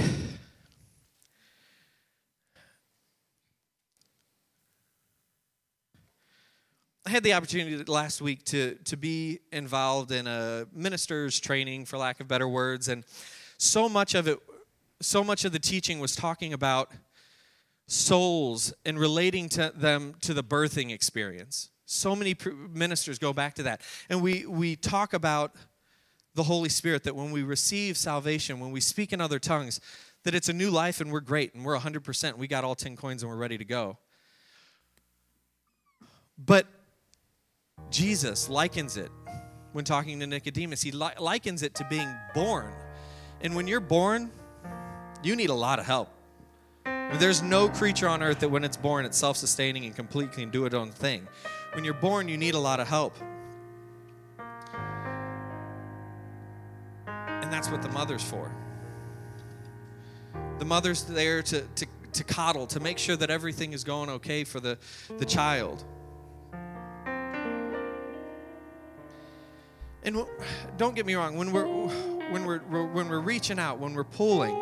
I 7.05 7.09
had 7.11 7.21
the 7.21 7.33
opportunity 7.33 7.83
last 7.83 8.19
week 8.19 8.43
to 8.45 8.73
to 8.85 8.97
be 8.97 9.41
involved 9.51 10.11
in 10.11 10.25
a 10.25 10.65
minister's 10.73 11.39
training, 11.39 11.85
for 11.85 11.99
lack 11.99 12.19
of 12.19 12.27
better 12.27 12.47
words, 12.47 12.87
and 12.87 13.03
so 13.59 13.87
much 13.87 14.15
of 14.15 14.27
it, 14.27 14.39
so 15.01 15.23
much 15.23 15.45
of 15.45 15.51
the 15.51 15.59
teaching 15.59 15.99
was 15.99 16.15
talking 16.15 16.51
about 16.51 16.91
souls 17.93 18.73
and 18.85 18.97
relating 18.97 19.47
to 19.49 19.71
them 19.75 20.15
to 20.21 20.33
the 20.33 20.43
birthing 20.43 20.91
experience. 20.91 21.69
So 21.85 22.15
many 22.15 22.35
ministers 22.71 23.19
go 23.19 23.33
back 23.33 23.55
to 23.55 23.63
that, 23.63 23.81
and 24.09 24.21
we 24.21 24.45
we 24.45 24.75
talk 24.75 25.13
about 25.13 25.55
the 26.35 26.43
Holy 26.43 26.69
Spirit 26.69 27.03
that 27.03 27.15
when 27.15 27.31
we 27.31 27.43
receive 27.43 27.95
salvation, 27.95 28.59
when 28.59 28.71
we 28.71 28.79
speak 28.79 29.13
in 29.13 29.21
other 29.21 29.37
tongues, 29.37 29.79
that 30.23 30.33
it's 30.33 30.49
a 30.49 30.53
new 30.53 30.71
life 30.71 30.99
and 30.99 31.11
we're 31.11 31.19
great 31.19 31.53
and 31.53 31.63
we're 31.63 31.77
100%. 31.77 32.37
We 32.37 32.47
got 32.47 32.63
all 32.63 32.73
10 32.73 32.95
coins 32.95 33.21
and 33.21 33.29
we're 33.29 33.37
ready 33.37 33.57
to 33.57 33.65
go. 33.65 33.99
But 36.43 36.65
Jesus 37.91 38.49
likens 38.49 38.97
it 38.97 39.11
when 39.73 39.85
talking 39.85 40.19
to 40.21 40.25
Nicodemus. 40.25 40.81
He 40.81 40.91
li- 40.91 41.11
likens 41.19 41.61
it 41.61 41.75
to 41.75 41.85
being 41.87 42.11
born. 42.33 42.73
And 43.41 43.55
when 43.55 43.67
you're 43.67 43.79
born, 43.79 44.31
you 45.21 45.35
need 45.35 45.51
a 45.51 45.53
lot 45.53 45.77
of 45.77 45.85
help. 45.85 46.09
There's 47.11 47.43
no 47.43 47.69
creature 47.69 48.07
on 48.07 48.23
earth 48.23 48.39
that 48.39 48.49
when 48.49 48.63
it's 48.63 48.77
born, 48.77 49.05
it's 49.05 49.17
self 49.17 49.37
sustaining 49.37 49.85
and 49.85 49.95
completely 49.95 50.43
can 50.43 50.49
do 50.49 50.65
its 50.65 50.75
own 50.75 50.91
thing. 50.91 51.27
When 51.73 51.83
you're 51.83 51.93
born, 51.93 52.27
you 52.27 52.37
need 52.37 52.53
a 52.53 52.59
lot 52.59 52.79
of 52.79 52.87
help. 52.87 53.15
And 57.07 57.51
that's 57.51 57.69
what 57.69 57.81
the 57.81 57.89
mother's 57.89 58.23
for. 58.23 58.51
The 60.59 60.65
mother's 60.65 61.03
there 61.03 61.41
to, 61.43 61.61
to, 61.61 61.85
to 62.13 62.23
coddle, 62.23 62.67
to 62.67 62.79
make 62.79 62.97
sure 62.97 63.15
that 63.15 63.29
everything 63.29 63.73
is 63.73 63.83
going 63.83 64.09
okay 64.09 64.43
for 64.43 64.59
the, 64.59 64.77
the 65.17 65.25
child. 65.25 65.83
And 70.03 70.25
don't 70.77 70.95
get 70.95 71.05
me 71.05 71.15
wrong, 71.15 71.37
when 71.37 71.51
we're 71.51 71.65
when 71.65 72.45
we're 72.45 72.59
when 72.59 73.07
we're 73.07 73.19
reaching 73.19 73.57
out, 73.57 73.79
when 73.79 73.93
we're 73.93 74.03
pulling, 74.03 74.53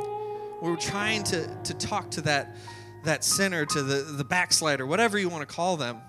we're 0.61 0.75
trying 0.75 1.23
to 1.25 1.47
to 1.63 1.73
talk 1.73 2.11
to 2.11 2.21
that 2.21 2.55
that 3.03 3.23
sinner, 3.23 3.65
to 3.65 3.83
the 3.83 4.03
the 4.03 4.23
backslider, 4.23 4.85
whatever 4.85 5.17
you 5.17 5.29
want 5.29 5.47
to 5.47 5.53
call 5.53 5.77
them. 5.77 6.01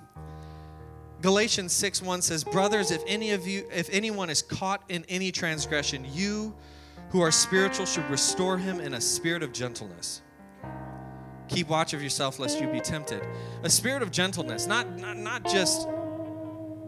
Galatians 1.22 1.72
6 1.72 2.02
1 2.02 2.20
says, 2.20 2.42
Brothers, 2.42 2.90
if 2.90 3.02
any 3.06 3.30
of 3.30 3.46
you, 3.46 3.64
if 3.72 3.88
anyone 3.92 4.28
is 4.28 4.42
caught 4.42 4.82
in 4.88 5.04
any 5.08 5.30
transgression, 5.30 6.04
you 6.12 6.52
who 7.10 7.20
are 7.20 7.30
spiritual 7.30 7.86
should 7.86 8.08
restore 8.10 8.58
him 8.58 8.80
in 8.80 8.94
a 8.94 9.00
spirit 9.00 9.42
of 9.42 9.52
gentleness. 9.52 10.22
Keep 11.48 11.68
watch 11.68 11.92
of 11.92 12.02
yourself 12.02 12.38
lest 12.38 12.60
you 12.60 12.66
be 12.66 12.80
tempted. 12.80 13.22
A 13.62 13.70
spirit 13.70 14.02
of 14.02 14.10
gentleness, 14.10 14.66
not, 14.66 14.98
not, 14.98 15.16
not 15.16 15.44
just 15.44 15.86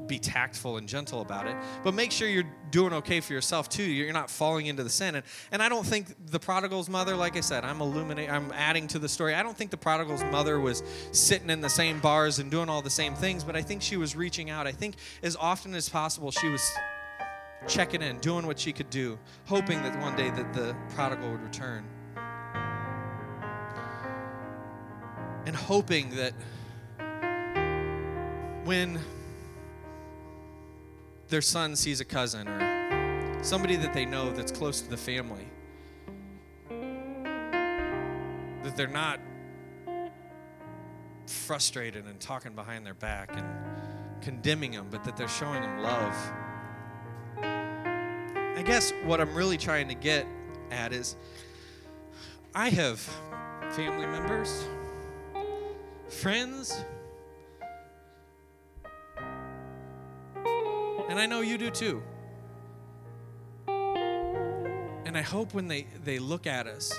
be 0.06 0.18
tactful 0.18 0.76
and 0.76 0.88
gentle 0.88 1.20
about 1.20 1.46
it, 1.46 1.56
but 1.82 1.94
make 1.94 2.12
sure 2.12 2.28
you're 2.28 2.50
doing 2.70 2.92
okay 2.92 3.20
for 3.20 3.32
yourself 3.32 3.68
too. 3.68 3.82
You're 3.82 4.12
not 4.12 4.30
falling 4.30 4.66
into 4.66 4.82
the 4.82 4.90
sin. 4.90 5.14
And, 5.14 5.24
and 5.52 5.62
I 5.62 5.68
don't 5.68 5.86
think 5.86 6.14
the 6.30 6.38
prodigal's 6.38 6.88
mother, 6.88 7.16
like 7.16 7.36
I 7.36 7.40
said, 7.40 7.64
I'm 7.64 7.80
illuminating, 7.80 8.30
I'm 8.30 8.52
adding 8.52 8.86
to 8.88 8.98
the 8.98 9.08
story. 9.08 9.34
I 9.34 9.42
don't 9.42 9.56
think 9.56 9.70
the 9.70 9.76
prodigal's 9.76 10.24
mother 10.24 10.60
was 10.60 10.82
sitting 11.12 11.50
in 11.50 11.60
the 11.60 11.70
same 11.70 12.00
bars 12.00 12.38
and 12.38 12.50
doing 12.50 12.68
all 12.68 12.82
the 12.82 12.90
same 12.90 13.14
things, 13.14 13.44
but 13.44 13.56
I 13.56 13.62
think 13.62 13.82
she 13.82 13.96
was 13.96 14.16
reaching 14.16 14.50
out. 14.50 14.66
I 14.66 14.72
think 14.72 14.96
as 15.22 15.36
often 15.36 15.74
as 15.74 15.88
possible 15.88 16.30
she 16.30 16.48
was 16.48 16.68
checking 17.66 18.02
in, 18.02 18.18
doing 18.18 18.46
what 18.46 18.58
she 18.58 18.72
could 18.72 18.90
do, 18.90 19.18
hoping 19.46 19.82
that 19.82 19.98
one 20.00 20.16
day 20.16 20.30
that 20.30 20.52
the 20.52 20.76
prodigal 20.94 21.30
would 21.30 21.42
return. 21.42 21.84
And 25.46 25.54
hoping 25.54 26.10
that 26.16 26.32
when 28.64 28.98
their 31.34 31.42
son 31.42 31.74
sees 31.74 32.00
a 32.00 32.04
cousin 32.04 32.46
or 32.46 33.38
somebody 33.42 33.74
that 33.74 33.92
they 33.92 34.06
know 34.06 34.30
that's 34.30 34.52
close 34.52 34.80
to 34.80 34.88
the 34.88 34.96
family, 34.96 35.48
that 38.62 38.76
they're 38.76 38.86
not 38.86 39.18
frustrated 41.26 42.04
and 42.04 42.20
talking 42.20 42.54
behind 42.54 42.86
their 42.86 42.94
back 42.94 43.34
and 43.34 43.44
condemning 44.22 44.70
them, 44.70 44.86
but 44.92 45.02
that 45.02 45.16
they're 45.16 45.26
showing 45.26 45.60
them 45.60 45.80
love. 45.80 46.14
I 47.36 48.62
guess 48.64 48.92
what 49.02 49.20
I'm 49.20 49.34
really 49.34 49.58
trying 49.58 49.88
to 49.88 49.94
get 49.96 50.28
at 50.70 50.92
is 50.92 51.16
I 52.54 52.68
have 52.68 53.00
family 53.72 54.06
members, 54.06 54.62
friends, 56.08 56.84
And 61.14 61.20
I 61.20 61.26
know 61.26 61.42
you 61.42 61.56
do 61.56 61.70
too. 61.70 62.02
And 63.68 65.16
I 65.16 65.22
hope 65.22 65.54
when 65.54 65.68
they, 65.68 65.86
they 66.02 66.18
look 66.18 66.44
at 66.44 66.66
us, 66.66 66.92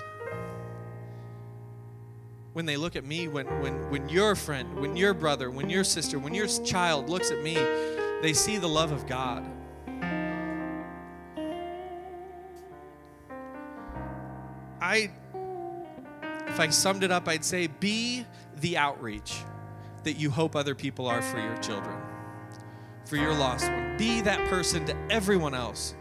when 2.53 2.65
they 2.65 2.77
look 2.77 2.95
at 2.95 3.03
me, 3.03 3.27
when, 3.27 3.45
when, 3.61 3.89
when 3.89 4.07
your 4.07 4.35
friend, 4.35 4.79
when 4.79 4.95
your 4.95 5.13
brother, 5.13 5.51
when 5.51 5.69
your 5.69 5.83
sister, 5.83 6.17
when 6.17 6.33
your 6.33 6.47
child 6.47 7.09
looks 7.09 7.29
at 7.29 7.43
me, 7.43 7.55
they 8.21 8.31
see 8.31 8.57
the 8.57 8.69
love 8.69 8.93
of 8.93 9.05
God. 9.05 9.45
I, 14.79 15.11
if 16.47 16.57
I 16.57 16.69
summed 16.69 17.03
it 17.03 17.11
up, 17.11 17.27
I'd 17.27 17.43
say 17.43 17.67
be 17.67 18.25
the 18.61 18.77
outreach 18.77 19.41
that 20.05 20.13
you 20.13 20.29
hope 20.29 20.55
other 20.55 20.73
people 20.73 21.05
are 21.05 21.21
for 21.21 21.37
your 21.37 21.57
children 21.57 22.04
for 23.05 23.15
your 23.15 23.33
lost 23.33 23.71
one. 23.71 23.97
Be 23.97 24.21
that 24.21 24.47
person 24.49 24.85
to 24.85 24.95
everyone 25.09 25.53
else. 25.53 25.95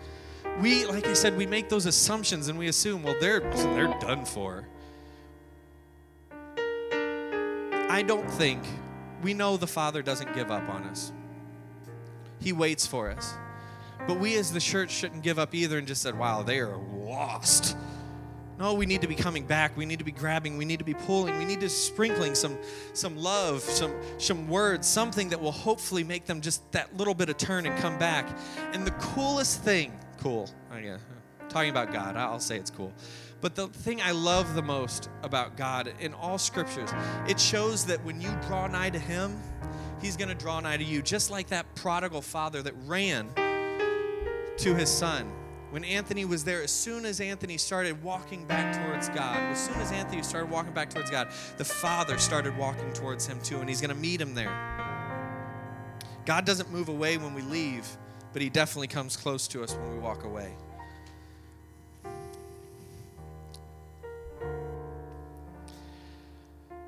We, 0.61 0.87
like 0.87 1.07
I 1.07 1.13
said, 1.13 1.37
we 1.37 1.47
make 1.47 1.69
those 1.69 1.87
assumptions 1.87 2.49
and 2.49 2.59
we 2.59 2.69
assume, 2.69 3.03
well, 3.03 3.17
they're 3.21 3.41
they're 3.41 3.97
done 4.01 4.25
for. 4.25 4.69
I 7.91 8.03
don't 8.03 8.29
think 8.31 8.63
we 9.23 9.35
know 9.35 9.57
the 9.57 9.67
Father 9.67 10.03
doesn't 10.03 10.35
give 10.35 10.51
up 10.51 10.69
on 10.69 10.85
us. 10.85 11.13
He 12.41 12.53
waits 12.53 12.87
for 12.87 13.11
us. 13.11 13.35
But 14.07 14.19
we 14.19 14.37
as 14.37 14.53
the 14.53 14.61
church 14.61 14.91
shouldn't 14.91 15.23
give 15.23 15.39
up 15.39 15.55
either 15.55 15.79
and 15.79 15.87
just 15.87 16.03
said, 16.03 16.19
wow, 16.19 16.43
they 16.43 16.59
are 16.59 16.77
lost. 16.77 17.77
No, 18.59 18.75
we 18.75 18.87
need 18.87 19.01
to 19.01 19.09
be 19.09 19.15
coming 19.15 19.45
back. 19.45 19.77
We 19.77 19.85
need 19.85 19.99
to 19.99 20.05
be 20.05 20.13
grabbing. 20.13 20.57
We 20.57 20.65
need 20.65 20.79
to 20.79 20.85
be 20.85 20.95
pulling. 20.95 21.37
We 21.39 21.45
need 21.45 21.61
to 21.61 21.69
sprinkling 21.69 22.35
some, 22.35 22.57
some 22.93 23.17
love, 23.17 23.61
some, 23.63 23.93
some 24.19 24.49
words, 24.49 24.87
something 24.87 25.29
that 25.31 25.41
will 25.41 25.53
hopefully 25.53 26.05
make 26.05 26.27
them 26.27 26.41
just 26.41 26.71
that 26.73 26.97
little 26.97 27.15
bit 27.15 27.29
of 27.29 27.37
turn 27.37 27.67
and 27.67 27.77
come 27.81 27.99
back. 27.99 28.27
And 28.73 28.87
the 28.87 28.93
coolest 28.93 29.63
thing, 29.63 29.99
cool, 30.21 30.49
oh 30.73 30.79
yeah, 30.79 30.99
talking 31.49 31.71
about 31.71 31.93
God, 31.93 32.17
I'll 32.17 32.39
say 32.39 32.57
it's 32.57 32.71
cool. 32.71 32.93
But 33.41 33.57
the 33.57 33.67
thing 33.69 34.01
I 34.01 34.13
love 34.13 34.55
the 34.55 34.63
most 34.63 35.11
about 35.23 35.57
God 35.57 35.93
in 36.01 36.15
all 36.15 36.39
scriptures, 36.39 36.91
it 37.29 37.41
shows 37.41 37.85
that 37.87 38.03
when 38.05 38.21
you 38.21 38.31
draw 38.47 38.67
nigh 38.69 38.91
to 38.91 38.99
Him, 38.99 39.37
He's 40.01 40.17
going 40.17 40.29
to 40.29 40.35
draw 40.35 40.61
nigh 40.61 40.77
to 40.77 40.85
you, 40.85 41.03
just 41.03 41.31
like 41.31 41.49
that 41.49 41.75
prodigal 41.75 42.21
father 42.21 42.63
that 42.63 42.75
ran 42.85 43.31
to 44.59 44.75
his 44.75 44.89
son 44.89 45.31
when 45.75 45.83
Anthony 45.83 46.25
was 46.25 46.45
there, 46.45 46.63
as 46.63 46.71
soon 46.71 47.05
as 47.05 47.21
Anthony 47.21 47.59
started 47.59 48.01
walking 48.01 48.45
back 48.45 48.81
towards 48.87 49.09
God, 49.09 49.37
as 49.51 49.67
soon 49.67 49.75
as 49.81 49.91
Anthony 49.91 50.23
started 50.23 50.49
walking 50.49 50.73
back 50.73 50.89
towards 50.89 51.11
God, 51.11 51.27
the 51.57 51.65
Father 51.65 52.17
started 52.17 52.57
walking 52.57 52.93
towards 52.93 53.27
him 53.27 53.41
too, 53.41 53.59
and 53.59 53.69
he's 53.69 53.81
going 53.81 53.91
to 53.91 53.97
meet 53.97 54.21
him 54.21 54.37
there. 54.37 54.57
God 56.27 56.45
doesn't 56.45 56.71
move 56.71 56.89
away 56.89 57.17
when 57.19 57.35
we 57.35 57.43
leave, 57.43 57.89
but 58.33 58.41
he 58.41 58.49
definitely 58.49 58.87
comes 58.87 59.17
close 59.17 59.49
to 59.49 59.65
us 59.65 59.75
when 59.75 59.91
we 59.95 59.99
walk 59.99 60.23
away. 60.23 60.55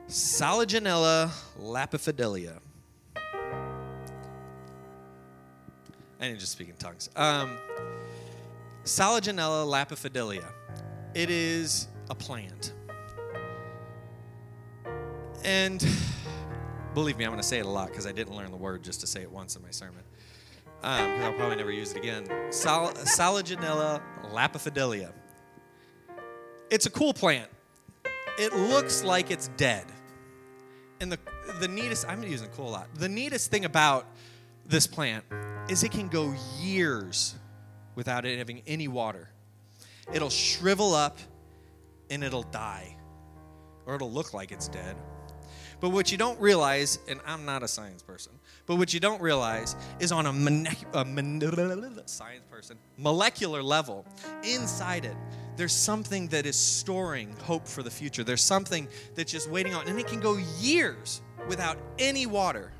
Selaginella 0.08 1.32
lepidophylla. 1.60 2.60
I 6.20 6.28
didn't 6.28 6.38
just 6.38 6.52
speak 6.52 6.68
in 6.68 6.76
tongues. 6.76 7.10
Um, 7.16 7.58
Selaginella 8.86 9.66
lepidophylla. 9.66 10.44
It 11.14 11.28
is 11.28 11.88
a 12.08 12.14
plant. 12.14 12.72
And 15.44 15.84
believe 16.94 17.18
me, 17.18 17.24
I'm 17.24 17.30
going 17.30 17.42
to 17.42 17.46
say 17.46 17.58
it 17.58 17.66
a 17.66 17.68
lot 17.68 17.88
because 17.88 18.06
I 18.06 18.12
didn't 18.12 18.36
learn 18.36 18.52
the 18.52 18.56
word 18.56 18.84
just 18.84 19.00
to 19.00 19.06
say 19.08 19.22
it 19.22 19.30
once 19.30 19.56
in 19.56 19.62
my 19.62 19.72
sermon. 19.72 20.02
Um, 20.84 21.10
I'll 21.22 21.32
probably 21.32 21.56
never 21.56 21.72
use 21.72 21.90
it 21.92 21.96
again. 21.96 22.28
Sal- 22.50 22.92
Selaginella 22.92 24.00
lepidophylla. 24.30 25.12
It's 26.70 26.86
a 26.86 26.90
cool 26.90 27.12
plant. 27.12 27.50
It 28.38 28.54
looks 28.54 29.02
like 29.02 29.32
it's 29.32 29.48
dead. 29.56 29.86
And 31.00 31.10
the, 31.10 31.18
the 31.60 31.68
neatest, 31.68 32.08
I'm 32.08 32.22
using 32.22 32.48
cool 32.50 32.68
a 32.68 32.70
lot. 32.70 32.94
The 32.94 33.08
neatest 33.08 33.50
thing 33.50 33.64
about 33.64 34.06
this 34.64 34.86
plant 34.86 35.24
is 35.68 35.82
it 35.82 35.90
can 35.90 36.06
go 36.06 36.32
years 36.60 37.34
without 37.96 38.24
it 38.24 38.38
having 38.38 38.62
any 38.68 38.86
water. 38.86 39.28
It'll 40.12 40.30
shrivel 40.30 40.94
up 40.94 41.18
and 42.10 42.22
it'll 42.22 42.44
die, 42.44 42.96
or 43.86 43.96
it'll 43.96 44.12
look 44.12 44.32
like 44.32 44.52
it's 44.52 44.68
dead. 44.68 44.94
But 45.80 45.90
what 45.90 46.10
you 46.10 46.16
don't 46.16 46.40
realize, 46.40 46.98
and 47.08 47.20
I'm 47.26 47.44
not 47.44 47.62
a 47.62 47.68
science 47.68 48.02
person, 48.02 48.32
but 48.64 48.76
what 48.76 48.94
you 48.94 49.00
don't 49.00 49.20
realize 49.20 49.76
is 50.00 50.10
on 50.10 50.26
a, 50.26 50.30
a 50.30 51.04
mon- 51.04 52.06
science 52.06 52.44
person 52.50 52.78
molecular 52.96 53.62
level, 53.62 54.06
inside 54.42 55.04
it, 55.04 55.16
there's 55.56 55.74
something 55.74 56.28
that 56.28 56.46
is 56.46 56.56
storing 56.56 57.34
hope 57.42 57.66
for 57.66 57.82
the 57.82 57.90
future. 57.90 58.24
There's 58.24 58.42
something 58.42 58.88
that's 59.14 59.32
just 59.32 59.50
waiting 59.50 59.74
on, 59.74 59.86
and 59.88 59.98
it 59.98 60.06
can 60.06 60.20
go 60.20 60.38
years 60.60 61.20
without 61.48 61.78
any 61.98 62.26
water. 62.26 62.72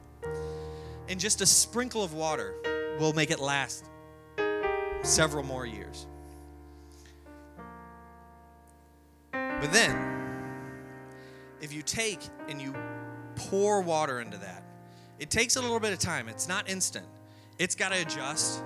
And 1.08 1.20
just 1.20 1.40
a 1.40 1.46
sprinkle 1.46 2.02
of 2.02 2.14
water 2.14 2.54
will 2.98 3.12
make 3.12 3.30
it 3.30 3.40
last 3.40 3.84
several 5.06 5.44
more 5.44 5.66
years. 5.66 6.06
But 9.32 9.72
then, 9.72 9.96
if 11.60 11.72
you 11.72 11.82
take 11.82 12.20
and 12.48 12.60
you 12.60 12.74
pour 13.36 13.80
water 13.80 14.20
into 14.20 14.36
that, 14.38 14.62
it 15.18 15.30
takes 15.30 15.56
a 15.56 15.62
little 15.62 15.80
bit 15.80 15.92
of 15.92 15.98
time. 15.98 16.28
It's 16.28 16.48
not 16.48 16.68
instant. 16.68 17.06
It's 17.58 17.74
got 17.74 17.92
to 17.92 18.00
adjust, 18.02 18.62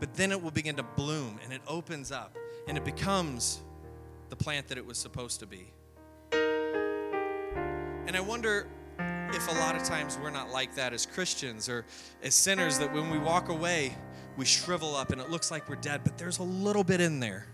but 0.00 0.14
then 0.14 0.32
it 0.32 0.42
will 0.42 0.50
begin 0.50 0.76
to 0.76 0.82
bloom 0.82 1.38
and 1.44 1.52
it 1.52 1.60
opens 1.66 2.10
up 2.10 2.36
and 2.66 2.78
it 2.78 2.84
becomes 2.84 3.60
the 4.30 4.36
plant 4.36 4.68
that 4.68 4.78
it 4.78 4.86
was 4.86 4.96
supposed 4.96 5.40
to 5.40 5.46
be. 5.46 5.70
And 8.06 8.16
I 8.16 8.20
wonder 8.20 8.66
if 8.98 9.48
a 9.48 9.54
lot 9.60 9.76
of 9.76 9.82
times 9.82 10.18
we're 10.22 10.30
not 10.30 10.50
like 10.50 10.74
that 10.76 10.92
as 10.92 11.04
Christians 11.04 11.68
or 11.68 11.84
as 12.22 12.34
sinners, 12.34 12.78
that 12.78 12.92
when 12.92 13.10
we 13.10 13.18
walk 13.18 13.48
away, 13.48 13.94
we 14.36 14.44
shrivel 14.44 14.94
up 14.94 15.10
and 15.10 15.20
it 15.20 15.30
looks 15.30 15.50
like 15.50 15.68
we're 15.68 15.76
dead, 15.76 16.02
but 16.04 16.18
there's 16.18 16.38
a 16.38 16.42
little 16.42 16.84
bit 16.84 17.00
in 17.00 17.20
there. 17.20 17.46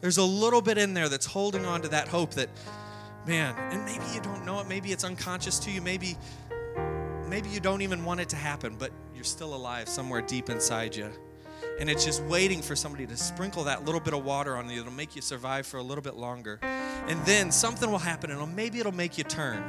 There's 0.00 0.18
a 0.18 0.24
little 0.24 0.62
bit 0.62 0.78
in 0.78 0.94
there 0.94 1.08
that's 1.08 1.26
holding 1.26 1.66
on 1.66 1.82
to 1.82 1.88
that 1.88 2.08
hope 2.08 2.34
that, 2.34 2.48
man, 3.26 3.54
and 3.72 3.84
maybe 3.84 4.04
you 4.14 4.20
don't 4.20 4.44
know 4.44 4.60
it, 4.60 4.68
maybe 4.68 4.92
it's 4.92 5.04
unconscious 5.04 5.58
to 5.60 5.70
you, 5.70 5.80
maybe 5.82 6.16
maybe 7.28 7.48
you 7.48 7.60
don't 7.60 7.82
even 7.82 8.04
want 8.04 8.20
it 8.20 8.28
to 8.30 8.36
happen, 8.36 8.74
but 8.78 8.90
you're 9.14 9.24
still 9.24 9.54
alive 9.54 9.88
somewhere 9.88 10.20
deep 10.20 10.50
inside 10.50 10.96
you. 10.96 11.08
And 11.78 11.88
it's 11.88 12.04
just 12.04 12.22
waiting 12.24 12.60
for 12.60 12.74
somebody 12.74 13.06
to 13.06 13.16
sprinkle 13.16 13.64
that 13.64 13.84
little 13.84 14.00
bit 14.00 14.14
of 14.14 14.24
water 14.24 14.56
on 14.56 14.68
you. 14.68 14.80
It'll 14.80 14.92
make 14.92 15.14
you 15.14 15.22
survive 15.22 15.66
for 15.66 15.76
a 15.76 15.82
little 15.82 16.02
bit 16.02 16.16
longer. 16.16 16.58
And 16.62 17.24
then 17.24 17.52
something 17.52 17.90
will 17.90 17.98
happen, 17.98 18.30
and 18.30 18.56
maybe 18.56 18.80
it'll 18.80 18.92
make 18.92 19.16
you 19.16 19.24
turn. 19.24 19.62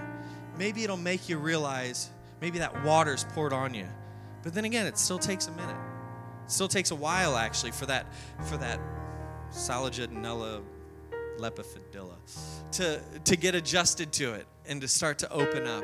Maybe 0.57 0.83
it'll 0.83 0.97
make 0.97 1.29
you 1.29 1.37
realize 1.37 2.09
maybe 2.41 2.59
that 2.59 2.83
water's 2.83 3.23
poured 3.25 3.53
on 3.53 3.73
you. 3.73 3.87
But 4.43 4.53
then 4.53 4.65
again, 4.65 4.87
it 4.87 4.97
still 4.97 5.19
takes 5.19 5.47
a 5.47 5.51
minute. 5.51 5.75
Still 6.47 6.67
takes 6.67 6.91
a 6.91 6.95
while 6.95 7.37
actually 7.37 7.71
for 7.71 7.85
that 7.85 8.05
for 8.43 8.57
that 8.57 8.79
Selaginella 9.51 10.61
lepidilla 11.37 12.15
to 12.71 13.01
to 13.23 13.35
get 13.35 13.55
adjusted 13.55 14.11
to 14.13 14.33
it 14.33 14.45
and 14.65 14.81
to 14.81 14.87
start 14.87 15.19
to 15.19 15.31
open 15.31 15.65
up. 15.67 15.83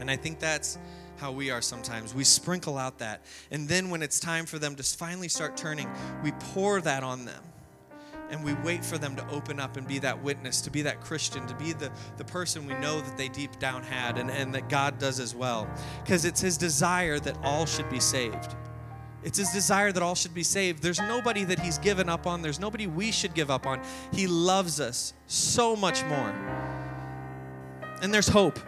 And 0.00 0.10
I 0.10 0.16
think 0.16 0.38
that's 0.38 0.78
how 1.20 1.30
we 1.30 1.50
are 1.50 1.60
sometimes. 1.60 2.14
We 2.14 2.24
sprinkle 2.24 2.78
out 2.78 2.98
that. 2.98 3.22
And 3.50 3.68
then 3.68 3.90
when 3.90 4.02
it's 4.02 4.18
time 4.18 4.46
for 4.46 4.58
them 4.58 4.74
to 4.76 4.82
finally 4.82 5.28
start 5.28 5.56
turning, 5.56 5.88
we 6.24 6.32
pour 6.32 6.80
that 6.80 7.02
on 7.02 7.26
them. 7.26 7.42
And 8.30 8.44
we 8.44 8.54
wait 8.54 8.84
for 8.84 8.96
them 8.96 9.16
to 9.16 9.28
open 9.28 9.58
up 9.58 9.76
and 9.76 9.86
be 9.86 9.98
that 9.98 10.22
witness, 10.22 10.60
to 10.62 10.70
be 10.70 10.82
that 10.82 11.00
Christian, 11.00 11.46
to 11.48 11.54
be 11.56 11.72
the, 11.72 11.90
the 12.16 12.24
person 12.24 12.64
we 12.64 12.74
know 12.74 13.00
that 13.00 13.18
they 13.18 13.28
deep 13.28 13.58
down 13.58 13.82
had 13.82 14.18
and, 14.18 14.30
and 14.30 14.54
that 14.54 14.68
God 14.68 14.98
does 14.98 15.18
as 15.18 15.34
well. 15.34 15.68
Because 16.02 16.24
it's 16.24 16.40
His 16.40 16.56
desire 16.56 17.18
that 17.18 17.36
all 17.42 17.66
should 17.66 17.90
be 17.90 18.00
saved. 18.00 18.54
It's 19.22 19.38
His 19.38 19.50
desire 19.50 19.92
that 19.92 20.02
all 20.02 20.14
should 20.14 20.34
be 20.34 20.42
saved. 20.42 20.82
There's 20.82 21.00
nobody 21.00 21.44
that 21.44 21.60
He's 21.60 21.78
given 21.78 22.08
up 22.08 22.26
on, 22.26 22.42
there's 22.42 22.60
nobody 22.60 22.86
we 22.86 23.12
should 23.12 23.34
give 23.34 23.50
up 23.50 23.66
on. 23.66 23.80
He 24.12 24.26
loves 24.26 24.80
us 24.80 25.12
so 25.26 25.76
much 25.76 26.04
more. 26.04 26.34
And 28.02 28.12
there's 28.12 28.28
hope. 28.28 28.58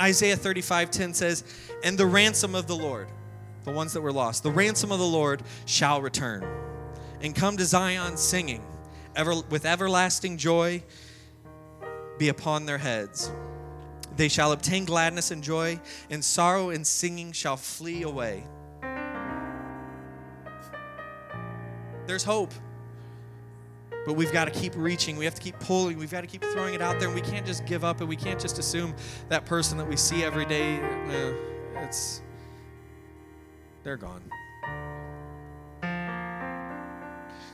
Isaiah 0.00 0.36
35 0.36 0.90
10 0.90 1.14
says, 1.14 1.44
And 1.82 1.96
the 1.96 2.06
ransom 2.06 2.54
of 2.54 2.66
the 2.66 2.76
Lord, 2.76 3.08
the 3.64 3.70
ones 3.70 3.92
that 3.94 4.00
were 4.00 4.12
lost, 4.12 4.42
the 4.42 4.50
ransom 4.50 4.92
of 4.92 4.98
the 4.98 5.06
Lord 5.06 5.42
shall 5.64 6.02
return 6.02 6.44
and 7.22 7.34
come 7.34 7.56
to 7.56 7.64
Zion 7.64 8.16
singing, 8.16 8.64
ever, 9.14 9.34
with 9.50 9.64
everlasting 9.64 10.36
joy 10.36 10.82
be 12.18 12.28
upon 12.28 12.66
their 12.66 12.78
heads. 12.78 13.30
They 14.16 14.28
shall 14.28 14.52
obtain 14.52 14.84
gladness 14.84 15.30
and 15.30 15.42
joy, 15.42 15.80
and 16.08 16.24
sorrow 16.24 16.70
and 16.70 16.86
singing 16.86 17.32
shall 17.32 17.56
flee 17.56 18.02
away. 18.02 18.44
There's 22.06 22.24
hope. 22.24 22.52
But 24.06 24.14
we've 24.14 24.32
got 24.32 24.44
to 24.44 24.52
keep 24.52 24.72
reaching. 24.76 25.16
We 25.16 25.24
have 25.24 25.34
to 25.34 25.42
keep 25.42 25.58
pulling. 25.58 25.98
We've 25.98 26.10
got 26.10 26.20
to 26.20 26.28
keep 26.28 26.42
throwing 26.44 26.74
it 26.74 26.80
out 26.80 27.00
there. 27.00 27.08
And 27.08 27.14
we 27.14 27.20
can't 27.20 27.44
just 27.44 27.66
give 27.66 27.84
up 27.84 28.00
and 28.00 28.08
we 28.08 28.14
can't 28.14 28.40
just 28.40 28.58
assume 28.58 28.94
that 29.28 29.44
person 29.44 29.76
that 29.78 29.86
we 29.86 29.96
see 29.96 30.22
every 30.22 30.46
day, 30.46 30.78
no, 30.78 31.36
it's, 31.82 32.22
they're 33.82 33.96
gone. 33.96 34.22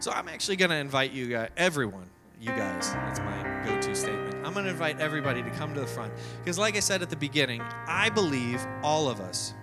So 0.00 0.10
I'm 0.10 0.28
actually 0.28 0.56
going 0.56 0.70
to 0.70 0.76
invite 0.76 1.12
you 1.12 1.28
guys, 1.28 1.50
everyone, 1.56 2.10
you 2.40 2.50
guys, 2.50 2.92
that's 2.92 3.20
my 3.20 3.42
go 3.64 3.80
to 3.80 3.94
statement. 3.94 4.34
I'm 4.44 4.52
going 4.52 4.64
to 4.64 4.70
invite 4.70 5.00
everybody 5.00 5.42
to 5.42 5.50
come 5.50 5.72
to 5.74 5.80
the 5.80 5.86
front. 5.86 6.12
Because, 6.38 6.58
like 6.58 6.76
I 6.76 6.80
said 6.80 7.02
at 7.02 7.08
the 7.08 7.16
beginning, 7.16 7.62
I 7.86 8.10
believe 8.10 8.66
all 8.82 9.08
of 9.08 9.20
us 9.20 9.54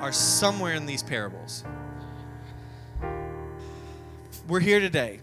are 0.00 0.12
somewhere 0.12 0.74
in 0.74 0.84
these 0.84 1.02
parables. 1.02 1.64
We're 4.48 4.58
here 4.58 4.80
today. 4.80 5.20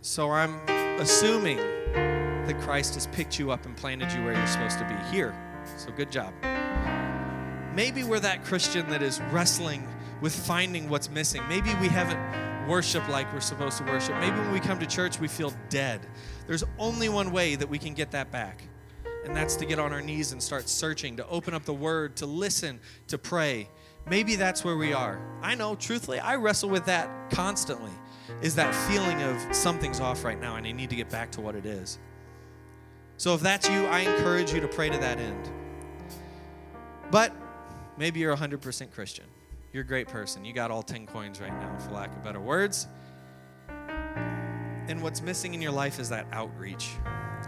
So 0.00 0.30
I'm 0.30 0.66
assuming 0.98 1.58
that 1.58 2.58
Christ 2.62 2.94
has 2.94 3.06
picked 3.08 3.38
you 3.38 3.50
up 3.50 3.66
and 3.66 3.76
planted 3.76 4.10
you 4.12 4.24
where 4.24 4.32
you're 4.32 4.46
supposed 4.46 4.78
to 4.78 4.86
be 4.86 4.94
here. 5.14 5.34
So 5.76 5.92
good 5.92 6.10
job. 6.10 6.32
Maybe 7.74 8.02
we're 8.02 8.18
that 8.20 8.42
Christian 8.46 8.88
that 8.88 9.02
is 9.02 9.20
wrestling 9.30 9.86
with 10.22 10.34
finding 10.34 10.88
what's 10.88 11.10
missing. 11.10 11.42
Maybe 11.50 11.68
we 11.82 11.88
haven't 11.88 12.66
worshiped 12.66 13.10
like 13.10 13.30
we're 13.34 13.40
supposed 13.40 13.76
to 13.76 13.84
worship. 13.84 14.14
Maybe 14.20 14.38
when 14.38 14.52
we 14.52 14.60
come 14.60 14.78
to 14.78 14.86
church, 14.86 15.20
we 15.20 15.28
feel 15.28 15.52
dead. 15.68 16.00
There's 16.46 16.64
only 16.78 17.10
one 17.10 17.32
way 17.32 17.56
that 17.56 17.68
we 17.68 17.78
can 17.78 17.92
get 17.92 18.10
that 18.12 18.30
back, 18.30 18.62
and 19.26 19.36
that's 19.36 19.54
to 19.56 19.66
get 19.66 19.78
on 19.78 19.92
our 19.92 20.00
knees 20.00 20.32
and 20.32 20.42
start 20.42 20.66
searching, 20.66 21.14
to 21.18 21.28
open 21.28 21.52
up 21.52 21.66
the 21.66 21.74
Word, 21.74 22.16
to 22.16 22.26
listen, 22.26 22.80
to 23.08 23.18
pray. 23.18 23.68
Maybe 24.08 24.34
that's 24.36 24.64
where 24.64 24.78
we 24.78 24.94
are. 24.94 25.20
I 25.42 25.54
know, 25.54 25.74
truthfully, 25.74 26.20
I 26.20 26.36
wrestle 26.36 26.70
with 26.70 26.86
that 26.86 27.30
constantly 27.30 27.92
is 28.42 28.54
that 28.54 28.74
feeling 28.74 29.22
of 29.22 29.54
something's 29.54 30.00
off 30.00 30.24
right 30.24 30.40
now 30.40 30.56
and 30.56 30.66
I 30.66 30.72
need 30.72 30.90
to 30.90 30.96
get 30.96 31.10
back 31.10 31.30
to 31.32 31.40
what 31.40 31.54
it 31.54 31.66
is. 31.66 31.98
So 33.16 33.34
if 33.34 33.40
that's 33.40 33.68
you, 33.68 33.84
I 33.86 34.00
encourage 34.00 34.52
you 34.52 34.60
to 34.60 34.68
pray 34.68 34.88
to 34.88 34.98
that 34.98 35.18
end. 35.18 35.50
But 37.10 37.32
maybe 37.98 38.20
you're 38.20 38.34
100% 38.34 38.92
Christian. 38.92 39.26
You're 39.72 39.84
a 39.84 39.86
great 39.86 40.08
person. 40.08 40.44
You 40.44 40.52
got 40.52 40.70
all 40.70 40.82
10 40.82 41.06
coins 41.06 41.40
right 41.40 41.52
now, 41.52 41.78
for 41.78 41.92
lack 41.92 42.16
of 42.16 42.24
better 42.24 42.40
words. 42.40 42.88
And 43.68 45.02
what's 45.02 45.22
missing 45.22 45.54
in 45.54 45.62
your 45.62 45.70
life 45.70 46.00
is 46.00 46.08
that 46.08 46.26
outreach. 46.32 46.90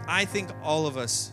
I 0.07 0.25
think 0.25 0.49
all 0.61 0.87
of 0.87 0.95
us 0.95 1.31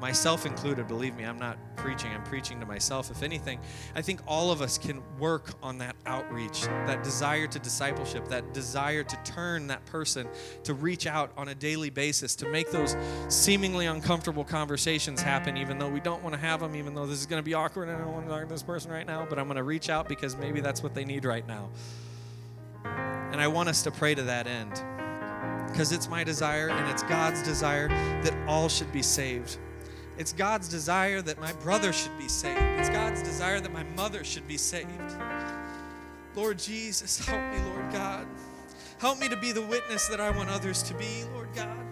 myself 0.00 0.46
included, 0.46 0.86
believe 0.88 1.16
me, 1.16 1.24
I'm 1.24 1.38
not 1.38 1.58
preaching, 1.76 2.10
I'm 2.12 2.22
preaching 2.24 2.60
to 2.60 2.66
myself. 2.66 3.10
If 3.10 3.22
anything, 3.22 3.58
I 3.94 4.02
think 4.02 4.20
all 4.26 4.50
of 4.50 4.60
us 4.62 4.78
can 4.78 5.02
work 5.18 5.50
on 5.62 5.78
that 5.78 5.96
outreach, 6.06 6.62
that 6.62 7.02
desire 7.02 7.46
to 7.46 7.58
discipleship, 7.58 8.28
that 8.28 8.52
desire 8.52 9.02
to 9.02 9.16
turn 9.24 9.66
that 9.68 9.84
person 9.86 10.28
to 10.64 10.74
reach 10.74 11.06
out 11.06 11.32
on 11.36 11.48
a 11.48 11.54
daily 11.54 11.90
basis, 11.90 12.34
to 12.36 12.48
make 12.48 12.70
those 12.70 12.96
seemingly 13.28 13.86
uncomfortable 13.86 14.44
conversations 14.44 15.20
happen, 15.20 15.56
even 15.56 15.78
though 15.78 15.88
we 15.88 16.00
don't 16.00 16.22
want 16.22 16.34
to 16.34 16.40
have 16.40 16.60
them, 16.60 16.74
even 16.74 16.94
though 16.94 17.06
this 17.06 17.18
is 17.18 17.26
going 17.26 17.40
to 17.40 17.44
be 17.44 17.54
awkward 17.54 17.88
and 17.88 17.96
I 17.96 18.00
don't 18.00 18.12
want 18.12 18.26
to 18.26 18.30
talk 18.30 18.42
to 18.42 18.48
this 18.48 18.62
person 18.62 18.90
right 18.90 19.06
now, 19.06 19.26
but 19.28 19.38
I'm 19.38 19.46
going 19.46 19.56
to 19.56 19.62
reach 19.62 19.90
out 19.90 20.08
because 20.08 20.36
maybe 20.36 20.60
that's 20.60 20.82
what 20.82 20.94
they 20.94 21.04
need 21.04 21.24
right 21.24 21.46
now. 21.46 21.68
And 22.84 23.40
I 23.40 23.48
want 23.48 23.68
us 23.68 23.82
to 23.82 23.90
pray 23.90 24.14
to 24.14 24.22
that 24.22 24.46
end 24.46 24.82
because 25.68 25.92
it's 25.92 26.08
my 26.08 26.24
desire 26.24 26.70
and 26.70 26.90
it's 26.90 27.02
God's 27.04 27.42
desire 27.42 27.88
that 27.88 28.34
all 28.48 28.68
should 28.68 28.90
be 28.92 29.02
saved. 29.02 29.58
It's 30.18 30.32
God's 30.32 30.68
desire 30.68 31.22
that 31.22 31.40
my 31.40 31.52
brother 31.52 31.92
should 31.92 32.16
be 32.18 32.28
saved. 32.28 32.60
It's 32.60 32.88
God's 32.88 33.22
desire 33.22 33.60
that 33.60 33.72
my 33.72 33.84
mother 33.96 34.24
should 34.24 34.48
be 34.48 34.56
saved. 34.56 34.88
Lord 36.34 36.58
Jesus, 36.58 37.24
help 37.24 37.40
me, 37.52 37.58
Lord 37.70 37.92
God. 37.92 38.26
Help 38.98 39.20
me 39.20 39.28
to 39.28 39.36
be 39.36 39.52
the 39.52 39.62
witness 39.62 40.08
that 40.08 40.20
I 40.20 40.30
want 40.30 40.50
others 40.50 40.82
to 40.84 40.94
be, 40.94 41.24
Lord 41.32 41.48
God. 41.54 41.87